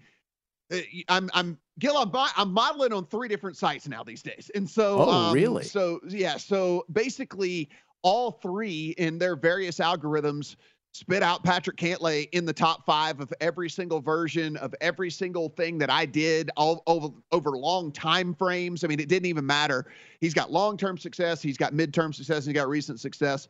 Uh, 0.71 0.77
I'm 1.07 1.29
I'm 1.33 1.57
Gill. 1.79 1.97
I'm, 1.97 2.11
I'm 2.13 2.51
modeling 2.51 2.93
on 2.93 3.05
three 3.05 3.27
different 3.27 3.57
sites 3.57 3.87
now 3.87 4.03
these 4.03 4.21
days, 4.21 4.51
and 4.55 4.69
so 4.69 4.99
Oh, 4.99 5.09
um, 5.09 5.33
really? 5.33 5.63
So 5.63 5.99
yeah, 6.07 6.37
so 6.37 6.85
basically 6.91 7.69
all 8.01 8.31
three 8.31 8.95
in 8.97 9.17
their 9.17 9.35
various 9.35 9.79
algorithms 9.79 10.55
spit 10.93 11.21
out 11.21 11.43
Patrick 11.43 11.77
Cantlay 11.77 12.27
in 12.31 12.45
the 12.45 12.53
top 12.53 12.85
five 12.85 13.19
of 13.19 13.31
every 13.41 13.69
single 13.69 14.01
version 14.01 14.57
of 14.57 14.73
every 14.81 15.11
single 15.11 15.49
thing 15.49 15.77
that 15.77 15.89
I 15.89 16.05
did 16.05 16.49
all 16.57 16.83
over 16.87 17.09
over 17.31 17.51
long 17.51 17.91
time 17.91 18.33
frames. 18.33 18.83
I 18.83 18.87
mean, 18.87 18.99
it 18.99 19.09
didn't 19.09 19.27
even 19.27 19.45
matter. 19.45 19.85
He's 20.19 20.33
got 20.33 20.51
long 20.51 20.77
term 20.77 20.97
success, 20.97 21.41
he's 21.41 21.57
got 21.57 21.73
midterm 21.73 22.13
success, 22.13 22.45
and 22.45 22.47
he 22.47 22.53
got 22.53 22.67
recent 22.67 22.99
success 22.99 23.47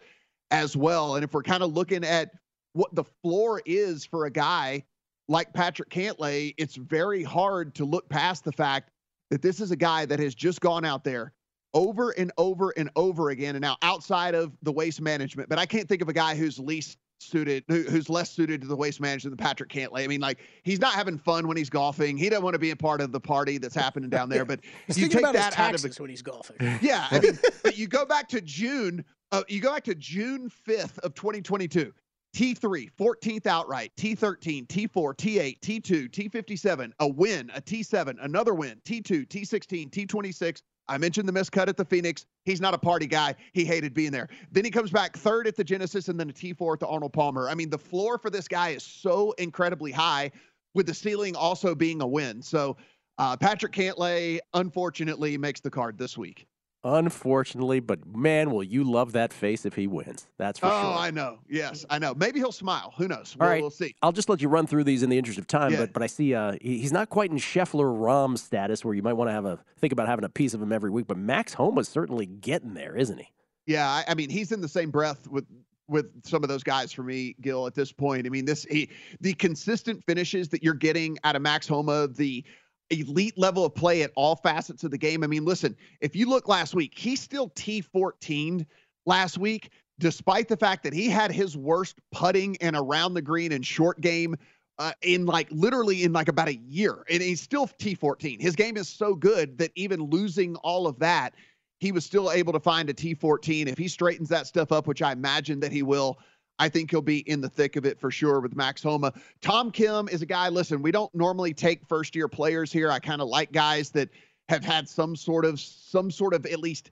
as 0.51 0.75
well. 0.75 1.15
And 1.15 1.23
if 1.23 1.33
we're 1.33 1.43
kind 1.43 1.63
of 1.63 1.73
looking 1.73 2.03
at 2.03 2.31
what 2.73 2.93
the 2.93 3.03
floor 3.03 3.61
is 3.65 4.05
for 4.05 4.25
a 4.25 4.31
guy 4.31 4.83
like 5.29 5.53
Patrick 5.53 5.89
Cantlay, 5.89 6.53
it's 6.57 6.75
very 6.75 7.23
hard 7.23 7.75
to 7.75 7.85
look 7.85 8.09
past 8.09 8.43
the 8.43 8.51
fact 8.51 8.89
that 9.29 9.41
this 9.41 9.61
is 9.61 9.71
a 9.71 9.75
guy 9.75 10.05
that 10.05 10.19
has 10.19 10.33
just 10.33 10.59
gone 10.59 10.83
out 10.83 11.03
there 11.03 11.33
over 11.75 12.09
and 12.11 12.31
over 12.37 12.73
and 12.75 12.89
over 12.95 13.29
again. 13.29 13.55
And 13.55 13.61
now 13.61 13.77
outside 13.83 14.33
of 14.33 14.57
the 14.63 14.71
waste 14.71 15.01
management, 15.01 15.47
but 15.47 15.59
I 15.59 15.67
can't 15.67 15.87
think 15.87 16.01
of 16.01 16.09
a 16.09 16.13
guy 16.13 16.35
who's 16.35 16.57
least 16.57 16.97
suited, 17.19 17.63
who, 17.67 17.83
who's 17.83 18.09
less 18.09 18.31
suited 18.31 18.61
to 18.61 18.67
the 18.67 18.75
waste 18.75 18.99
management 18.99 19.37
than 19.37 19.45
Patrick 19.45 19.69
Cantlay. 19.69 20.03
I 20.03 20.07
mean, 20.07 20.21
like 20.21 20.39
he's 20.63 20.79
not 20.79 20.93
having 20.93 21.19
fun 21.19 21.47
when 21.47 21.57
he's 21.57 21.69
golfing. 21.69 22.17
He 22.17 22.29
doesn't 22.29 22.43
want 22.43 22.55
to 22.55 22.59
be 22.59 22.71
a 22.71 22.75
part 22.75 22.99
of 22.99 23.11
the 23.11 23.19
party 23.19 23.59
that's 23.59 23.75
happening 23.75 24.09
down 24.09 24.29
there. 24.29 24.45
But 24.45 24.61
you 24.95 25.07
take 25.07 25.21
that 25.21 25.35
out 25.35 25.49
of 25.49 25.53
taxes 25.53 25.99
when 25.99 26.09
he's 26.09 26.23
golfing. 26.23 26.55
yeah, 26.81 27.07
I 27.11 27.19
mean, 27.19 27.37
but 27.61 27.77
you 27.77 27.87
go 27.87 28.05
back 28.05 28.27
to 28.29 28.41
June. 28.41 29.05
Uh, 29.31 29.43
you 29.47 29.61
go 29.61 29.71
back 29.71 29.83
to 29.83 29.93
June 29.93 30.49
5th 30.67 30.97
of 30.99 31.13
2022. 31.13 31.93
T3, 32.35 32.89
14th 32.97 33.47
outright, 33.47 33.91
T13, 33.97 34.67
T4, 34.67 35.15
T8, 35.15 35.59
T2, 35.59 36.09
T57, 36.09 36.91
a 36.99 37.07
win, 37.07 37.51
a 37.55 37.61
T7, 37.61 38.15
another 38.21 38.53
win, 38.53 38.79
T2, 38.85 39.27
T16, 39.27 39.89
T26. 39.89 40.61
I 40.87 40.97
mentioned 40.97 41.27
the 41.27 41.33
miscut 41.33 41.67
at 41.67 41.77
the 41.77 41.85
Phoenix. 41.85 42.25
He's 42.45 42.61
not 42.61 42.73
a 42.73 42.77
party 42.77 43.05
guy. 43.05 43.35
He 43.53 43.63
hated 43.63 43.93
being 43.93 44.11
there. 44.11 44.27
Then 44.51 44.65
he 44.65 44.71
comes 44.71 44.89
back 44.91 45.15
third 45.15 45.47
at 45.47 45.55
the 45.55 45.63
Genesis 45.63 46.07
and 46.07 46.19
then 46.19 46.29
a 46.29 46.33
T4 46.33 46.73
at 46.73 46.79
the 46.79 46.87
Arnold 46.87 47.13
Palmer. 47.13 47.47
I 47.47 47.53
mean, 47.55 47.69
the 47.69 47.77
floor 47.77 48.17
for 48.17 48.29
this 48.29 48.47
guy 48.47 48.69
is 48.69 48.83
so 48.83 49.31
incredibly 49.33 49.91
high, 49.91 50.31
with 50.75 50.85
the 50.85 50.93
ceiling 50.93 51.35
also 51.35 51.75
being 51.75 52.01
a 52.01 52.07
win. 52.07 52.41
So 52.41 52.77
uh, 53.17 53.35
Patrick 53.37 53.73
Cantlay, 53.73 54.39
unfortunately, 54.53 55.37
makes 55.37 55.59
the 55.61 55.69
card 55.69 55.97
this 55.97 56.17
week. 56.17 56.47
Unfortunately, 56.83 57.81
but 57.81 58.05
man, 58.15 58.51
will 58.51 58.63
you 58.63 58.85
love 58.85 59.11
that 59.11 59.33
face 59.33 59.65
if 59.65 59.75
he 59.75 59.85
wins? 59.85 60.27
That's 60.37 60.59
for 60.59 60.67
oh, 60.67 60.69
sure. 60.69 60.79
Oh, 60.79 60.95
I 60.97 61.11
know. 61.11 61.39
Yes, 61.49 61.85
I 61.89 61.99
know. 61.99 62.13
Maybe 62.15 62.39
he'll 62.39 62.53
smile. 62.53 62.93
Who 62.97 63.09
knows? 63.09 63.35
All 63.37 63.45
We'll, 63.45 63.49
right, 63.49 63.61
we'll 63.61 63.69
see. 63.69 63.95
I'll 64.01 64.13
just 64.13 64.29
let 64.29 64.41
you 64.41 64.47
run 64.47 64.65
through 64.65 64.85
these 64.85 65.03
in 65.03 65.09
the 65.09 65.17
interest 65.17 65.37
of 65.37 65.45
time. 65.45 65.73
Yeah. 65.73 65.79
But 65.79 65.93
but 65.93 66.03
I 66.03 66.07
see 66.07 66.33
uh, 66.33 66.53
he- 66.61 66.77
he's 66.79 66.93
not 66.93 67.09
quite 67.09 67.31
in 67.31 67.37
Scheffler 67.37 67.85
Rahm 67.85 68.37
status 68.37 68.85
where 68.85 68.93
you 68.93 69.01
might 69.01 69.13
want 69.13 69.29
to 69.29 69.33
have 69.33 69.45
a 69.45 69.59
think 69.79 69.91
about 69.91 70.07
having 70.07 70.23
a 70.23 70.29
piece 70.29 70.53
of 70.53 70.61
him 70.61 70.71
every 70.71 70.89
week. 70.89 71.05
But 71.05 71.17
Max 71.17 71.53
Homa's 71.53 71.89
certainly 71.89 72.25
getting 72.25 72.75
there, 72.75 72.95
isn't 72.95 73.17
he? 73.17 73.27
Yeah, 73.65 73.87
I, 73.87 74.05
I 74.07 74.15
mean, 74.15 74.29
he's 74.29 74.53
in 74.53 74.61
the 74.61 74.69
same 74.69 74.89
breath 74.89 75.27
with 75.27 75.45
with 75.89 76.05
some 76.23 76.43
of 76.43 76.49
those 76.49 76.63
guys 76.63 76.93
for 76.93 77.03
me, 77.03 77.35
Gill. 77.41 77.67
At 77.67 77.75
this 77.75 77.91
point, 77.91 78.25
I 78.25 78.29
mean, 78.29 78.45
this 78.45 78.63
he, 78.69 78.89
the 79.19 79.33
consistent 79.33 80.03
finishes 80.05 80.47
that 80.49 80.63
you're 80.63 80.73
getting 80.75 81.17
out 81.25 81.35
of 81.35 81.41
Max 81.41 81.67
Homa, 81.67 82.07
the 82.07 82.45
elite 82.89 83.37
level 83.37 83.65
of 83.65 83.75
play 83.75 84.03
at 84.03 84.11
all 84.15 84.35
facets 84.35 84.83
of 84.83 84.91
the 84.91 84.97
game. 84.97 85.23
I 85.23 85.27
mean, 85.27 85.45
listen, 85.45 85.75
if 86.01 86.15
you 86.15 86.27
look 86.27 86.47
last 86.47 86.73
week, 86.73 86.97
he 86.97 87.15
still 87.15 87.49
T14 87.51 88.65
last 89.05 89.37
week, 89.37 89.71
despite 89.99 90.47
the 90.47 90.57
fact 90.57 90.83
that 90.83 90.93
he 90.93 91.09
had 91.09 91.31
his 91.31 91.55
worst 91.55 91.99
putting 92.11 92.57
and 92.57 92.75
around 92.75 93.13
the 93.13 93.21
green 93.21 93.51
and 93.51 93.65
short 93.65 94.01
game 94.01 94.35
uh, 94.79 94.93
in 95.01 95.25
like 95.25 95.47
literally 95.51 96.03
in 96.03 96.13
like 96.13 96.29
about 96.29 96.47
a 96.47 96.55
year. 96.55 97.03
And 97.09 97.21
he's 97.21 97.41
still 97.41 97.67
T14. 97.67 98.41
His 98.41 98.55
game 98.55 98.77
is 98.77 98.87
so 98.87 99.13
good 99.13 99.57
that 99.57 99.71
even 99.75 100.01
losing 100.03 100.55
all 100.57 100.87
of 100.87 100.97
that, 100.99 101.35
he 101.79 101.91
was 101.91 102.05
still 102.05 102.31
able 102.31 102.53
to 102.53 102.59
find 102.59 102.89
a 102.89 102.93
T14. 102.93 103.67
If 103.67 103.77
he 103.77 103.87
straightens 103.87 104.29
that 104.29 104.47
stuff 104.47 104.71
up, 104.71 104.87
which 104.87 105.01
I 105.01 105.11
imagine 105.11 105.59
that 105.59 105.71
he 105.71 105.83
will, 105.83 106.17
I 106.59 106.69
think 106.69 106.91
he'll 106.91 107.01
be 107.01 107.19
in 107.19 107.41
the 107.41 107.49
thick 107.49 107.75
of 107.75 107.85
it 107.85 107.99
for 107.99 108.11
sure 108.11 108.39
with 108.41 108.55
Max 108.55 108.83
Homa. 108.83 109.13
Tom 109.41 109.71
Kim 109.71 110.07
is 110.09 110.21
a 110.21 110.25
guy, 110.25 110.49
listen, 110.49 110.81
we 110.81 110.91
don't 110.91 111.13
normally 111.15 111.53
take 111.53 111.85
first 111.87 112.15
year 112.15 112.27
players 112.27 112.71
here. 112.71 112.91
I 112.91 112.99
kind 112.99 113.21
of 113.21 113.29
like 113.29 113.51
guys 113.51 113.89
that 113.91 114.09
have 114.49 114.63
had 114.63 114.87
some 114.87 115.15
sort 115.15 115.45
of, 115.45 115.59
some 115.59 116.11
sort 116.11 116.33
of 116.33 116.45
at 116.45 116.59
least 116.59 116.91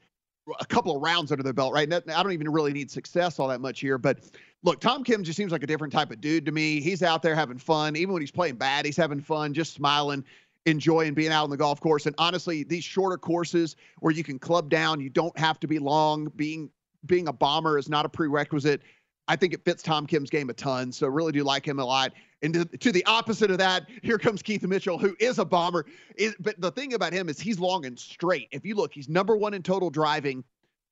a 0.59 0.65
couple 0.65 0.95
of 0.95 1.01
rounds 1.01 1.32
under 1.32 1.43
their 1.43 1.53
belt, 1.53 1.74
right? 1.74 1.91
I 1.91 1.99
don't 2.24 2.32
even 2.32 2.49
really 2.49 2.72
need 2.72 2.89
success 2.89 3.38
all 3.39 3.49
that 3.49 3.59
much 3.59 3.82
here. 3.82 3.97
But 3.97 4.20
look, 4.63 4.80
Tom 4.80 5.03
Kim 5.03 5.24
just 5.24 5.36
seems 5.36 5.51
like 5.51 5.63
a 5.63 5.68
different 5.68 5.91
type 5.91 6.11
of 6.11 6.22
dude 6.22 6.45
to 6.45 6.51
me. 6.51 6.80
He's 6.80 7.03
out 7.03 7.22
there 7.22 7.36
having 7.36 7.57
fun. 7.57 7.95
Even 7.95 8.13
when 8.13 8.22
he's 8.22 8.32
playing 8.32 8.55
bad, 8.55 8.86
he's 8.86 8.97
having 8.97 9.20
fun, 9.20 9.53
just 9.53 9.74
smiling, 9.74 10.24
enjoying 10.65 11.13
being 11.13 11.32
out 11.32 11.43
on 11.43 11.49
the 11.49 11.57
golf 11.57 11.82
course. 11.82 12.05
And 12.05 12.15
honestly, 12.18 12.63
these 12.63 12.84
shorter 12.84 13.18
courses 13.18 13.76
where 13.99 14.13
you 14.13 14.24
can 14.24 14.39
club 14.39 14.70
down, 14.70 15.01
you 15.01 15.09
don't 15.09 15.38
have 15.38 15.59
to 15.59 15.68
be 15.68 15.80
long. 15.80 16.32
Being 16.36 16.70
being 17.05 17.28
a 17.28 17.34
bomber 17.34 17.78
is 17.78 17.89
not 17.89 18.05
a 18.05 18.09
prerequisite. 18.09 18.82
I 19.28 19.36
think 19.36 19.53
it 19.53 19.63
fits 19.65 19.84
Tom 19.84 20.07
Kim's 20.07 20.30
game 20.30 20.49
a 20.49 20.53
ton. 20.53 20.91
So 20.91 21.07
really 21.07 21.32
do 21.32 21.43
like 21.43 21.67
him 21.67 21.80
a 21.80 21.86
lot. 21.86 22.13
And 22.41 22.53
to, 22.53 22.65
to 22.65 22.91
the 22.91 23.03
opposite 23.05 23.51
of 23.51 23.57
that, 23.57 23.88
here 24.03 24.17
comes 24.17 24.41
Keith 24.41 24.63
Mitchell, 24.63 24.97
who 24.97 25.15
is 25.19 25.39
a 25.39 25.45
bomber. 25.45 25.86
Is, 26.15 26.36
but 26.39 26.59
the 26.61 26.71
thing 26.71 26.93
about 26.93 27.13
him 27.13 27.30
is 27.30 27.39
he's 27.39 27.59
long 27.59 27.86
and 27.86 27.97
straight. 27.97 28.47
If 28.51 28.65
you 28.65 28.75
look, 28.75 28.93
he's 28.93 29.09
number 29.09 29.36
one 29.36 29.53
in 29.53 29.63
total 29.63 29.89
driving 29.89 30.43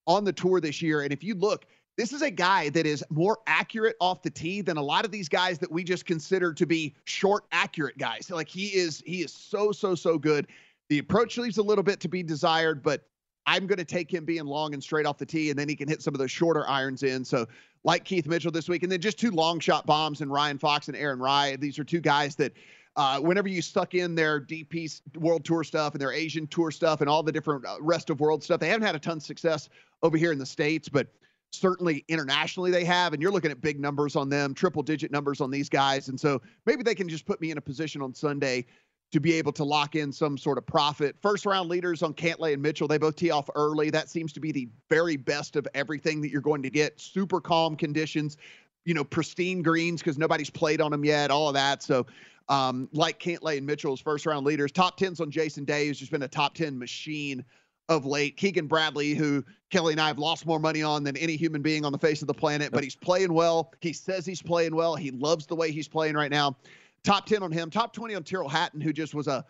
on 0.08 0.24
the 0.24 0.34
tour 0.34 0.60
this 0.60 0.82
year. 0.82 1.02
And 1.02 1.14
if 1.14 1.24
you 1.24 1.36
look, 1.36 1.66
this 1.98 2.12
is 2.12 2.22
a 2.22 2.32
guy 2.32 2.70
that 2.70 2.86
is 2.86 3.04
more 3.10 3.38
accurate 3.48 3.96
off 4.02 4.22
the 4.22 4.30
tee 4.30 4.62
than 4.62 4.78
a 4.78 4.82
lot 4.82 5.06
of 5.06 5.12
these 5.12 5.30
guys 5.30 5.58
that 5.60 5.72
we 5.72 5.84
just 5.84 6.06
consider 6.06 6.54
to 6.54 6.66
be 6.66 6.94
short 7.06 7.46
accurate 7.52 7.98
guys. 7.98 8.30
Like 8.30 8.50
he 8.50 8.68
is, 8.68 9.02
he 9.06 9.22
is 9.22 9.32
so, 9.32 9.72
so, 9.72 9.96
so 9.96 10.18
good. 10.18 10.48
The 10.90 11.00
approach 11.00 11.38
leaves 11.38 11.58
a 11.58 11.64
little 11.64 11.84
bit 11.84 12.00
to 12.02 12.10
be 12.10 12.22
desired, 12.22 12.84
but 12.84 13.08
I'm 13.48 13.68
going 13.68 13.78
to 13.78 13.86
take 13.86 14.12
him 14.12 14.26
being 14.26 14.46
long 14.46 14.74
and 14.74 14.84
straight 14.84 15.06
off 15.06 15.18
the 15.18 15.26
tee, 15.26 15.50
and 15.50 15.60
then 15.60 15.70
he 15.70 15.76
can 15.76 15.88
hit 15.88 16.02
some 16.02 16.14
of 16.14 16.20
those 16.20 16.32
shorter 16.32 16.68
irons 16.68 17.04
in. 17.04 17.24
So, 17.24 17.46
like 17.84 18.04
Keith 18.04 18.26
Mitchell 18.26 18.52
this 18.52 18.68
week, 18.68 18.84
and 18.84 18.92
then 18.92 19.00
just 19.00 19.20
two 19.20 19.30
long 19.30 19.60
shot 19.60 19.86
bombs 19.86 20.22
and 20.22 20.32
Ryan 20.32 20.58
Fox 20.58 20.88
and 20.88 20.98
Aaron 20.98 21.20
Rai. 21.20 21.56
These 21.56 21.78
are 21.78 21.84
two 21.84 22.02
guys 22.02 22.36
that, 22.38 22.54
uh, 22.96 23.20
whenever 23.20 23.48
you 23.48 23.62
suck 23.62 23.94
in 23.94 24.16
their 24.16 24.42
DP 24.42 25.02
World 25.18 25.46
Tour 25.46 25.64
stuff 25.64 25.94
and 25.94 26.02
their 26.02 26.12
Asian 26.12 26.48
Tour 26.48 26.72
stuff 26.72 27.02
and 27.02 27.10
all 27.10 27.22
the 27.22 27.32
different 27.32 27.66
uh, 27.66 27.76
rest 27.82 28.10
of 28.10 28.20
world 28.20 28.44
stuff, 28.44 28.60
they 28.60 28.70
haven't 28.70 28.88
had 28.88 28.96
a 28.96 29.00
ton 29.00 29.18
of 29.18 29.24
success 29.24 29.70
over 30.02 30.18
here 30.18 30.32
in 30.32 30.40
the 30.40 30.46
states, 30.46 30.90
but 30.90 31.08
certainly 31.52 32.04
internationally 32.08 32.72
they 32.72 32.84
have. 32.86 33.14
And 33.14 33.22
you're 33.22 33.32
looking 33.32 33.52
at 33.52 33.62
big 33.62 33.80
numbers 33.80 34.16
on 34.16 34.30
them, 34.30 34.54
triple 34.54 34.82
digit 34.82 35.12
numbers 35.12 35.40
on 35.40 35.52
these 35.52 35.70
guys, 35.70 36.10
and 36.10 36.20
so 36.20 36.42
maybe 36.66 36.82
they 36.82 36.96
can 36.96 37.08
just 37.08 37.26
put 37.26 37.40
me 37.40 37.52
in 37.52 37.58
a 37.58 37.62
position 37.62 38.02
on 38.02 38.14
Sunday 38.14 38.66
to 39.12 39.20
be 39.20 39.34
able 39.34 39.52
to 39.54 39.64
lock 39.64 39.96
in 39.96 40.12
some 40.12 40.38
sort 40.38 40.58
of 40.58 40.66
profit. 40.66 41.16
First 41.22 41.46
round 41.46 41.70
leaders 41.70 42.04
on 42.04 42.14
Cantlay 42.14 42.54
and 42.54 42.62
Mitchell, 42.62 42.88
they 42.88 42.98
both 42.98 43.16
tee 43.16 43.32
off 43.32 43.50
early. 43.56 43.90
That 43.90 44.10
seems 44.10 44.34
to 44.34 44.40
be 44.40 44.52
the 44.52 44.68
very 44.90 45.16
best 45.16 45.56
of 45.56 45.68
everything 45.74 46.22
that 46.22 46.32
you're 46.32 46.42
going 46.42 46.64
to 46.64 46.70
get. 46.70 47.00
Super 47.00 47.40
calm 47.40 47.76
conditions, 47.76 48.38
you 48.84 48.94
know, 48.94 49.04
pristine 49.04 49.62
greens 49.62 50.02
because 50.02 50.18
nobody's 50.18 50.50
played 50.50 50.82
on 50.82 50.92
them 50.92 51.06
yet, 51.06 51.32
all 51.32 51.48
of 51.48 51.54
that. 51.54 51.84
So, 51.84 52.06
um, 52.50 52.90
like 52.92 53.20
Cantlay 53.20 53.58
and 53.58 53.66
Mitchell's 53.66 54.02
first 54.02 54.26
round 54.26 54.46
leaders, 54.46 54.72
top 54.72 55.00
10s 55.00 55.22
on 55.22 55.32
Jason 55.32 55.66
Day, 55.66 55.88
who's 55.88 56.00
just 56.00 56.12
been 56.12 56.24
a 56.24 56.28
top 56.28 56.54
10 56.54 56.78
machine 56.78 57.44
of 57.88 58.06
late. 58.06 58.36
Keegan 58.38 58.68
Bradley, 58.68 59.14
who 59.14 59.44
Kelly 59.70 59.94
and 59.94 60.02
I 60.02 60.08
have 60.08 60.20
lost 60.20 60.46
more 60.46 60.60
money 60.60 60.84
on 60.84 61.04
than 61.04 61.16
any 61.18 61.36
human 61.36 61.62
being 61.62 61.86
on 61.86 61.92
the 61.92 61.98
face 61.98 62.22
of 62.22 62.28
the 62.28 62.34
planet, 62.34 62.72
but 62.72 62.84
he's 62.84 62.96
playing 62.96 63.34
well. 63.34 63.72
He 63.82 63.94
says 63.94 64.26
he's 64.26 64.42
playing 64.42 64.76
well. 64.76 64.96
He 64.96 65.12
loves 65.12 65.46
the 65.46 65.56
way 65.56 65.72
he's 65.72 65.88
playing 65.88 66.16
right 66.16 66.32
now 66.32 66.58
top 67.06 67.26
10 67.26 67.44
on 67.44 67.52
him, 67.52 67.70
top 67.70 67.94
20 67.94 68.16
on 68.16 68.24
Tyrrell 68.24 68.50
Hatton, 68.50 68.82
who 68.82 68.92
just 68.92 69.14
was 69.14 69.28
a 69.28 69.46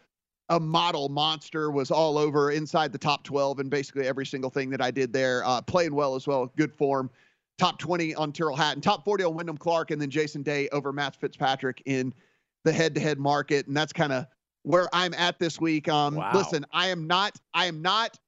a 0.50 0.60
model 0.60 1.10
monster, 1.10 1.72
was 1.72 1.90
all 1.90 2.18
over 2.18 2.52
inside 2.52 2.92
the 2.92 2.98
top 2.98 3.24
12 3.24 3.60
and 3.60 3.70
basically 3.70 4.08
every 4.08 4.26
single 4.26 4.50
thing 4.50 4.70
that 4.70 4.82
I 4.82 4.92
did 4.92 5.12
there. 5.12 5.44
Uh, 5.44 5.62
playing 5.62 5.96
well 5.96 6.16
as 6.16 6.28
well, 6.28 6.52
good 6.56 6.74
form. 6.74 7.10
Top 7.58 7.80
20 7.80 8.14
on 8.16 8.32
Tyrrell 8.32 8.56
Hatton, 8.56 8.82
top 8.82 9.06
40 9.06 9.24
on 9.24 9.34
Wyndham 9.34 9.58
Clark, 9.58 9.92
and 9.92 10.00
then 10.00 10.10
Jason 10.10 10.44
Day 10.44 10.68
over 10.70 10.92
Matt 10.92 11.16
Fitzpatrick 11.16 11.82
in 11.86 12.14
the 12.64 12.72
head-to-head 12.72 13.18
market, 13.18 13.68
and 13.68 13.76
that's 13.76 13.94
kind 13.94 14.12
of 14.12 14.28
where 14.64 14.88
I'm 14.92 15.14
at 15.14 15.40
this 15.40 15.60
week. 15.60 15.88
Um, 15.88 16.16
wow. 16.16 16.32
listen, 16.34 16.66
I 16.74 16.90
am 16.90 17.08
not, 17.08 17.40
I 17.54 17.68
am 17.68 17.82
not, 17.82 18.20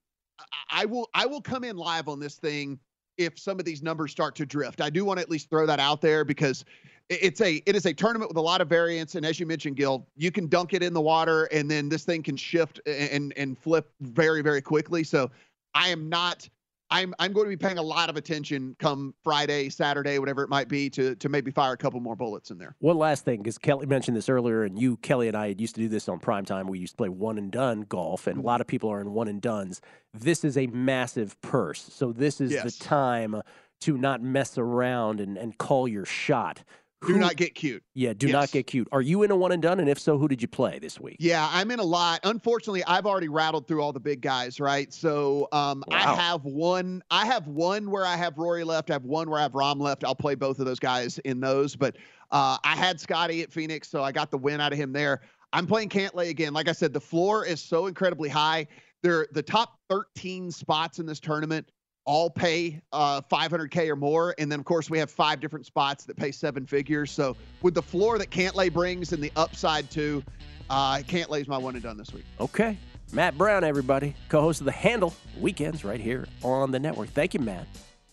I 0.72 0.86
will, 0.86 1.10
I 1.14 1.26
will 1.26 1.42
come 1.42 1.64
in 1.66 1.76
live 1.76 2.08
on 2.08 2.20
this 2.20 2.38
thing 2.38 2.80
if 3.18 3.38
some 3.38 3.60
of 3.60 3.66
these 3.66 3.82
numbers 3.84 4.12
start 4.12 4.36
to 4.36 4.46
drift. 4.46 4.82
I 4.82 4.90
do 4.90 5.06
want 5.06 5.20
to 5.20 5.22
at 5.22 5.30
least 5.30 5.50
throw 5.50 5.66
that 5.66 5.80
out 5.80 6.02
there 6.02 6.24
because 6.24 6.66
it's 7.10 7.42
a 7.42 7.62
it 7.66 7.76
is 7.76 7.86
a 7.86 7.94
tournament 7.94 8.30
with 8.30 8.38
a 8.38 8.42
lot 8.42 8.60
of 8.60 8.68
variance 8.68 9.16
and 9.16 9.26
as 9.26 9.40
you 9.40 9.46
mentioned 9.46 9.78
Gill 9.78 10.06
you 10.18 10.30
can 10.32 10.48
dunk 10.48 10.74
it 10.74 10.84
in 10.84 10.94
the 10.94 11.02
water 11.02 11.46
and 11.46 11.72
then 11.72 11.88
this 11.88 12.04
thing 12.04 12.22
can 12.22 12.36
shift 12.36 12.82
and 12.86 13.34
and 13.38 13.58
flip 13.58 13.90
very 14.02 14.42
very 14.42 14.62
quickly 14.62 15.06
so 15.06 15.32
i 15.74 15.88
am 15.88 16.10
not 16.10 16.50
i'm 16.90 17.14
i'm 17.20 17.34
going 17.34 17.46
to 17.46 17.50
be 17.50 17.58
paying 17.58 17.78
a 17.78 17.82
lot 17.82 18.10
of 18.10 18.16
attention 18.16 18.76
come 18.80 19.14
friday 19.24 19.70
saturday 19.70 20.20
whatever 20.20 20.44
it 20.44 20.50
might 20.50 20.68
be 20.68 20.90
to 20.90 21.16
to 21.16 21.30
maybe 21.30 21.52
fire 21.52 21.74
a 21.74 21.78
couple 21.78 22.00
more 22.00 22.16
bullets 22.16 22.52
in 22.52 22.58
there. 22.58 22.76
One 22.80 22.98
last 22.98 23.26
thing 23.26 23.40
because 23.40 23.58
kelly 23.58 23.86
mentioned 23.86 24.16
this 24.16 24.30
earlier 24.30 24.64
and 24.64 24.80
you 24.80 24.98
kelly 24.98 25.28
and 25.28 25.38
i 25.38 25.48
used 25.48 25.76
to 25.76 25.82
do 25.82 25.90
this 25.90 26.08
on 26.10 26.20
prime 26.20 26.46
time. 26.46 26.68
We 26.68 26.80
used 26.80 26.94
to 26.94 26.98
play 26.98 27.10
one 27.10 27.38
and 27.38 27.52
done 27.52 27.82
golf 27.82 28.28
and 28.28 28.36
a 28.36 28.40
mm-hmm. 28.40 28.48
lot 28.48 28.62
of 28.62 28.68
people 28.68 28.90
are 28.90 29.02
in 29.02 29.12
one 29.12 29.28
and 29.28 29.42
dones 29.42 29.82
this 30.14 30.44
is 30.44 30.58
a 30.58 30.68
massive 30.68 31.40
purse 31.42 31.90
so 31.92 32.12
this 32.12 32.42
is 32.42 32.52
yes. 32.52 32.64
the 32.64 32.84
time 32.84 33.42
to 33.80 33.98
not 33.98 34.22
mess 34.22 34.58
around 34.58 35.20
and, 35.20 35.38
and 35.38 35.58
call 35.58 35.88
your 35.88 36.06
shot 36.06 36.64
do 37.06 37.18
not 37.18 37.36
get 37.36 37.54
cute. 37.54 37.84
Yeah, 37.94 38.14
do 38.14 38.28
yes. 38.28 38.34
not 38.34 38.52
get 38.52 38.66
cute. 38.66 38.88
Are 38.92 39.02
you 39.02 39.24
in 39.24 39.32
a 39.32 39.36
one 39.36 39.52
and 39.52 39.62
done? 39.62 39.80
And 39.80 39.88
if 39.88 40.00
so, 40.00 40.18
who 40.18 40.28
did 40.28 40.42
you 40.42 40.48
play 40.48 40.80
this 40.80 41.00
week? 41.00 41.18
Yeah, 41.20 41.48
I'm 41.52 41.70
in 41.70 41.80
a 41.80 41.84
lot. 41.84 42.22
Unfortunately, 42.24 42.84
I've 42.86 43.06
already 43.06 43.28
rattled 43.28 43.68
through 43.68 43.82
all 43.82 43.94
the 43.94 44.00
big 44.00 44.22
guys, 44.22 44.60
right? 44.60 44.92
So 44.92 45.48
um, 45.52 45.84
wow. 45.88 45.98
I 45.98 46.16
have 46.16 46.44
one. 46.44 47.04
I 47.12 47.26
have 47.26 47.48
one 47.48 47.92
where 47.92 48.06
I 48.06 48.16
have 48.16 48.38
Rory 48.38 48.64
left. 48.64 48.90
I 48.90 48.94
have 48.94 49.06
one 49.06 49.30
where 49.30 49.40
I 49.40 49.44
have 49.44 49.52
Rahm 49.52 49.80
left. 49.80 50.04
I'll 50.04 50.16
play 50.16 50.36
both 50.36 50.60
of 50.60 50.66
those 50.66 50.80
guys 50.80 51.20
in 51.20 51.40
those. 51.40 51.76
But 51.76 51.98
uh, 52.32 52.58
I 52.64 52.76
had 52.76 53.00
Scotty 53.00 53.44
at 53.44 53.52
Phoenix, 53.52 53.90
so 53.90 54.04
I 54.04 54.12
got 54.12 54.32
the 54.32 54.38
win 54.38 54.60
out 54.60 54.74
of 54.74 54.80
him 54.80 54.92
there. 54.92 55.22
I'm 55.54 55.68
playing 55.68 55.90
Cantlay 55.90 56.30
again. 56.30 56.54
Like 56.54 56.68
I 56.68 56.74
said, 56.74 56.94
the 56.94 57.02
floor 57.02 57.46
is 57.46 57.62
so 57.62 57.86
incredibly 57.86 58.30
high. 58.30 58.68
They're 59.04 59.28
the 59.32 59.44
top 59.44 59.80
13 59.90 60.52
spots 60.52 61.00
in 61.00 61.06
this 61.06 61.20
tournament 61.20 61.72
all 62.08 62.30
pay 62.30 62.82
uh, 62.94 63.22
500k 63.22 63.90
or 63.90 63.96
more. 63.96 64.34
And 64.40 64.52
then 64.52 64.60
of 64.60 64.66
course 64.66 64.90
we 64.90 64.98
have 64.98 65.12
five 65.12 65.40
different 65.40 65.66
spots 65.66 66.06
that 66.06 66.16
pay 66.16 66.32
seven 66.32 66.66
figures. 66.66 67.12
So 67.12 67.36
with 67.62 67.76
the 67.76 67.82
floor 67.82 68.18
that 68.18 68.32
cantlay 68.32 68.74
brings 68.74 69.12
and 69.12 69.22
the 69.22 69.32
upside 69.36 69.92
too 69.92 70.24
uh, 70.70 70.98
cantlay's 71.00 71.48
my 71.48 71.58
one 71.58 71.76
and 71.76 71.84
done 71.84 71.98
this 71.98 72.14
week. 72.14 72.24
Okay. 72.40 72.78
Matt 73.12 73.38
brown 73.38 73.64
everybody 73.64 74.16
co-host 74.30 74.62
of 74.62 74.66
the 74.66 74.72
handle 74.72 75.14
weekends 75.40 75.84
right 75.84 76.00
here 76.00 76.28
on 76.44 76.72
the 76.72 76.80
network. 76.80 77.10
Thank 77.10 77.34
you 77.34 77.42
matt. 77.42 77.68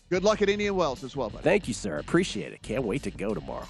Good 0.09 0.23
luck 0.23 0.41
at 0.41 0.49
indian 0.49 0.75
wells 0.75 1.03
as 1.03 1.15
well 1.15 1.29
buddy. 1.29 1.43
thank 1.43 1.67
you 1.67 1.73
sir. 1.73 1.97
Appreciate 1.97 2.53
it. 2.53 2.61
Can't 2.61 2.83
wait 2.83 3.03
to 3.03 3.11
go 3.11 3.33
tomorrow. 3.33 3.67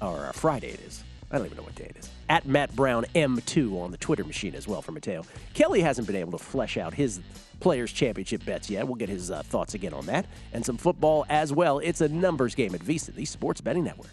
Or 0.00 0.26
uh, 0.26 0.32
friday 0.32 0.68
it 0.70 0.80
is 0.80 1.04
I 1.30 1.36
don't 1.36 1.46
even 1.46 1.56
know 1.56 1.62
what 1.62 1.74
day 1.74 1.84
it 1.84 1.96
is. 1.98 2.10
At 2.28 2.46
Matt 2.46 2.74
Brown 2.74 3.04
M2 3.14 3.80
on 3.80 3.90
the 3.90 3.98
Twitter 3.98 4.24
machine 4.24 4.54
as 4.54 4.66
well 4.66 4.80
for 4.82 4.92
Mateo. 4.92 5.24
Kelly 5.54 5.80
hasn't 5.80 6.06
been 6.06 6.16
able 6.16 6.32
to 6.32 6.38
flesh 6.38 6.76
out 6.76 6.94
his 6.94 7.20
Players 7.60 7.92
Championship 7.92 8.44
bets 8.44 8.70
yet. 8.70 8.86
We'll 8.86 8.96
get 8.96 9.08
his 9.08 9.30
uh, 9.30 9.42
thoughts 9.42 9.74
again 9.74 9.92
on 9.92 10.06
that 10.06 10.26
and 10.52 10.64
some 10.64 10.76
football 10.76 11.26
as 11.28 11.52
well. 11.52 11.80
It's 11.80 12.00
a 12.00 12.08
numbers 12.08 12.54
game 12.54 12.74
at 12.74 12.80
VSIN, 12.80 13.14
the 13.14 13.24
Sports 13.24 13.60
Betting 13.60 13.84
Network. 13.84 14.10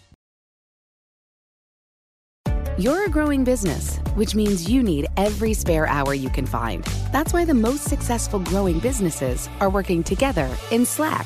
You're 2.78 3.06
a 3.06 3.10
growing 3.10 3.46
business, 3.46 4.00
which 4.16 4.36
means 4.36 4.70
you 4.70 4.84
need 4.84 5.08
every 5.16 5.54
spare 5.54 5.88
hour 5.88 6.14
you 6.14 6.30
can 6.30 6.46
find. 6.46 6.84
That's 7.14 7.32
why 7.32 7.46
the 7.46 7.54
most 7.54 7.86
successful 7.86 8.40
growing 8.40 8.80
businesses 8.80 9.48
are 9.62 9.70
working 9.70 10.04
together 10.04 10.50
in 10.72 10.86
Slack. 10.86 11.26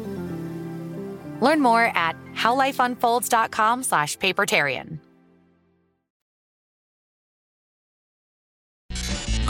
Learn 1.41 1.59
more 1.59 1.85
at 1.97 2.15
howlifeunfolds.com 2.33 3.83
slash 3.83 4.17
papertarian. 4.17 4.99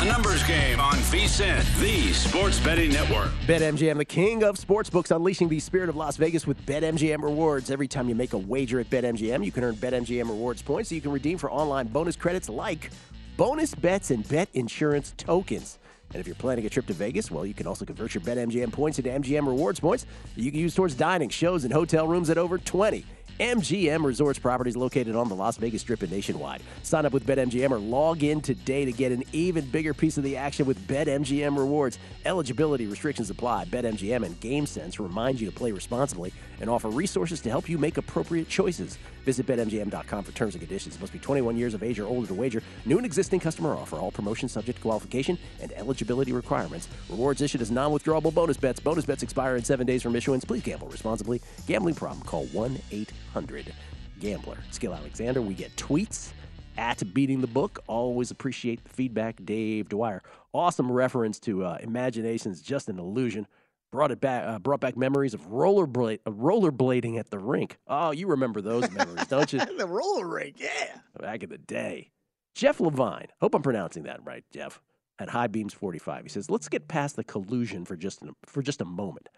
A 0.02 0.06
numbers 0.06 0.44
game 0.46 0.80
on 0.80 0.96
VSIN, 0.96 1.80
the 1.80 2.12
sports 2.14 2.60
betting 2.62 2.92
network. 2.92 3.30
BetMGM, 3.46 3.98
the 3.98 4.06
king 4.06 4.44
of 4.44 4.56
sportsbooks, 4.58 5.16
unleashing 5.16 5.48
the 5.48 5.60
spirit 5.60 5.90
of 5.90 5.96
Las 5.96 6.18
Vegas 6.18 6.48
with 6.48 6.60
BetMGM 6.66 7.22
rewards. 7.22 7.70
Every 7.70 7.88
time 7.88 8.10
you 8.10 8.16
make 8.16 8.34
a 8.34 8.38
wager 8.40 8.80
at 8.80 8.90
BetMGM, 8.90 9.46
you 9.46 9.52
can 9.52 9.64
earn 9.64 9.76
BetMGM 9.76 10.28
rewards 10.28 10.64
points 10.64 10.90
so 10.90 10.96
you 10.96 11.02
can 11.02 11.12
redeem 11.12 11.38
for 11.38 11.52
online 11.52 11.86
bonus 11.86 12.16
credits 12.16 12.50
like 12.50 12.90
bonus 13.38 13.76
bets 13.76 14.10
and 14.10 14.28
bet 14.28 14.50
insurance 14.56 15.14
tokens. 15.18 15.78
And 16.14 16.20
if 16.20 16.28
you're 16.28 16.36
planning 16.36 16.66
a 16.66 16.70
trip 16.70 16.88
to 16.88 16.94
Vegas, 16.94 17.32
well, 17.32 17.46
you 17.46 17.54
can 17.54 17.68
also 17.68 17.86
convert 17.86 18.14
your 18.14 18.22
BetMGM 18.22 18.72
points 18.72 19.00
into 19.00 19.10
MGM 19.10 19.48
rewards 19.48 19.80
points 19.80 20.06
that 20.36 20.42
you 20.42 20.52
can 20.52 20.60
use 20.60 20.76
towards 20.76 20.96
dining, 20.96 21.30
shows, 21.30 21.64
and 21.64 21.74
hotel 21.74 22.08
rooms 22.08 22.30
at 22.30 22.38
over 22.38 22.58
20. 22.58 23.06
MGM 23.40 24.06
Resorts 24.06 24.38
properties 24.38 24.78
located 24.78 25.16
on 25.16 25.28
the 25.28 25.34
Las 25.34 25.58
Vegas 25.58 25.82
Strip 25.82 26.04
and 26.04 26.12
nationwide. 26.12 26.62
Sign 26.84 27.08
up 27.08 27.14
with 27.14 27.26
BetMGM 27.26 27.72
or 27.72 27.80
log 27.80 28.24
in 28.24 28.40
today 28.40 28.86
to 28.86 28.92
get 28.92 29.12
an 29.12 29.24
even 29.32 29.66
bigger 29.66 29.96
piece 29.96 30.18
of 30.18 30.24
the 30.24 30.38
action 30.38 30.68
with 30.68 30.78
BetMGM 30.88 31.58
rewards. 31.58 31.98
Eligibility 32.26 32.86
restrictions 32.86 33.32
apply. 33.32 33.66
BetMGM 33.66 34.24
and 34.24 34.40
GameSense 34.40 35.00
remind 35.00 35.42
you 35.42 35.50
to 35.50 35.56
play 35.56 35.72
responsibly 35.72 36.32
and 36.60 36.70
offer 36.70 36.90
resources 36.90 37.42
to 37.42 37.50
help 37.50 37.68
you 37.68 37.80
make 37.80 37.98
appropriate 37.98 38.48
choices. 38.48 39.00
Visit 39.24 39.46
BetMGM.com 39.46 40.24
for 40.24 40.32
terms 40.32 40.56
and 40.56 40.62
conditions. 40.62 41.00
Must 41.00 41.14
be 41.14 41.20
21 41.20 41.58
years 41.58 41.74
of 41.74 41.84
age 41.84 42.00
or 42.00 42.06
older 42.06 42.28
to 42.28 42.34
wager. 42.34 42.62
New 42.86 42.98
and 42.98 43.06
existing 43.06 43.40
customer 43.40 43.72
offer. 43.72 43.98
All 43.98 44.12
promotions 44.12 44.52
subject 44.52 44.78
to 44.78 44.82
qualification 44.82 45.38
and 45.62 45.72
eligibility 45.74 46.34
requirements. 46.34 46.88
Rewards 47.10 47.42
issued 47.42 47.62
as 47.62 47.72
non-withdrawable 47.72 48.34
bonus 48.34 48.58
bets. 48.58 48.80
Bonus 48.80 49.06
bets 49.06 49.24
expire 49.24 49.56
in 49.56 49.64
seven 49.64 49.86
days 49.86 50.04
from 50.04 50.16
issuance. 50.16 50.46
Please 50.46 50.64
gamble 50.64 50.88
responsibly. 50.88 51.42
Gambling 51.68 51.96
problem? 51.96 52.26
Call 52.26 52.46
1-800-GAMBLER. 52.48 54.58
Gill 54.80 54.94
Alexander. 54.94 55.42
We 55.42 55.54
get 55.54 55.76
tweets 55.76 56.32
at 56.78 57.14
beating 57.14 57.42
the 57.42 57.48
book. 57.48 57.80
Always 57.88 58.32
appreciate 58.32 58.84
the 58.84 58.90
feedback. 58.90 59.44
Dave 59.46 59.90
Dwyer. 59.90 60.24
Awesome 60.54 60.92
reference 60.92 61.40
to 61.42 61.64
uh, 61.64 61.78
imagination's 61.82 62.62
just 62.62 62.90
an 62.90 63.00
illusion 63.00 63.48
brought 63.92 64.12
it 64.12 64.22
back, 64.22 64.48
uh, 64.48 64.60
brought 64.60 64.80
back 64.80 64.98
memories 64.98 65.34
of 65.34 65.48
rollerblade, 65.50 66.20
uh, 66.26 66.32
rollerblading 66.32 67.20
at 67.20 67.30
the 67.30 67.38
rink. 67.38 67.78
Oh, 67.88 68.12
you 68.12 68.28
remember 68.28 68.62
those 68.62 68.90
memories, 68.92 69.28
don't 69.28 69.52
you? 69.52 69.60
the 69.78 69.86
roller 69.86 70.28
rink, 70.28 70.56
yeah. 70.58 71.00
Back 71.20 71.44
in 71.44 71.50
the 71.50 71.58
day. 71.58 72.12
Jeff 72.56 72.80
Levine, 72.80 73.28
hope 73.40 73.56
I'm 73.56 73.62
pronouncing 73.62 74.04
that 74.04 74.20
right, 74.26 74.44
Jeff, 74.52 74.82
at 75.20 75.30
High 75.30 75.48
Beams 75.48 75.74
45. 75.74 76.24
He 76.24 76.30
says, 76.30 76.50
let's 76.50 76.70
get 76.70 76.88
past 76.88 77.16
the 77.16 77.24
collusion 77.24 77.86
for 77.86 77.96
just, 77.96 78.22
an, 78.22 78.34
for 78.46 78.62
just 78.62 78.82
a 78.82 78.86
moment. 78.86 79.30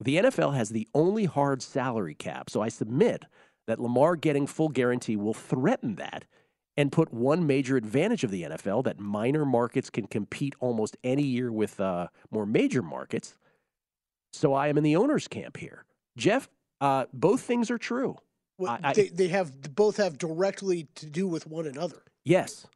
The 0.00 0.16
NFL 0.16 0.54
has 0.54 0.70
the 0.70 0.88
only 0.94 1.24
hard 1.24 1.62
salary 1.62 2.14
cap, 2.14 2.50
so 2.50 2.60
I 2.60 2.68
submit 2.68 3.24
that 3.66 3.80
Lamar 3.80 4.16
getting 4.16 4.46
full 4.46 4.68
guarantee 4.68 5.16
will 5.16 5.34
threaten 5.34 5.96
that 5.96 6.24
and 6.76 6.92
put 6.92 7.12
one 7.12 7.46
major 7.46 7.76
advantage 7.76 8.22
of 8.22 8.30
the 8.30 8.42
NFL 8.42 8.84
that 8.84 9.00
minor 9.00 9.46
markets 9.46 9.88
can 9.88 10.06
compete 10.06 10.54
almost 10.60 10.96
any 11.02 11.22
year 11.22 11.50
with 11.50 11.80
uh, 11.80 12.08
more 12.30 12.44
major 12.44 12.82
markets 12.82 13.38
so 14.36 14.54
I 14.54 14.68
am 14.68 14.78
in 14.78 14.84
the 14.84 14.96
owner's 14.96 15.28
camp 15.28 15.56
here. 15.56 15.84
Jeff, 16.16 16.48
uh, 16.80 17.06
both 17.12 17.40
things 17.42 17.70
are 17.70 17.78
true. 17.78 18.16
Well, 18.58 18.78
I, 18.82 18.92
they, 18.92 19.08
they 19.08 19.28
have 19.28 19.74
both 19.74 19.98
have 19.98 20.18
directly 20.18 20.88
to 20.96 21.06
do 21.06 21.26
with 21.26 21.46
one 21.46 21.66
another. 21.66 22.02
Yes. 22.24 22.66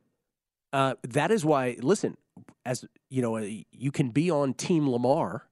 Uh, 0.72 0.94
that 1.02 1.30
is 1.30 1.44
why, 1.44 1.76
listen, 1.80 2.16
as 2.64 2.84
you 3.08 3.22
know, 3.22 3.36
uh, 3.36 3.46
you 3.72 3.90
can 3.90 4.10
be 4.10 4.30
on 4.30 4.54
Team 4.54 4.88
Lamar 4.88 5.48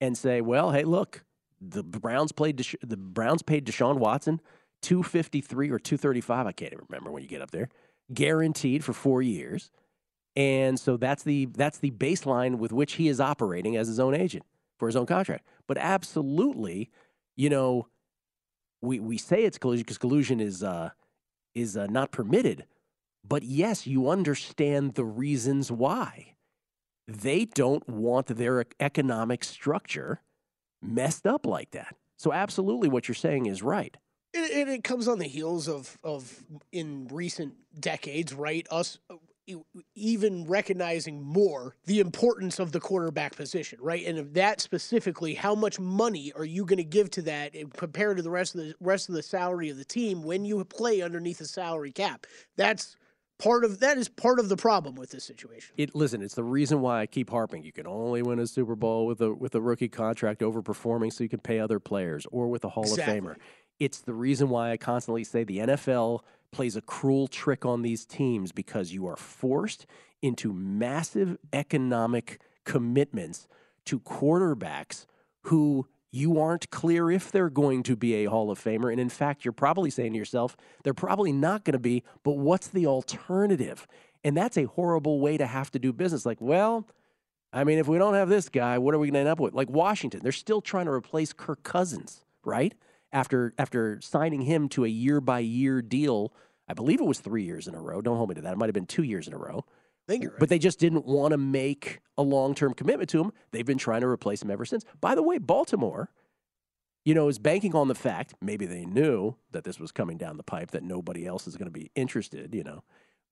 and 0.00 0.18
say, 0.18 0.40
well, 0.40 0.72
hey, 0.72 0.84
look, 0.84 1.24
the 1.60 1.82
Browns 1.82 2.32
played 2.32 2.58
Desha- 2.58 2.76
the 2.82 2.96
Browns 2.96 3.42
paid 3.42 3.64
Deshaun 3.64 3.98
Watson 3.98 4.40
253 4.82 5.70
or 5.70 5.78
235, 5.78 6.46
I 6.46 6.52
can't 6.52 6.72
even 6.72 6.84
remember 6.88 7.10
when 7.10 7.22
you 7.22 7.28
get 7.28 7.42
up 7.42 7.50
there, 7.50 7.68
guaranteed 8.12 8.82
for 8.82 8.92
4 8.92 9.22
years. 9.22 9.70
And 10.36 10.78
so 10.78 10.96
that's 10.96 11.22
the 11.22 11.46
that's 11.46 11.78
the 11.78 11.90
baseline 11.90 12.58
with 12.58 12.72
which 12.72 12.94
he 12.94 13.08
is 13.08 13.20
operating 13.20 13.76
as 13.76 13.88
his 13.88 13.98
own 13.98 14.14
agent 14.14 14.44
for 14.80 14.88
his 14.88 14.96
own 14.96 15.06
contract. 15.06 15.46
But 15.68 15.78
absolutely, 15.78 16.90
you 17.36 17.50
know, 17.50 17.86
we 18.82 18.98
we 18.98 19.18
say 19.18 19.44
it's 19.44 19.58
collusion 19.58 19.82
because 19.82 19.98
collusion 19.98 20.40
is 20.40 20.64
uh, 20.64 20.90
is 21.54 21.76
uh, 21.76 21.86
not 21.86 22.10
permitted. 22.10 22.64
But 23.22 23.44
yes, 23.44 23.86
you 23.86 24.08
understand 24.08 24.94
the 24.94 25.04
reasons 25.04 25.70
why. 25.70 26.34
They 27.06 27.44
don't 27.44 27.86
want 27.88 28.28
their 28.28 28.64
economic 28.80 29.44
structure 29.44 30.22
messed 30.80 31.26
up 31.26 31.44
like 31.44 31.72
that. 31.72 31.94
So 32.16 32.32
absolutely, 32.32 32.88
what 32.88 33.06
you're 33.06 33.14
saying 33.14 33.46
is 33.46 33.62
right. 33.62 33.96
And 34.32 34.68
it, 34.68 34.84
comes 34.84 35.08
on 35.08 35.18
the 35.18 35.26
heels 35.26 35.68
of 35.68 35.98
of 36.02 36.42
in 36.72 37.08
recent 37.12 37.54
decades, 37.78 38.32
right? 38.32 38.66
Us 38.70 38.98
even 39.94 40.44
recognizing 40.46 41.22
more 41.22 41.76
the 41.86 42.00
importance 42.00 42.58
of 42.58 42.72
the 42.72 42.80
quarterback 42.80 43.36
position, 43.36 43.78
right? 43.80 44.04
And 44.06 44.18
of 44.18 44.34
that 44.34 44.60
specifically, 44.60 45.34
how 45.34 45.54
much 45.54 45.78
money 45.78 46.32
are 46.36 46.44
you 46.44 46.64
going 46.64 46.78
to 46.78 46.84
give 46.84 47.10
to 47.12 47.22
that 47.22 47.54
compared 47.76 48.16
to 48.16 48.22
the 48.22 48.30
rest 48.30 48.54
of 48.54 48.60
the 48.62 48.74
rest 48.80 49.08
of 49.08 49.14
the 49.14 49.22
salary 49.22 49.70
of 49.70 49.76
the 49.76 49.84
team 49.84 50.22
when 50.22 50.44
you 50.44 50.64
play 50.64 51.02
underneath 51.02 51.40
a 51.40 51.46
salary 51.46 51.92
cap? 51.92 52.26
That's 52.56 52.96
part 53.40 53.64
of 53.64 53.80
that 53.80 53.98
is 53.98 54.08
part 54.08 54.38
of 54.38 54.48
the 54.48 54.56
problem 54.56 54.94
with 54.94 55.10
this 55.10 55.24
situation. 55.24 55.74
It 55.76 55.94
listen, 55.94 56.22
it's 56.22 56.34
the 56.34 56.44
reason 56.44 56.80
why 56.80 57.00
I 57.00 57.06
keep 57.06 57.30
harping. 57.30 57.62
You 57.62 57.72
can 57.72 57.86
only 57.86 58.22
win 58.22 58.38
a 58.38 58.46
Super 58.46 58.76
Bowl 58.76 59.06
with 59.06 59.20
a 59.20 59.32
with 59.32 59.54
a 59.54 59.60
rookie 59.60 59.88
contract 59.88 60.40
overperforming 60.40 61.12
so 61.12 61.24
you 61.24 61.30
can 61.30 61.40
pay 61.40 61.58
other 61.58 61.80
players 61.80 62.26
or 62.30 62.48
with 62.48 62.64
a 62.64 62.68
Hall 62.68 62.84
exactly. 62.84 63.18
of 63.18 63.24
Famer. 63.24 63.36
It's 63.78 64.00
the 64.00 64.14
reason 64.14 64.50
why 64.50 64.70
I 64.70 64.76
constantly 64.76 65.24
say 65.24 65.42
the 65.42 65.58
NFL 65.58 66.20
plays 66.52 66.76
a 66.76 66.82
cruel 66.82 67.28
trick 67.28 67.64
on 67.64 67.82
these 67.82 68.04
teams 68.04 68.52
because 68.52 68.92
you 68.92 69.06
are 69.06 69.16
forced 69.16 69.86
into 70.22 70.52
massive 70.52 71.38
economic 71.52 72.40
commitments 72.64 73.48
to 73.84 74.00
quarterbacks 74.00 75.06
who 75.44 75.86
You 76.12 76.40
aren't 76.40 76.70
clear 76.70 77.10
if 77.10 77.30
they're 77.30 77.50
going 77.50 77.84
to 77.84 77.94
be 77.94 78.14
a 78.14 78.24
Hall 78.24 78.50
of 78.50 78.58
Famer. 78.58 78.90
And 78.90 79.00
in 79.00 79.08
fact, 79.08 79.44
you're 79.44 79.52
probably 79.52 79.90
saying 79.90 80.12
to 80.12 80.18
yourself, 80.18 80.56
they're 80.82 80.92
probably 80.92 81.32
not 81.32 81.64
going 81.64 81.74
to 81.74 81.78
be, 81.78 82.02
but 82.24 82.32
what's 82.32 82.66
the 82.66 82.86
alternative? 82.86 83.86
And 84.24 84.36
that's 84.36 84.56
a 84.56 84.64
horrible 84.64 85.20
way 85.20 85.36
to 85.36 85.46
have 85.46 85.70
to 85.70 85.78
do 85.78 85.92
business. 85.92 86.26
Like, 86.26 86.40
well, 86.40 86.86
I 87.52 87.62
mean, 87.64 87.78
if 87.78 87.86
we 87.86 87.98
don't 87.98 88.14
have 88.14 88.28
this 88.28 88.48
guy, 88.48 88.78
what 88.78 88.94
are 88.94 88.98
we 88.98 89.06
going 89.06 89.14
to 89.14 89.20
end 89.20 89.28
up 89.28 89.40
with? 89.40 89.54
Like 89.54 89.70
Washington, 89.70 90.20
they're 90.22 90.32
still 90.32 90.60
trying 90.60 90.86
to 90.86 90.92
replace 90.92 91.32
Kirk 91.32 91.62
Cousins, 91.62 92.24
right? 92.44 92.74
After 93.12 93.52
after 93.58 94.00
signing 94.00 94.42
him 94.42 94.68
to 94.70 94.84
a 94.84 94.88
year 94.88 95.20
by 95.20 95.40
year 95.40 95.82
deal, 95.82 96.32
I 96.68 96.74
believe 96.74 97.00
it 97.00 97.06
was 97.06 97.18
three 97.20 97.42
years 97.44 97.66
in 97.66 97.74
a 97.74 97.80
row. 97.80 98.00
Don't 98.00 98.16
hold 98.16 98.28
me 98.28 98.36
to 98.36 98.42
that. 98.42 98.52
It 98.52 98.58
might 98.58 98.66
have 98.66 98.74
been 98.74 98.86
two 98.86 99.02
years 99.02 99.26
in 99.26 99.34
a 99.34 99.38
row. 99.38 99.64
Right. 100.28 100.38
But 100.38 100.48
they 100.48 100.58
just 100.58 100.78
didn't 100.80 101.06
want 101.06 101.32
to 101.32 101.38
make 101.38 102.00
a 102.18 102.22
long 102.22 102.54
term 102.54 102.74
commitment 102.74 103.10
to 103.10 103.20
him. 103.20 103.32
They've 103.52 103.66
been 103.66 103.78
trying 103.78 104.00
to 104.00 104.08
replace 104.08 104.42
him 104.42 104.50
ever 104.50 104.64
since. 104.64 104.84
By 105.00 105.14
the 105.14 105.22
way, 105.22 105.38
Baltimore, 105.38 106.10
you 107.04 107.14
know, 107.14 107.28
is 107.28 107.38
banking 107.38 107.74
on 107.74 107.88
the 107.88 107.94
fact 107.94 108.34
maybe 108.40 108.66
they 108.66 108.84
knew 108.84 109.36
that 109.52 109.64
this 109.64 109.78
was 109.78 109.92
coming 109.92 110.18
down 110.18 110.36
the 110.36 110.42
pipe, 110.42 110.72
that 110.72 110.82
nobody 110.82 111.26
else 111.26 111.46
is 111.46 111.56
going 111.56 111.66
to 111.66 111.72
be 111.72 111.90
interested, 111.94 112.54
you 112.54 112.64
know. 112.64 112.82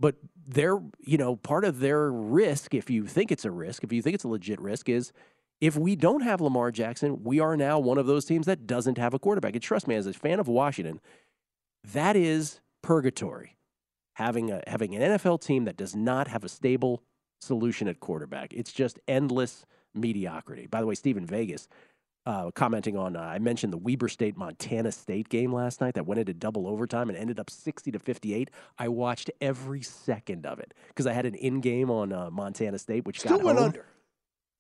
But 0.01 0.17
their, 0.47 0.79
you 1.01 1.19
know, 1.19 1.35
part 1.35 1.65
of 1.65 1.81
their 1.81 2.11
risk, 2.13 2.75
if 2.75 2.89
you 2.89 3.07
think 3.07 3.33
it's 3.33 3.45
a 3.45 3.51
risk, 3.51 3.83
if 3.83 3.93
you 3.93 4.01
think 4.01 4.15
it's 4.15 4.25
a 4.25 4.29
legit 4.29 4.61
risk, 4.61 4.89
is 4.89 5.13
if 5.61 5.77
we 5.77 5.97
don't 5.97 6.23
have 6.23 6.41
Lamar 6.41 6.71
Jackson, 6.71 7.23
we 7.25 7.41
are 7.41 7.57
now 7.57 7.79
one 7.79 7.99
of 7.99 8.07
those 8.07 8.25
teams 8.25 8.47
that 8.47 8.67
doesn't 8.67 8.99
have 8.99 9.15
a 9.15 9.19
quarterback. 9.19 9.55
And 9.55 9.63
trust 9.63 9.89
me, 9.89 9.95
as 9.95 10.07
a 10.07 10.13
fan 10.13 10.39
of 10.41 10.49
Washington, 10.49 11.01
that 11.85 12.17
is 12.17 12.61
purgatory. 12.83 13.57
Having 14.15 14.51
a 14.51 14.63
having 14.67 14.97
an 14.97 15.13
NFL 15.13 15.41
team 15.41 15.65
that 15.65 15.77
does 15.77 15.95
not 15.95 16.27
have 16.29 16.43
a 16.43 16.49
stable 16.49 17.03
solution 17.41 17.87
at 17.87 18.01
quarterback. 18.01 18.53
It's 18.53 18.73
just 18.73 18.99
endless 19.07 19.65
mediocrity. 19.95 20.67
By 20.67 20.81
the 20.81 20.87
way, 20.89 20.95
Stephen 20.97 21.25
Vegas 21.25 21.69
uh, 22.27 22.51
commenting 22.51 22.97
on 22.97 23.15
uh, 23.17 23.21
I 23.21 23.39
mentioned 23.39 23.73
the 23.73 23.79
Weber 23.79 24.09
State 24.09 24.37
Montana 24.37 24.91
State 24.91 25.29
game 25.29 25.53
last 25.53 25.81
night 25.81 25.95
that 25.95 26.05
went 26.07 26.19
into 26.19 26.35
double 26.35 26.67
overtime 26.67 27.09
and 27.09 27.17
ended 27.17 27.39
up 27.39 27.49
60 27.49 27.93
to 27.93 27.99
58. 28.01 28.51
I 28.77 28.89
watched 28.89 29.31
every 29.41 29.83
second 29.83 30.45
of 30.47 30.59
it 30.59 30.75
because 30.89 31.07
I 31.07 31.13
had 31.13 31.25
an 31.25 31.37
in 31.37 31.61
game 31.61 31.89
on 31.89 32.13
uh, 32.13 32.29
Montana 32.31 32.79
State, 32.79 33.07
which 33.07 33.21
Still 33.21 33.37
got 33.39 33.45
went 33.47 33.59
home. 33.59 33.67
under. 33.69 33.87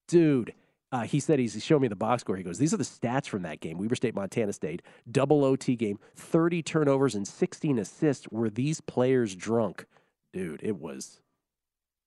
Dude, 0.07 0.55
uh, 0.91 1.03
he 1.03 1.21
said 1.21 1.39
he's 1.39 1.55
he 1.55 1.61
showed 1.61 1.83
me 1.83 1.89
the 1.89 1.97
box 1.97 2.23
score. 2.23 2.37
He 2.37 2.43
goes, 2.43 2.59
These 2.59 2.73
are 2.73 2.79
the 2.79 2.85
stats 2.85 3.27
from 3.27 3.43
that 3.43 3.61
game. 3.61 3.79
Weber 3.79 3.95
State, 3.97 4.15
Montana 4.15 4.53
State, 4.53 4.83
double 5.11 5.45
OT 5.45 5.77
game, 5.77 5.99
30 6.17 6.63
turnovers 6.63 7.15
and 7.15 7.27
16 7.27 7.79
assists. 7.79 8.29
Were 8.31 8.51
these 8.51 8.81
players 8.81 9.35
drunk? 9.35 9.87
Dude, 10.33 10.61
it 10.63 10.77
was. 10.77 11.21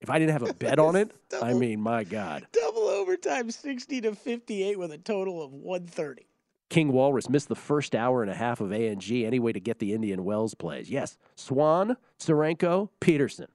If 0.01 0.09
I 0.09 0.17
didn't 0.17 0.31
have 0.31 0.49
a 0.49 0.53
bet 0.59 0.79
on 0.79 0.95
it, 0.95 1.11
I 1.41 1.53
mean, 1.53 1.79
my 1.79 2.03
God. 2.03 2.47
Double 2.51 2.87
overtime, 2.87 3.51
60 3.51 4.01
to 4.01 4.15
58 4.15 4.79
with 4.79 4.91
a 4.91 4.97
total 4.97 5.43
of 5.43 5.53
130. 5.53 6.25
King 6.71 6.93
Walrus 6.93 7.29
missed 7.29 7.49
the 7.49 7.55
first 7.55 7.93
hour 7.93 8.21
and 8.23 8.31
a 8.31 8.35
half 8.35 8.61
of 8.61 8.71
A&G 8.71 9.25
anyway 9.25 9.51
to 9.51 9.59
get 9.59 9.79
the 9.79 9.93
Indian 9.93 10.23
Wells 10.23 10.55
plays. 10.55 10.89
Yes, 10.89 11.17
Swan, 11.35 11.97
Tsurenko, 12.17 12.89
Peterson, 13.01 13.47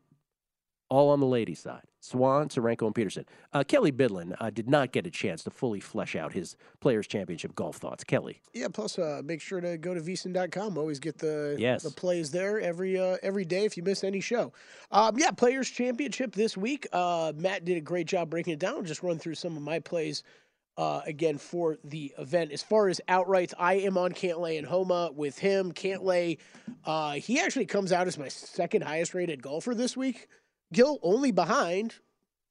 all 0.91 1.09
on 1.09 1.19
the 1.21 1.27
ladies' 1.27 1.59
side. 1.59 1.85
Swan, 2.07 2.49
Tsurenko, 2.49 2.87
and 2.87 2.95
Peterson. 2.95 3.25
Uh, 3.53 3.65
Kelly 3.65 3.91
Bidlin 3.91 4.37
uh, 4.39 4.51
did 4.51 4.71
not 4.71 4.93
get 4.93 5.07
a 5.07 5.11
chance 5.11 5.43
to 5.45 5.51
fully 5.51 5.81
flesh 5.81 6.15
out 6.15 6.33
his 6.33 6.57
Players 6.81 7.07
Championship 7.07 7.55
golf 7.55 7.77
thoughts. 7.77 8.05
Kelly, 8.05 8.41
Yeah, 8.55 8.69
plus 8.69 8.99
uh, 8.99 9.23
make 9.25 9.41
sure 9.41 9.61
to 9.61 9.77
go 9.77 9.93
to 9.95 10.01
vsin.com. 10.01 10.79
Always 10.79 11.01
get 11.01 11.19
the 11.19 11.57
Yes. 11.59 11.83
the 11.83 11.91
plays 11.91 12.31
there 12.31 12.61
every 12.61 12.99
uh, 12.99 13.17
every 13.23 13.45
day 13.45 13.65
if 13.65 13.77
you 13.77 13.83
miss 13.83 14.05
any 14.05 14.21
show. 14.21 14.53
Um, 14.91 15.19
yeah, 15.19 15.31
Players 15.33 15.69
Championship 15.69 16.33
this 16.35 16.57
week. 16.57 16.87
Uh, 16.93 17.33
Matt 17.37 17.65
did 17.65 17.77
a 17.77 17.81
great 17.81 18.07
job 18.07 18.31
breaking 18.31 18.53
it 18.55 18.61
down. 18.61 18.85
Just 18.85 19.03
run 19.03 19.19
through 19.19 19.35
some 19.35 19.57
of 19.57 19.63
my 19.63 19.81
plays 19.81 20.23
uh, 20.77 21.01
again 21.07 21.39
for 21.39 21.79
the 21.85 22.13
event. 22.19 22.53
As 22.53 22.63
far 22.63 22.89
as 22.89 23.01
outrights, 23.09 23.53
I 23.59 23.75
am 23.75 23.97
on 23.99 24.13
Cantlay 24.13 24.59
and 24.59 24.67
Homa 24.67 25.11
with 25.15 25.39
him. 25.39 25.73
Cantlay, 25.73 26.39
uh, 26.85 27.13
he 27.15 27.41
actually 27.41 27.67
comes 27.67 27.93
out 27.93 28.07
as 28.07 28.19
my 28.19 28.29
second 28.29 28.83
highest 28.83 29.15
rated 29.15 29.43
golfer 29.43 29.75
this 29.75 29.97
week. 29.97 30.29
Gill 30.73 30.99
only 31.03 31.31
behind 31.31 31.95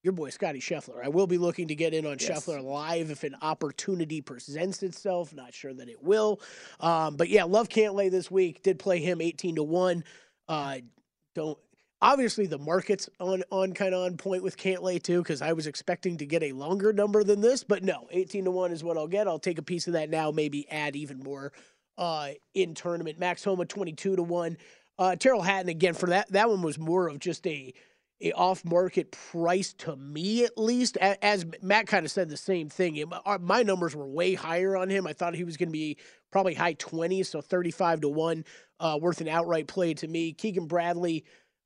your 0.04 0.14
boy 0.14 0.30
Scotty 0.30 0.60
Scheffler. 0.60 1.04
I 1.04 1.10
will 1.10 1.28
be 1.28 1.38
looking 1.38 1.68
to 1.70 1.76
get 1.76 1.94
in 1.94 2.06
on 2.06 2.18
Yes. 2.20 2.30
Scheffler 2.30 2.64
live 2.64 3.10
if 3.10 3.24
an 3.24 3.36
opportunity 3.42 4.22
presents 4.22 4.84
itself. 4.84 5.34
Not 5.34 5.54
sure 5.54 5.74
that 5.74 5.90
it 5.90 6.04
will, 6.04 6.40
um, 6.80 7.16
but 7.16 7.28
yeah, 7.28 7.44
love 7.44 7.70
Cantlay 7.70 8.12
this 8.12 8.30
week. 8.30 8.62
Did 8.62 8.80
play 8.80 9.00
him 9.00 9.20
eighteen 9.20 9.56
to 9.56 9.64
one. 9.64 10.04
Uh, 10.48 10.78
don't 11.34 11.58
obviously 12.02 12.46
the 12.46 12.60
market's 12.60 13.10
on 13.20 13.42
on 13.50 13.74
kind 13.74 13.96
of 13.96 14.04
on 14.06 14.16
point 14.16 14.44
with 14.44 14.58
Cantlay 14.58 15.02
too 15.02 15.24
because 15.24 15.42
I 15.42 15.54
was 15.54 15.66
expecting 15.66 16.18
to 16.18 16.26
get 16.26 16.44
a 16.44 16.52
longer 16.52 16.94
number 16.94 17.24
than 17.24 17.42
this, 17.42 17.64
but 17.64 17.84
no, 17.84 18.08
eighteen 18.12 18.46
to 18.46 18.52
one 18.52 18.72
is 18.72 18.84
what 18.84 18.98
I'll 18.98 19.08
get. 19.08 19.28
I'll 19.28 19.40
take 19.40 19.58
a 19.58 19.64
piece 19.64 19.88
of 19.88 19.94
that 19.94 20.12
now, 20.12 20.30
maybe 20.30 20.70
add 20.70 20.96
even 20.96 21.20
more 21.20 21.52
uh, 21.98 22.30
in 22.54 22.76
tournament. 22.76 23.18
Max 23.18 23.44
Homa 23.44 23.66
twenty 23.66 23.94
two 23.94 24.16
to 24.16 24.24
one. 24.24 24.58
Uh, 25.00 25.16
Tyrrell 25.16 25.42
Hatton 25.42 25.70
again 25.70 25.96
for 25.96 26.08
that. 26.08 26.32
That 26.32 26.48
one 26.48 26.62
was 26.62 26.78
more 26.78 27.08
of 27.08 27.20
just 27.20 27.46
a 27.48 27.74
a 28.22 28.32
off 28.32 28.64
market 28.64 29.12
price 29.32 29.74
to 29.74 29.96
me 29.96 30.44
at 30.46 30.58
least. 30.58 30.98
As 30.98 31.46
Matt 31.62 31.88
kind 31.88 32.06
of 32.06 32.12
said 32.12 32.30
the 32.30 32.38
same 32.38 32.70
thing. 32.70 33.04
My 33.42 33.64
numbers 33.64 33.96
were 33.96 34.08
way 34.08 34.34
higher 34.34 34.78
on 34.78 34.90
him. 34.90 35.06
I 35.06 35.14
thought 35.14 35.36
he 35.36 35.44
was 35.44 35.58
going 35.58 35.70
to 35.70 35.74
be 35.74 35.98
probably 36.32 36.54
high 36.54 36.76
20s, 36.76 37.28
so 37.28 37.42
35 37.42 38.02
to 38.02 38.10
1, 38.10 38.46
uh, 38.80 39.00
worth 39.02 39.22
an 39.22 39.28
outright 39.28 39.68
play 39.68 39.94
to 39.96 40.08
me. 40.08 40.34
Keegan 40.34 40.68
Bradley, 40.68 41.26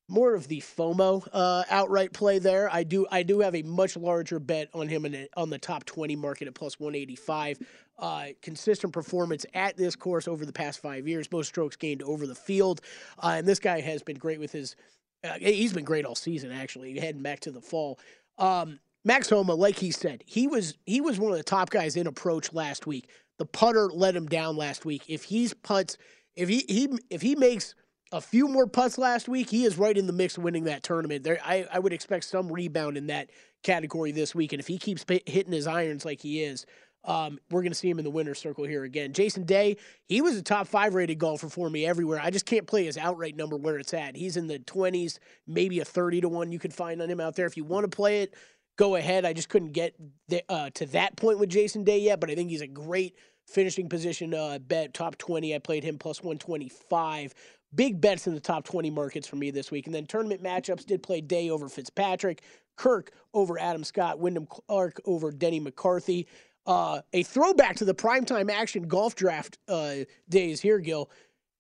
more 0.10 0.34
of 0.34 0.48
the 0.48 0.60
FOMO 0.60 1.28
uh, 1.32 1.64
outright 1.70 2.14
play 2.14 2.40
there. 2.40 2.68
I 2.72 2.84
do 2.84 3.06
I 3.12 3.24
do 3.24 3.40
have 3.42 3.56
a 3.56 3.62
much 3.62 3.96
larger 3.96 4.40
bet 4.40 4.70
on 4.74 4.88
him 4.88 5.06
in 5.06 5.28
on 5.38 5.50
the 5.50 5.60
top 5.60 5.86
20 5.86 6.16
market 6.16 6.48
at 6.48 6.56
plus 6.56 6.80
185. 6.80 7.60
Uh, 7.98 8.28
consistent 8.42 8.94
performance 8.94 9.46
at 9.54 9.78
this 9.78 9.96
course 9.96 10.28
over 10.28 10.46
the 10.46 10.54
past 10.54 10.82
five 10.82 11.08
years, 11.08 11.32
most 11.32 11.48
strokes 11.48 11.76
gained 11.76 12.02
over 12.02 12.26
the 12.26 12.36
field, 12.36 12.82
uh, 13.20 13.36
and 13.38 13.48
this 13.48 13.60
guy 13.60 13.82
has 13.82 14.02
been 14.02 14.18
great 14.18 14.40
with 14.40 14.52
his. 14.52 14.76
Uh, 15.24 15.34
he's 15.40 15.74
been 15.74 15.84
great 15.84 16.06
all 16.06 16.16
season, 16.16 16.52
actually, 16.52 16.98
heading 16.98 17.22
back 17.22 17.40
to 17.42 17.52
the 17.52 17.62
fall. 17.62 18.00
Um, 18.38 18.80
Max 19.04 19.30
Homa, 19.30 19.54
like 19.54 19.78
he 19.78 19.92
said, 19.92 20.24
he 20.26 20.48
was 20.48 20.76
he 20.86 21.02
was 21.02 21.20
one 21.20 21.32
of 21.32 21.38
the 21.38 21.44
top 21.44 21.70
guys 21.70 21.96
in 21.96 22.08
approach 22.08 22.54
last 22.54 22.88
week. 22.88 23.10
The 23.38 23.46
putter 23.46 23.88
let 23.88 24.16
him 24.16 24.28
down 24.28 24.58
last 24.58 24.86
week. 24.86 25.04
If 25.08 25.24
he's 25.24 25.54
putts, 25.54 25.98
if 26.36 26.50
he, 26.50 26.66
he 26.68 26.90
if 27.10 27.22
he 27.22 27.36
makes 27.36 27.76
a 28.12 28.20
few 28.20 28.48
more 28.48 28.68
putts 28.68 28.98
last 28.98 29.30
week, 29.30 29.50
he 29.50 29.66
is 29.66 29.78
right 29.78 29.98
in 29.98 30.08
the 30.08 30.14
mix 30.14 30.38
winning 30.38 30.66
that 30.66 30.84
tournament. 30.84 31.24
There, 31.24 31.40
I, 31.44 31.68
I 31.72 31.80
would 31.80 31.94
expect 31.94 32.26
some 32.26 32.52
rebound 32.52 32.98
in 32.98 33.08
that 33.08 33.30
category 33.64 34.12
this 34.12 34.34
week. 34.34 34.52
And 34.52 34.60
if 34.60 34.68
he 34.68 34.78
keeps 34.78 35.06
hitting 35.26 35.54
his 35.54 35.68
irons 35.68 36.06
like 36.06 36.22
he 36.22 36.42
is, 36.44 36.66
um, 37.10 37.40
we're 37.50 37.64
going 37.64 37.72
to 37.72 37.78
see 37.78 37.90
him 37.90 37.98
in 37.98 38.06
the 38.06 38.12
winner's 38.12 38.38
circle 38.38 38.66
here 38.66 38.84
again. 38.84 39.14
Jason 39.14 39.44
Day, 39.44 39.78
he 40.06 40.22
was 40.22 40.38
a 40.38 40.44
top 40.44 40.68
five 40.68 40.94
rated 40.94 41.18
golfer 41.18 41.50
for 41.50 41.68
me 41.68 41.84
everywhere. 41.88 42.22
I 42.22 42.30
just 42.30 42.46
can't 42.46 42.68
play 42.68 42.86
his 42.86 43.00
outright 43.00 43.36
number 43.36 43.58
where 43.58 43.80
it's 43.80 43.96
at. 43.96 44.16
He's 44.16 44.38
in 44.38 44.46
the 44.46 44.60
20s, 44.60 45.18
maybe 45.48 45.80
a 45.80 45.86
30 45.86 46.22
to 46.22 46.30
1 46.30 46.52
you 46.52 46.60
could 46.60 46.74
find 46.74 47.02
on 47.02 47.10
him 47.10 47.20
out 47.20 47.36
there. 47.36 47.48
If 47.48 47.58
you 47.58 47.64
want 47.64 47.90
to 47.90 47.96
play 47.96 48.22
it, 48.22 48.36
go 48.78 48.96
ahead. 48.96 49.26
I 49.26 49.34
just 49.34 49.50
couldn't 49.50 49.72
get 49.72 49.96
the, 50.28 50.44
uh, 50.50 50.70
to 50.76 50.86
that 50.88 51.18
point 51.18 51.40
with 51.40 51.50
Jason 51.50 51.84
Day 51.84 51.98
yet, 51.98 52.20
but 52.20 52.30
I 52.30 52.36
think 52.36 52.52
he's 52.52 52.62
a 52.62 52.68
great 52.68 53.16
finishing 53.48 53.90
position 53.90 54.36
uh, 54.36 54.60
bet. 54.60 54.94
Top 54.94 55.18
20, 55.18 55.56
I 55.56 55.58
played 55.58 55.84
him 55.84 55.98
plus 55.98 56.22
125. 56.22 57.34
Big 57.74 58.00
bets 58.00 58.28
in 58.28 58.36
the 58.36 58.40
top 58.40 58.66
20 58.66 58.92
markets 58.92 59.28
for 59.28 59.36
me 59.36 59.50
this 59.50 59.72
week. 59.72 59.88
And 59.88 59.96
then 59.96 60.06
tournament 60.06 60.44
matchups 60.44 60.86
did 60.86 61.02
play 61.02 61.22
Day 61.22 61.50
over 61.50 61.70
Fitzpatrick, 61.70 62.44
Kirk 62.78 63.12
over 63.34 63.60
Adam 63.60 63.84
Scott, 63.84 64.20
Wyndham 64.20 64.46
Clark 64.46 65.02
over 65.06 65.32
Denny 65.32 65.60
McCarthy. 65.60 66.28
Uh, 66.70 67.02
a 67.14 67.24
throwback 67.24 67.76
to 67.78 67.84
the 67.84 67.96
primetime 67.96 68.52
action 68.52 68.88
golf 68.88 69.16
draft 69.16 69.58
uh, 69.68 69.96
days 70.30 70.62
here, 70.62 70.78
Gill. 70.78 71.10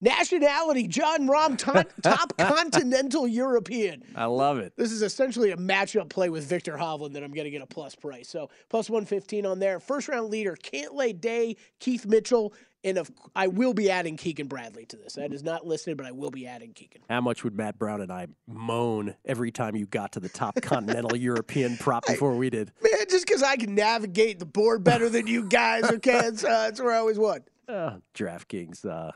Nationality, 0.02 0.88
Jon 0.88 1.28
Rahm, 1.28 1.58
top, 1.58 1.88
top 2.04 2.38
continental 2.38 3.28
European. 3.28 4.04
I 4.16 4.26
love 4.26 4.60
it. 4.60 4.74
This 4.78 4.92
is 4.92 5.02
essentially 5.02 5.50
a 5.50 5.58
matchup 5.58 6.10
play 6.10 6.30
with 6.30 6.46
Viktor 6.46 6.78
Hovland 6.78 7.14
that 7.14 7.24
I'm 7.24 7.32
going 7.32 7.46
to 7.46 7.50
get 7.50 7.64
a 7.64 7.66
plus 7.66 7.96
price. 7.96 8.30
So 8.30 8.52
plus 8.70 8.88
115 8.88 9.48
on 9.48 9.58
there. 9.58 9.80
First 9.80 10.10
round 10.10 10.30
leader, 10.30 10.56
Cantlay 10.56 11.20
Day, 11.20 11.58
Keith 11.80 12.06
Mitchell, 12.06 12.54
and 12.84 12.98
of, 12.98 13.12
I 13.36 13.48
will 13.48 13.74
be 13.74 13.90
adding 13.90 14.18
Keegan 14.18 14.48
Bradley 14.48 14.86
to 14.88 14.98
this. 14.98 15.14
That 15.14 15.34
is 15.34 15.44
not 15.44 15.66
listed, 15.66 15.98
but 15.98 16.06
I 16.06 16.12
will 16.12 16.32
be 16.32 16.48
adding 16.48 16.74
Keegan. 16.74 17.02
How 17.10 17.22
much 17.22 17.44
would 17.44 17.56
Matt 17.56 17.78
Brown 17.78 18.02
and 18.02 18.12
I 18.12 18.28
moan 18.48 19.16
every 19.26 19.52
time 19.52 19.76
you 19.76 19.86
got 19.86 20.14
to 20.14 20.20
the 20.20 20.30
top 20.30 20.56
continental 20.62 21.16
European 21.16 21.78
prop 21.78 22.06
before 22.06 22.36
we 22.36 22.50
did? 22.50 22.72
Man, 22.82 22.94
just 23.10 23.28
because 23.28 23.44
I 23.44 23.58
can 23.58 23.76
navigate 23.76 24.40
the 24.40 24.46
board 24.46 24.84
better 24.84 25.10
than 25.10 25.28
you 25.28 25.44
guys, 25.44 25.90
okay? 25.90 26.12
That's, 26.20 26.44
uh, 26.44 26.50
that's 26.50 26.82
where 26.82 26.94
I 26.94 26.98
always 26.98 27.18
won. 27.18 27.44
Uh, 27.68 27.98
DraftKings, 28.16 28.86
uh, 28.86 29.12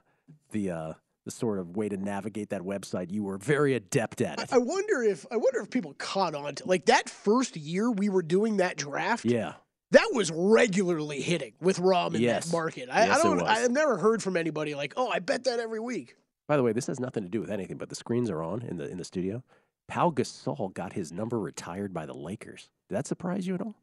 the 0.52 0.72
uh, 0.72 0.94
the 1.26 1.32
sort 1.32 1.60
of 1.60 1.76
way 1.76 1.90
to 1.90 1.98
navigate 1.98 2.50
that 2.50 2.62
website, 2.62 3.12
you 3.12 3.24
were 3.24 3.38
very 3.38 3.76
adept 3.76 4.22
at 4.22 4.40
it. 4.40 4.52
I 4.52 4.58
wonder 4.58 5.02
if 5.02 5.26
I 5.32 5.38
wonder 5.38 5.60
if 5.62 5.70
people 5.70 5.94
caught 5.98 6.36
on 6.36 6.56
to 6.56 6.68
like 6.68 6.86
that 6.86 7.10
first 7.10 7.56
year 7.56 7.90
we 7.92 8.10
were 8.10 8.22
doing 8.22 8.58
that 8.58 8.78
draft. 8.78 9.26
Yeah. 9.26 9.54
That 9.94 10.10
was 10.14 10.32
regularly 10.32 11.22
hitting 11.22 11.54
with 11.62 11.78
Rahm 11.80 12.14
in 12.16 12.22
Yes. 12.22 12.46
that 12.46 12.52
market. 12.52 12.90
I, 12.92 13.06
Yes, 13.06 13.20
I 13.20 13.24
don't. 13.24 13.42
I've 13.42 13.72
never 13.72 13.98
heard 13.98 14.22
from 14.22 14.36
anybody 14.38 14.76
like, 14.76 14.94
"Oh, 14.98 15.08
I 15.10 15.20
bet 15.20 15.46
that 15.46 15.60
every 15.60 15.80
week." 15.80 16.16
By 16.48 16.58
the 16.58 16.64
way, 16.64 16.74
this 16.74 16.88
has 16.88 17.00
nothing 17.00 17.24
to 17.24 17.30
do 17.30 17.40
with 17.40 17.50
anything, 17.50 17.78
but 17.78 17.90
the 17.90 17.96
screens 17.96 18.30
are 18.30 18.44
on 18.44 18.62
in 18.64 18.78
the 18.78 18.90
in 18.90 18.98
the 18.98 19.04
studio. 19.06 19.44
Pau 19.88 20.12
Gasol 20.12 20.74
got 20.74 20.94
his 20.94 21.12
number 21.12 21.40
retired 21.40 21.94
by 21.94 22.06
the 22.06 22.14
Lakers. 22.14 22.70
Did 22.90 22.96
that 22.98 23.08
surprise 23.08 23.48
you 23.48 23.56
at 23.56 23.62
all? 23.62 23.76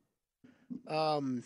Um, 0.89 1.43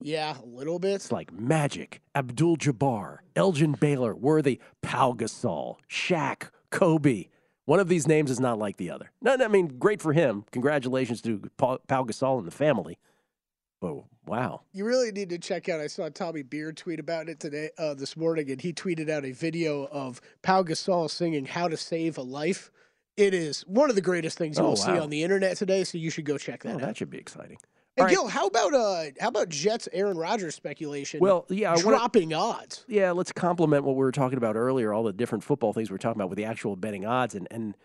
Yeah, 0.00 0.36
a 0.42 0.44
little 0.44 0.78
bit. 0.80 0.94
It's 0.94 1.12
like 1.12 1.32
Magic, 1.32 2.00
Abdul 2.14 2.56
Jabbar, 2.56 3.18
Elgin 3.36 3.72
Baylor, 3.72 4.16
Worthy, 4.16 4.58
Pau 4.80 5.12
Gasol, 5.12 5.76
Shaq, 5.88 6.50
Kobe. 6.70 7.26
One 7.66 7.78
of 7.78 7.86
these 7.88 8.08
names 8.08 8.28
is 8.30 8.40
not 8.40 8.58
like 8.58 8.76
the 8.78 8.90
other. 8.90 9.12
No, 9.20 9.36
no, 9.36 9.44
I 9.44 9.48
mean, 9.48 9.68
great 9.78 10.02
for 10.02 10.12
him. 10.12 10.44
Congratulations 10.50 11.22
to 11.22 11.38
Pau 11.56 11.78
Gasol 11.86 12.38
and 12.38 12.46
the 12.46 12.50
family. 12.50 12.98
Oh, 13.82 14.04
wow. 14.26 14.62
You 14.72 14.84
really 14.84 15.10
need 15.12 15.28
to 15.30 15.38
check 15.38 15.68
out. 15.68 15.80
I 15.80 15.86
saw 15.88 16.08
Tommy 16.08 16.42
Beard 16.42 16.76
tweet 16.76 17.00
about 17.00 17.28
it 17.28 17.40
today, 17.40 17.70
uh, 17.78 17.94
this 17.94 18.16
morning, 18.16 18.50
and 18.50 18.60
he 18.60 18.72
tweeted 18.72 19.10
out 19.10 19.24
a 19.24 19.32
video 19.32 19.86
of 19.90 20.20
Pau 20.42 20.62
Gasol 20.62 21.10
singing 21.10 21.44
"How 21.44 21.68
to 21.68 21.76
Save 21.76 22.18
a 22.18 22.22
Life." 22.22 22.70
It 23.16 23.34
is 23.34 23.62
one 23.62 23.90
of 23.90 23.96
the 23.96 24.00
greatest 24.02 24.38
things 24.38 24.56
you'll 24.56 24.68
Oh, 24.68 24.74
see 24.74 24.90
on 24.98 25.10
the 25.10 25.22
internet 25.22 25.56
today, 25.56 25.84
so 25.84 25.98
you 25.98 26.10
should 26.10 26.24
go 26.24 26.38
check 26.38 26.62
that 26.62 26.70
Oh, 26.70 26.74
out. 26.76 26.80
that 26.80 26.96
should 26.96 27.10
be 27.10 27.18
exciting. 27.18 27.58
All 27.98 28.06
right. 28.06 28.10
Gill, 28.14 28.26
how 28.26 28.46
about 28.46 28.72
uh, 28.72 29.04
how 29.20 29.28
about 29.28 29.50
Jets 29.50 29.86
Aaron 29.92 30.16
Rodgers 30.16 30.54
speculation? 30.54 31.20
Well, 31.20 31.44
yeah, 31.50 31.72
I 31.72 31.74
wanna- 31.74 31.98
dropping 31.98 32.32
odds. 32.32 32.86
Yeah, 32.88 33.10
let's 33.10 33.32
complement 33.32 33.84
what 33.84 33.96
we 33.96 33.98
were 33.98 34.12
talking 34.12 34.38
about 34.38 34.56
earlier, 34.56 34.94
all 34.94 35.02
the 35.02 35.12
different 35.12 35.44
football 35.44 35.74
things 35.74 35.90
we 35.90 35.94
are 35.96 35.98
talking 35.98 36.18
about 36.20 36.30
with 36.30 36.38
the 36.38 36.46
actual 36.46 36.74
betting 36.74 37.04
odds. 37.04 37.34
And, 37.34 37.46
and 37.50 37.76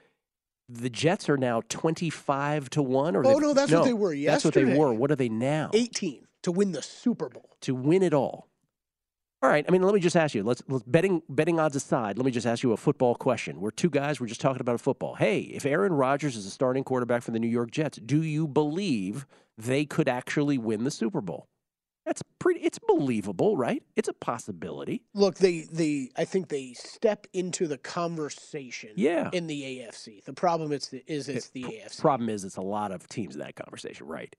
the 0.69 0.89
Jets 0.89 1.29
are 1.29 1.37
now 1.37 1.61
25 1.69 2.69
to 2.71 2.81
1. 2.81 3.15
Or 3.15 3.25
Oh, 3.25 3.37
no, 3.39 3.53
that's 3.53 3.71
what 3.71 3.85
they 3.85 3.93
were 3.93 4.13
yes. 4.13 4.33
That's 4.35 4.45
what 4.45 4.53
they 4.53 4.77
were. 4.77 4.93
What 4.93 5.11
are 5.11 5.15
they 5.15 5.29
now? 5.29 5.71
Eighteen 5.73 6.27
to 6.43 6.51
win 6.51 6.71
the 6.71 6.81
Super 6.81 7.29
Bowl. 7.29 7.49
To 7.61 7.73
win 7.75 8.03
it 8.03 8.13
all. 8.13 8.47
All 9.43 9.49
right. 9.49 9.63
I 9.67 9.71
mean, 9.71 9.83
let 9.83 9.93
me 9.93 9.99
just 9.99 10.15
ask 10.15 10.33
you. 10.33 10.43
Let's, 10.43 10.63
let's 10.67 10.83
betting 10.83 11.21
betting 11.29 11.59
odds 11.59 11.75
aside. 11.75 12.17
Let 12.17 12.25
me 12.25 12.31
just 12.31 12.47
ask 12.47 12.63
you 12.63 12.71
a 12.71 12.77
football 12.77 13.13
question. 13.15 13.61
We're 13.61 13.69
two 13.71 13.89
guys. 13.89 14.19
We're 14.19 14.27
just 14.27 14.41
talking 14.41 14.61
about 14.61 14.75
a 14.75 14.79
football. 14.79 15.15
Hey, 15.15 15.41
if 15.41 15.65
Aaron 15.65 15.93
Rodgers 15.93 16.35
is 16.35 16.45
a 16.45 16.49
starting 16.49 16.83
quarterback 16.83 17.21
for 17.21 17.31
the 17.31 17.39
New 17.39 17.47
York 17.47 17.69
Jets, 17.71 17.99
do 17.99 18.23
you 18.23 18.47
believe 18.47 19.27
they 19.57 19.85
could 19.85 20.09
actually 20.09 20.57
win 20.57 20.83
the 20.83 20.91
Super 20.91 21.21
Bowl? 21.21 21.47
That's 22.07 22.23
pretty. 22.39 22.61
It's 22.61 22.79
believable, 22.79 23.57
right? 23.57 23.83
It's 23.97 24.07
a 24.07 24.13
possibility. 24.13 25.03
Look, 25.13 25.35
they 25.35 25.67
they 25.69 26.09
I 26.15 26.23
think 26.23 26.47
they 26.47 26.71
step 26.71 27.27
into 27.33 27.67
the 27.67 27.77
conversation. 27.77 28.91
Yeah. 28.95 29.29
In 29.33 29.47
the 29.47 29.61
AFC, 29.61 30.23
the 30.23 30.31
problem 30.31 30.71
is 30.71 30.87
the, 30.87 31.03
is 31.05 31.27
it's 31.27 31.49
the 31.49 31.63
AFC. 31.63 31.99
Problem 31.99 32.29
is, 32.29 32.45
it's 32.45 32.55
a 32.55 32.61
lot 32.61 32.93
of 32.93 33.09
teams 33.09 33.35
in 33.35 33.41
that 33.41 33.57
conversation, 33.57 34.07
right? 34.07 34.33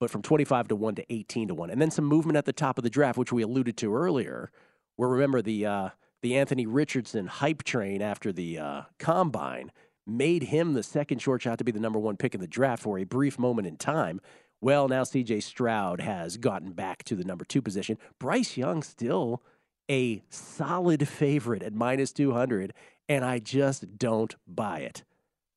But 0.00 0.10
from 0.10 0.22
25 0.22 0.68
to 0.68 0.76
1 0.76 0.96
to 0.96 1.12
18 1.12 1.48
to 1.48 1.54
1. 1.54 1.70
And 1.70 1.80
then 1.80 1.92
some 1.92 2.04
movement 2.04 2.36
at 2.36 2.46
the 2.46 2.52
top 2.52 2.78
of 2.78 2.84
the 2.84 2.90
draft, 2.90 3.16
which 3.16 3.32
we 3.32 3.42
alluded 3.42 3.76
to 3.76 3.94
earlier, 3.94 4.50
where 4.96 5.08
remember 5.08 5.40
the, 5.40 5.64
uh, 5.64 5.88
the 6.20 6.36
Anthony 6.36 6.66
Richardson 6.66 7.28
hype 7.28 7.62
train 7.62 8.02
after 8.02 8.32
the 8.32 8.58
uh, 8.58 8.82
combine 8.98 9.70
made 10.06 10.42
him 10.42 10.74
the 10.74 10.82
second 10.82 11.20
short 11.20 11.42
shot 11.42 11.58
to 11.58 11.64
be 11.64 11.72
the 11.72 11.80
number 11.80 11.98
one 11.98 12.16
pick 12.16 12.34
in 12.34 12.40
the 12.40 12.46
draft 12.46 12.82
for 12.82 12.98
a 12.98 13.04
brief 13.04 13.38
moment 13.38 13.66
in 13.66 13.76
time. 13.76 14.20
Well, 14.64 14.88
now 14.88 15.02
CJ 15.02 15.42
Stroud 15.42 16.00
has 16.00 16.38
gotten 16.38 16.72
back 16.72 17.04
to 17.04 17.14
the 17.14 17.22
number 17.22 17.44
two 17.44 17.60
position. 17.60 17.98
Bryce 18.18 18.56
Young 18.56 18.82
still 18.82 19.42
a 19.90 20.22
solid 20.30 21.06
favorite 21.06 21.62
at 21.62 21.74
minus 21.74 22.14
200, 22.14 22.72
and 23.06 23.26
I 23.26 23.40
just 23.40 23.98
don't 23.98 24.34
buy 24.46 24.78
it. 24.78 25.04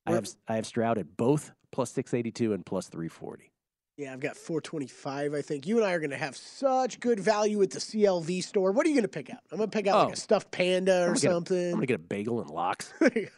I 0.04 0.12
have, 0.12 0.28
I 0.46 0.56
have 0.56 0.66
Stroud 0.66 0.98
at 0.98 1.16
both 1.16 1.52
plus 1.72 1.90
682 1.92 2.52
and 2.52 2.66
plus 2.66 2.88
340. 2.88 3.50
Yeah, 3.96 4.12
I've 4.12 4.20
got 4.20 4.36
425. 4.36 5.32
I 5.32 5.40
think 5.40 5.66
you 5.66 5.78
and 5.78 5.86
I 5.86 5.92
are 5.92 6.00
going 6.00 6.10
to 6.10 6.18
have 6.18 6.36
such 6.36 7.00
good 7.00 7.18
value 7.18 7.62
at 7.62 7.70
the 7.70 7.78
CLV 7.78 8.44
store. 8.44 8.72
What 8.72 8.84
are 8.84 8.90
you 8.90 8.94
going 8.94 9.04
to 9.04 9.08
pick 9.08 9.30
out? 9.30 9.40
I'm 9.50 9.56
going 9.56 9.70
to 9.70 9.74
pick 9.74 9.86
out 9.86 10.02
Oh. 10.02 10.04
like 10.04 10.16
a 10.16 10.20
stuffed 10.20 10.50
panda 10.50 10.92
I'm 10.96 11.02
or 11.04 11.06
gonna 11.06 11.18
something. 11.18 11.64
I'm 11.68 11.70
going 11.70 11.80
to 11.80 11.86
get 11.86 11.96
a 11.96 11.98
bagel 11.98 12.42
and 12.42 12.50
lox. 12.50 12.92
I 13.00 13.08
think 13.08 13.28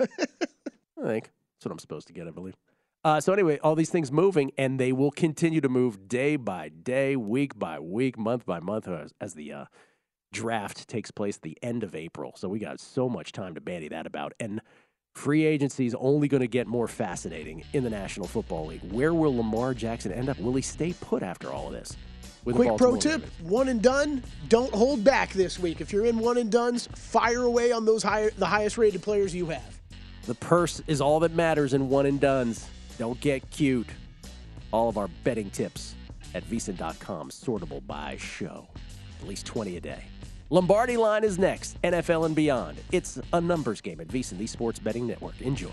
that's 0.99 1.65
what 1.65 1.71
I'm 1.71 1.79
supposed 1.79 2.09
to 2.09 2.13
get, 2.13 2.27
I 2.27 2.33
believe. 2.33 2.57
Uh, 3.03 3.19
so 3.19 3.33
anyway, 3.33 3.59
all 3.61 3.75
these 3.75 3.89
things 3.89 4.13
moving, 4.13 4.53
and 4.59 4.79
they 4.79 4.93
will 4.93 5.11
continue 5.11 5.61
to 5.63 5.69
move 5.71 6.07
day 6.07 6.37
by 6.37 6.69
day, 6.69 7.17
week 7.17 7.59
by 7.59 7.79
week, 7.79 8.19
month 8.19 8.45
by 8.45 8.61
month, 8.61 8.87
as, 8.87 9.15
as 9.21 9.33
the 9.35 9.53
uh, 9.53 9.65
draft 10.33 10.87
takes 10.87 11.11
place 11.11 11.37
at 11.37 11.43
the 11.43 11.57
end 11.63 11.83
of 11.83 11.95
April. 11.95 12.35
So 12.37 12.49
we 12.49 12.59
got 12.59 12.79
so 12.79 13.09
much 13.09 13.33
time 13.33 13.55
to 13.55 13.61
bandy 13.61 13.89
that 13.89 14.07
about, 14.07 14.35
and 14.39 14.61
free 15.15 15.45
agency 15.47 15.87
is 15.87 15.95
only 15.99 16.29
going 16.29 16.43
to 16.43 16.47
get 16.47 16.67
more 16.67 16.87
fascinating 16.87 17.65
in 17.73 17.85
the 17.85 17.91
National 17.91 18.27
Football 18.27 18.67
League. 18.67 18.83
Where 18.93 19.15
will 19.15 19.35
Lamar 19.35 19.73
Jackson 19.73 20.13
end 20.13 20.29
up? 20.29 20.39
Will 20.39 20.55
he 20.55 20.63
stay 20.63 20.93
put 20.93 21.23
after 21.23 21.51
all 21.51 21.69
of 21.69 21.73
this? 21.73 21.97
Quick 22.45 22.77
pro 22.77 22.97
tip: 22.97 23.25
one 23.43 23.69
and 23.69 23.83
done. 23.83 24.23
Don't 24.49 24.73
hold 24.75 25.05
back 25.05 25.33
this 25.33 25.59
week. 25.59 25.81
If 25.81 25.93
you're 25.93 26.07
in 26.07 26.19
one 26.19 26.39
and 26.39 26.51
duns, 26.51 26.87
fire 26.87 27.43
away 27.43 27.73
on 27.73 27.85
those 27.85 28.03
higher, 28.03 28.31
the 28.39 28.47
highest 28.47 28.79
rated 28.79 29.03
players 29.03 29.35
you 29.35 29.47
have. 29.47 29.81
The 30.27 30.35
purse 30.35 30.83
is 30.87 31.01
all 31.01 31.21
that 31.21 31.33
matters 31.33 31.75
in 31.75 31.89
one 31.89 32.07
and 32.07 32.21
duns. 32.21 32.69
Don't 33.01 33.19
get 33.23 33.51
cute. 33.51 33.89
All 34.73 34.91
of 34.91 34.99
our 34.99 35.09
betting 35.25 35.49
tips 35.49 35.95
at 36.35 36.45
vsin.com, 36.45 37.31
sortable 37.31 37.81
by 37.87 38.19
show. 38.19 38.69
At 39.23 39.27
least 39.27 39.47
20 39.47 39.79
a 39.79 39.81
day. 39.81 40.05
Lombardi 40.51 40.99
line 40.99 41.25
is 41.25 41.39
next, 41.39 41.81
NFL 41.81 42.27
and 42.27 42.37
beyond. 42.37 42.77
It's 42.93 43.19
a 43.33 43.41
numbers 43.41 43.81
game 43.81 44.03
at 44.03 44.09
VSIN, 44.09 44.37
the 44.37 44.47
sports 44.47 44.79
betting 44.79 45.07
network. 45.07 45.41
Enjoy. 45.41 45.73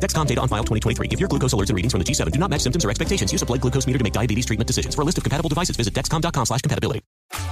Dexcom 0.00 0.26
data 0.26 0.40
on 0.40 0.48
file 0.48 0.64
2023. 0.64 1.08
If 1.10 1.20
your 1.20 1.28
glucose 1.28 1.54
alerts 1.54 1.68
and 1.68 1.76
readings 1.76 1.92
from 1.92 2.00
the 2.00 2.04
G7 2.04 2.30
do 2.32 2.38
not 2.38 2.50
match 2.50 2.62
symptoms 2.62 2.84
or 2.84 2.90
expectations, 2.90 3.32
use 3.32 3.42
a 3.42 3.46
blood 3.46 3.60
glucose 3.60 3.86
meter 3.86 3.98
to 3.98 4.04
make 4.04 4.12
diabetes 4.12 4.46
treatment 4.46 4.66
decisions. 4.66 4.94
For 4.94 5.02
a 5.02 5.04
list 5.04 5.18
of 5.18 5.24
compatible 5.24 5.48
devices, 5.48 5.76
visit 5.76 5.94
dexcom.com 5.94 6.46
slash 6.46 6.62
compatibility. 6.62 7.00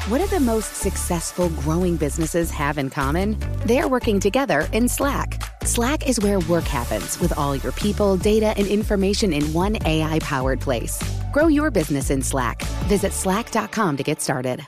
What 0.09 0.18
do 0.18 0.26
the 0.26 0.40
most 0.40 0.76
successful 0.76 1.49
growing 1.49 1.97
businesses 1.97 2.51
have 2.51 2.78
in 2.78 2.90
common? 2.90 3.36
They're 3.64 3.88
working 3.88 4.20
together 4.20 4.68
in 4.72 4.88
Slack. 4.88 5.42
Slack 5.64 6.09
is 6.09 6.20
where 6.20 6.40
work 6.40 6.64
happens 6.64 7.18
with 7.20 7.36
all 7.36 7.57
your 7.57 7.72
people, 7.72 8.16
data, 8.16 8.55
and 8.57 8.66
information 8.66 9.32
in 9.32 9.53
one 9.53 9.78
AI 9.86 10.18
powered 10.20 10.61
place. 10.61 11.03
Grow 11.32 11.49
your 11.49 11.70
business 11.70 12.11
in 12.11 12.22
Slack. 12.22 12.62
Visit 12.86 13.12
slack.com 13.12 13.97
to 13.97 14.03
get 14.03 14.20
started. 14.20 14.66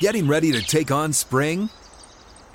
Getting 0.00 0.26
ready 0.26 0.50
to 0.52 0.62
take 0.62 0.90
on 0.90 1.12
spring? 1.12 1.68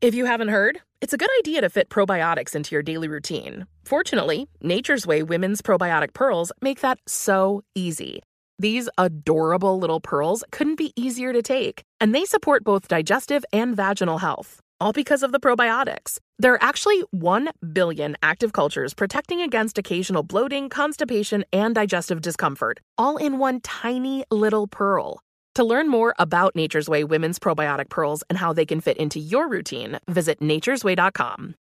If 0.00 0.14
you 0.14 0.24
haven't 0.24 0.48
heard, 0.48 0.80
it's 1.02 1.12
a 1.12 1.18
good 1.18 1.28
idea 1.40 1.60
to 1.60 1.68
fit 1.68 1.90
probiotics 1.90 2.54
into 2.54 2.74
your 2.74 2.82
daily 2.82 3.06
routine. 3.06 3.66
Fortunately, 3.84 4.48
Nature's 4.62 5.06
Way 5.06 5.22
women's 5.22 5.60
probiotic 5.60 6.14
pearls 6.14 6.52
make 6.62 6.80
that 6.80 6.98
so 7.06 7.64
easy. 7.74 8.22
These 8.58 8.88
adorable 8.96 9.78
little 9.78 10.00
pearls 10.00 10.42
couldn't 10.52 10.76
be 10.76 10.94
easier 10.96 11.34
to 11.34 11.42
take, 11.42 11.82
and 12.00 12.14
they 12.14 12.24
support 12.24 12.64
both 12.64 12.88
digestive 12.88 13.44
and 13.52 13.76
vaginal 13.76 14.16
health. 14.20 14.58
All 14.80 14.94
because 14.94 15.22
of 15.22 15.32
the 15.32 15.40
probiotics. 15.40 16.16
There 16.38 16.54
are 16.54 16.62
actually 16.62 17.04
1 17.10 17.50
billion 17.70 18.16
active 18.22 18.54
cultures 18.54 18.94
protecting 18.94 19.42
against 19.42 19.76
occasional 19.76 20.22
bloating, 20.22 20.70
constipation, 20.70 21.44
and 21.52 21.74
digestive 21.74 22.22
discomfort, 22.22 22.80
all 22.96 23.18
in 23.18 23.36
one 23.36 23.60
tiny 23.60 24.24
little 24.30 24.66
pearl. 24.66 25.20
To 25.54 25.64
learn 25.64 25.88
more 25.88 26.14
about 26.18 26.54
Nature's 26.54 26.88
Way 26.88 27.02
women's 27.04 27.38
probiotic 27.38 27.88
pearls 27.88 28.22
and 28.30 28.38
how 28.38 28.52
they 28.52 28.64
can 28.64 28.80
fit 28.80 28.96
into 28.98 29.18
your 29.18 29.48
routine, 29.48 29.98
visit 30.08 30.40
nature'sway.com. 30.40 31.54